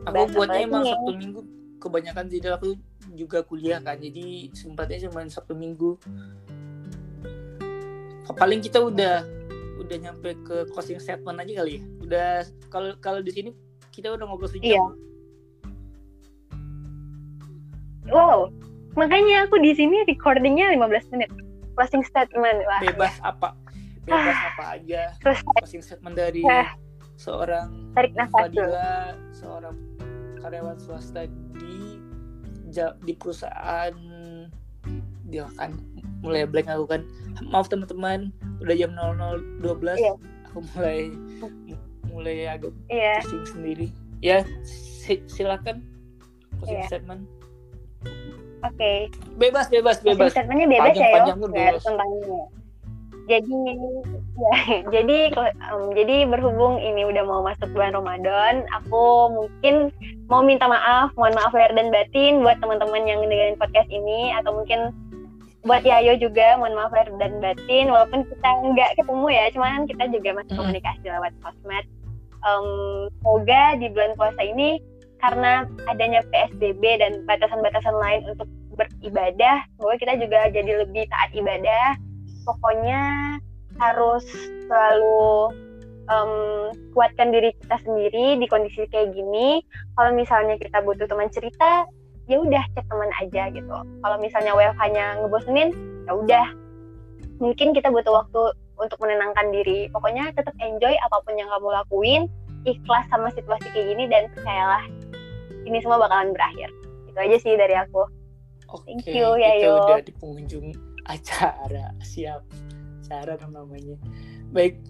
aku 0.08 0.22
buatnya 0.36 0.60
emang 0.64 0.84
nih? 0.84 0.92
sabtu 0.92 1.12
minggu. 1.16 1.40
Kebanyakan 1.82 2.24
jadi 2.30 2.46
aku 2.54 2.78
juga 3.12 3.42
kuliah 3.42 3.82
kan 3.82 3.98
jadi 3.98 4.52
sempatnya 4.54 5.08
cuma 5.08 5.24
sabtu 5.28 5.56
minggu. 5.56 5.96
Paling 8.32 8.60
kita 8.64 8.80
udah 8.80 9.24
udah 9.76 9.96
nyampe 9.98 10.32
ke 10.46 10.56
closing 10.72 11.00
statement 11.02 11.42
aja 11.42 11.64
kali 11.64 11.80
ya. 11.80 11.82
Udah 12.00 12.28
kalau 12.72 12.96
kalau 13.02 13.20
di 13.20 13.32
sini 13.34 13.50
kita 13.92 14.12
udah 14.14 14.24
ngobrol 14.24 14.48
sejam. 14.48 14.64
Iya. 14.64 14.84
wow 18.10 18.50
makanya 18.94 19.46
aku 19.46 19.56
di 19.58 19.72
sini 19.72 20.04
recordingnya 20.04 20.72
15 20.74 21.12
menit. 21.12 21.30
Closing 21.72 22.04
statement. 22.04 22.58
Wah 22.68 22.80
bebas 22.82 23.14
apa? 23.22 23.56
Bebas 24.04 24.38
apa 24.54 24.64
aja. 24.76 25.02
Terus 25.18 25.40
closing 25.56 25.80
statement 25.80 26.14
dari 26.14 26.44
Ah. 26.44 26.76
seorang 27.16 27.92
tarik 27.96 28.12
nafas 28.12 28.50
dulu. 28.50 28.68
Fadila 28.68 28.90
seorang 29.32 29.76
karyawan 30.38 30.76
swasta 30.76 31.24
di 31.56 32.00
di 33.00 33.12
perusahaan. 33.14 33.92
Dia 35.28 35.48
kan 35.56 35.72
mulai 36.20 36.44
blank 36.44 36.68
aku 36.68 36.84
kan. 36.88 37.02
Maaf 37.48 37.68
teman-teman. 37.68 38.28
Udah 38.60 38.74
jam 38.76 38.92
00.12 38.92 39.96
Iya. 39.96 40.12
aku 40.46 40.58
mulai 40.76 40.98
mulai 42.12 42.36
agak 42.46 42.72
iya. 42.92 43.16
pusing 43.24 43.44
sendiri. 43.48 43.88
Ya 44.20 44.44
si- 44.62 45.24
silakan. 45.26 45.80
Closing 46.60 46.78
Iya. 46.78 46.88
statement 46.88 47.22
oke 48.62 48.92
bebas 49.38 49.66
bebas 49.68 49.96
Closing 50.00 50.18
bebas 50.18 50.30
statementnya 50.34 50.68
bebas 50.70 50.94
ya 50.94 50.98
yo 50.98 51.02
Panjang-panjang 51.02 51.36
tuh 51.38 51.48
nggak 51.50 51.68
bebas. 51.70 51.82
tentang 51.84 52.10
ini. 52.10 52.40
jadi 53.30 53.58
ya, 54.42 54.56
jadi 54.90 55.18
um, 55.70 55.82
jadi 55.94 56.16
berhubung 56.26 56.74
ini 56.82 57.02
udah 57.06 57.22
mau 57.22 57.40
masuk 57.46 57.70
bulan 57.70 57.94
Ramadan 57.94 58.66
aku 58.74 59.30
mungkin 59.30 59.74
mau 60.26 60.42
minta 60.42 60.66
maaf 60.66 61.14
mohon 61.14 61.34
maaf 61.36 61.54
lahir 61.54 61.70
dan 61.76 61.94
batin 61.94 62.42
buat 62.42 62.58
teman-teman 62.58 63.06
yang 63.06 63.22
dengerin 63.22 63.60
podcast 63.60 63.86
ini 63.92 64.34
atau 64.34 64.50
mungkin 64.56 64.90
buat 65.62 65.86
Yayo 65.86 66.18
juga 66.18 66.58
mohon 66.58 66.74
maaf 66.74 66.90
lahir 66.90 67.14
dan 67.22 67.38
batin 67.38 67.86
walaupun 67.94 68.26
kita 68.26 68.48
nggak 68.74 68.90
ketemu 68.98 69.26
ya 69.30 69.44
cuman 69.54 69.86
kita 69.86 70.04
juga 70.10 70.30
masih 70.42 70.54
komunikasi 70.58 71.06
lewat 71.06 71.32
sosmed 71.46 71.86
um, 72.42 73.06
semoga 73.22 73.78
di 73.78 73.86
bulan 73.90 74.12
puasa 74.18 74.42
ini 74.42 74.82
karena 75.22 75.70
adanya 75.86 76.20
PSBB 76.34 76.82
dan 76.98 77.22
batasan-batasan 77.30 77.94
lain 77.94 78.22
untuk 78.34 78.50
beribadah, 78.74 79.62
semoga 79.78 79.96
kita 80.02 80.14
juga 80.18 80.50
jadi 80.50 80.82
lebih 80.82 81.06
taat 81.06 81.30
ibadah. 81.30 81.94
Pokoknya 82.42 83.00
harus 83.78 84.26
selalu 84.66 85.54
um, 86.10 86.32
kuatkan 86.90 87.30
diri 87.30 87.54
kita 87.62 87.78
sendiri 87.86 88.42
di 88.42 88.46
kondisi 88.50 88.82
kayak 88.90 89.14
gini. 89.14 89.62
Kalau 89.94 90.10
misalnya 90.10 90.58
kita 90.58 90.82
butuh 90.82 91.06
teman 91.06 91.30
cerita, 91.30 91.86
ya 92.26 92.42
udah 92.42 92.64
cek 92.74 92.86
teman 92.90 93.10
aja 93.22 93.42
gitu. 93.54 93.76
Kalau 94.02 94.16
misalnya 94.18 94.52
WFH-nya 94.58 95.22
ngebosenin, 95.22 95.70
ya 96.10 96.12
udah. 96.18 96.46
Mungkin 97.38 97.78
kita 97.78 97.94
butuh 97.94 98.26
waktu 98.26 98.42
untuk 98.74 98.98
menenangkan 98.98 99.54
diri. 99.54 99.86
Pokoknya 99.94 100.34
tetap 100.34 100.58
enjoy 100.58 100.98
apa 100.98 101.22
pun 101.22 101.38
yang 101.38 101.46
kamu 101.46 101.68
lakuin, 101.70 102.22
ikhlas 102.66 103.06
sama 103.10 103.30
situasi 103.34 103.70
kayak 103.70 103.86
gini 103.94 104.04
dan 104.10 104.26
percayalah 104.34 104.82
ini 105.64 105.78
semua 105.80 105.98
bakalan 106.00 106.32
berakhir. 106.32 106.70
Itu 107.08 107.18
aja 107.18 107.36
sih 107.38 107.54
dari 107.54 107.74
aku. 107.76 108.02
Oke, 108.72 108.88
Thank 108.88 109.12
you, 109.12 109.36
kita 109.36 109.44
Yayo. 109.60 109.72
udah 109.84 110.00
di 110.00 110.12
penghujung 110.16 110.68
acara. 111.04 111.92
Siap. 112.12 112.40
Acara 113.04 113.36
namanya. 113.44 113.96
Baik, 114.50 114.80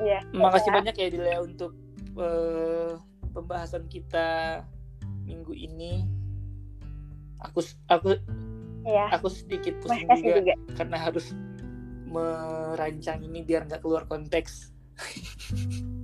Ya. 0.00 0.20
makasih 0.32 0.70
banyak 0.70 0.94
ya 0.94 1.08
Dila 1.08 1.34
untuk 1.44 1.72
eh, 2.14 2.94
pembahasan 3.32 3.88
kita 3.88 4.60
minggu 5.24 5.56
ini. 5.56 6.04
Aku 7.40 7.64
aku 7.88 8.20
Ya. 8.84 9.08
aku 9.12 9.28
sedikit 9.28 9.76
pusing 9.80 10.08
juga, 10.08 10.40
juga. 10.40 10.54
karena 10.76 10.96
harus 11.00 11.32
merancang 12.08 13.20
ini 13.22 13.40
biar 13.40 13.64
nggak 13.64 13.80
keluar 13.80 14.04
konteks. 14.04 14.72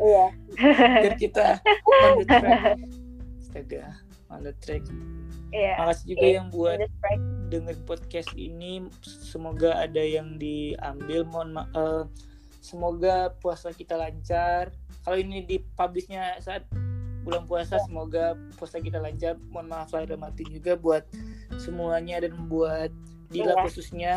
Iya. 0.00 0.32
Biar 0.56 1.14
kita 1.16 1.58
on 1.86 2.18
the 2.18 2.26
track. 2.26 2.78
Astaga, 3.40 3.84
on 4.28 4.40
the 4.42 4.54
track. 4.58 4.82
Iya. 5.50 5.82
Makasih 5.82 6.06
juga 6.14 6.26
yang 6.30 6.46
buat 6.48 6.78
Just 6.78 6.94
right. 7.02 7.22
dengerin 7.50 7.82
podcast 7.82 8.30
ini 8.34 8.72
semoga 9.02 9.74
ada 9.74 9.98
yang 9.98 10.38
diambil 10.38 11.26
mohon 11.26 11.58
ma- 11.58 11.70
eh, 11.74 12.06
semoga 12.62 13.34
puasa 13.42 13.74
kita 13.74 13.98
lancar 13.98 14.70
kalau 15.02 15.18
ini 15.18 15.42
dipublishnya 15.42 16.38
saat 16.38 16.62
bulan 17.26 17.44
puasa 17.44 17.82
semoga 17.82 18.38
puasa 18.54 18.78
kita 18.78 19.02
lancar 19.02 19.34
mohon 19.50 19.66
maaf 19.66 19.90
lahir 19.90 20.14
dan 20.14 20.22
batin 20.22 20.46
juga 20.54 20.78
buat 20.78 21.02
semuanya 21.58 22.22
dan 22.22 22.36
buat 22.46 22.94
Dila 23.30 23.54
Iya. 23.54 23.62
khususnya 23.66 24.12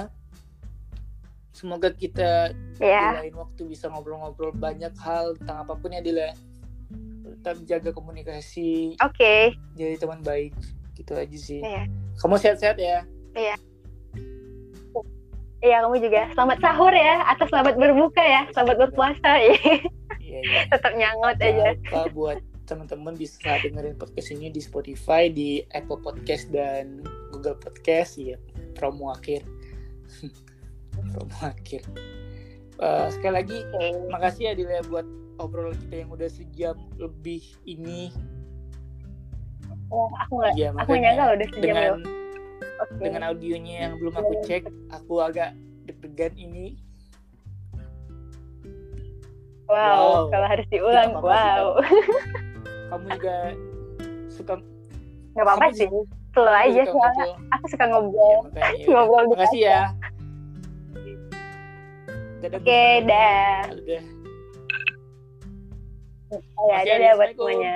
semoga 1.54 1.90
kita 1.90 2.50
di 2.76 2.82
Iya. 2.82 3.24
lain 3.24 3.36
waktu 3.38 3.62
bisa 3.64 3.88
ngobrol-ngobrol 3.88 4.52
banyak 4.54 4.92
hal 4.98 5.38
tentang 5.38 5.64
apa 5.64 5.78
pun 5.78 5.94
ya 5.94 6.02
Dila 6.02 6.34
tetap 7.24 7.62
jaga 7.64 7.90
komunikasi 7.94 8.98
Oke. 9.00 9.54
jadi 9.74 9.96
teman 9.96 10.20
baik 10.20 10.52
gitu 10.94 11.14
aja 11.14 11.38
sih 11.38 11.62
Iya. 11.62 11.86
kamu 12.18 12.36
sehat-sehat 12.36 12.78
ya 12.78 13.06
Iya, 15.64 15.80
kamu 15.80 15.96
juga. 16.04 16.28
Selamat 16.36 16.60
sahur 16.60 16.92
ya, 16.92 17.24
atau 17.24 17.48
selamat 17.48 17.80
berbuka 17.80 18.20
ya, 18.20 18.44
selamat 18.52 18.76
berpuasa. 18.84 19.32
Iya, 19.40 20.40
iya. 20.44 20.62
Tetap 20.68 20.92
nyangot 21.00 21.38
aja. 21.40 21.72
lupa 21.80 22.02
buat 22.12 22.40
teman-teman 22.68 23.16
bisa 23.16 23.40
dengerin 23.64 23.96
podcast 23.96 24.34
ini 24.34 24.52
di 24.52 24.60
Spotify, 24.60 25.32
di 25.32 25.64
Apple 25.72 26.04
Podcast 26.04 26.52
dan 26.52 27.00
Google 27.32 27.56
Podcast. 27.56 28.20
Ya, 28.20 28.36
promo 28.76 29.14
akhir. 29.16 29.48
promo 30.94 31.36
akhir. 31.42 31.82
Eh, 32.76 33.08
sekali 33.10 33.34
lagi, 33.34 33.58
Oke. 33.70 34.10
makasih 34.10 34.44
ya 34.50 34.54
Dila 34.54 34.82
buat 34.88 35.06
obrolan 35.38 35.78
kita 35.80 35.96
yang 36.04 36.10
udah 36.10 36.30
sejam 36.30 36.76
lebih 36.96 37.42
ini. 37.64 38.10
Wah, 39.88 40.10
aku 40.26 40.42
nggak, 40.42 40.54
Ya, 40.58 40.70
aku 40.74 40.92
nyangka 40.98 41.24
loh 41.24 41.36
udah 41.38 41.48
sejam 41.54 41.62
dengan 41.62 41.84
loh. 41.86 42.00
Oke. 42.82 42.94
dengan 43.00 43.22
audionya 43.30 43.76
yang 43.88 43.94
belum 44.02 44.14
aku 44.18 44.34
cek, 44.44 44.64
aku 44.90 45.14
agak 45.22 45.54
deg-degan 45.86 46.34
ini. 46.34 46.80
Wow, 49.64 49.74
Wow. 49.74 50.24
kalau 50.30 50.48
harus 50.50 50.68
diulang, 50.70 51.10
sih, 51.14 51.24
wow. 51.24 51.66
Kamu 52.92 53.06
juga 53.10 53.36
suka 54.30 54.54
Nggak 55.34 55.46
apa-apa 55.50 55.66
sih, 55.74 55.90
kamu 55.90 56.50
aja 56.54 56.82
soalnya. 56.90 57.26
Aku 57.58 57.66
suka 57.70 57.86
Ya, 57.86 57.90
ngobrol. 57.90 58.34
yaudah. 58.46 58.70
Ngobrol 58.90 59.24
Makasih 59.34 59.62
ya. 59.66 59.80
Dadah 62.44 62.60
Oke, 62.60 62.76
semuanya. 62.76 63.08
dah. 63.08 63.56
Dadah. 63.72 64.04
Ya, 66.34 66.78
ya, 66.84 66.98
dadah 67.00 67.12
buat 67.16 67.30
semuanya. 67.40 67.76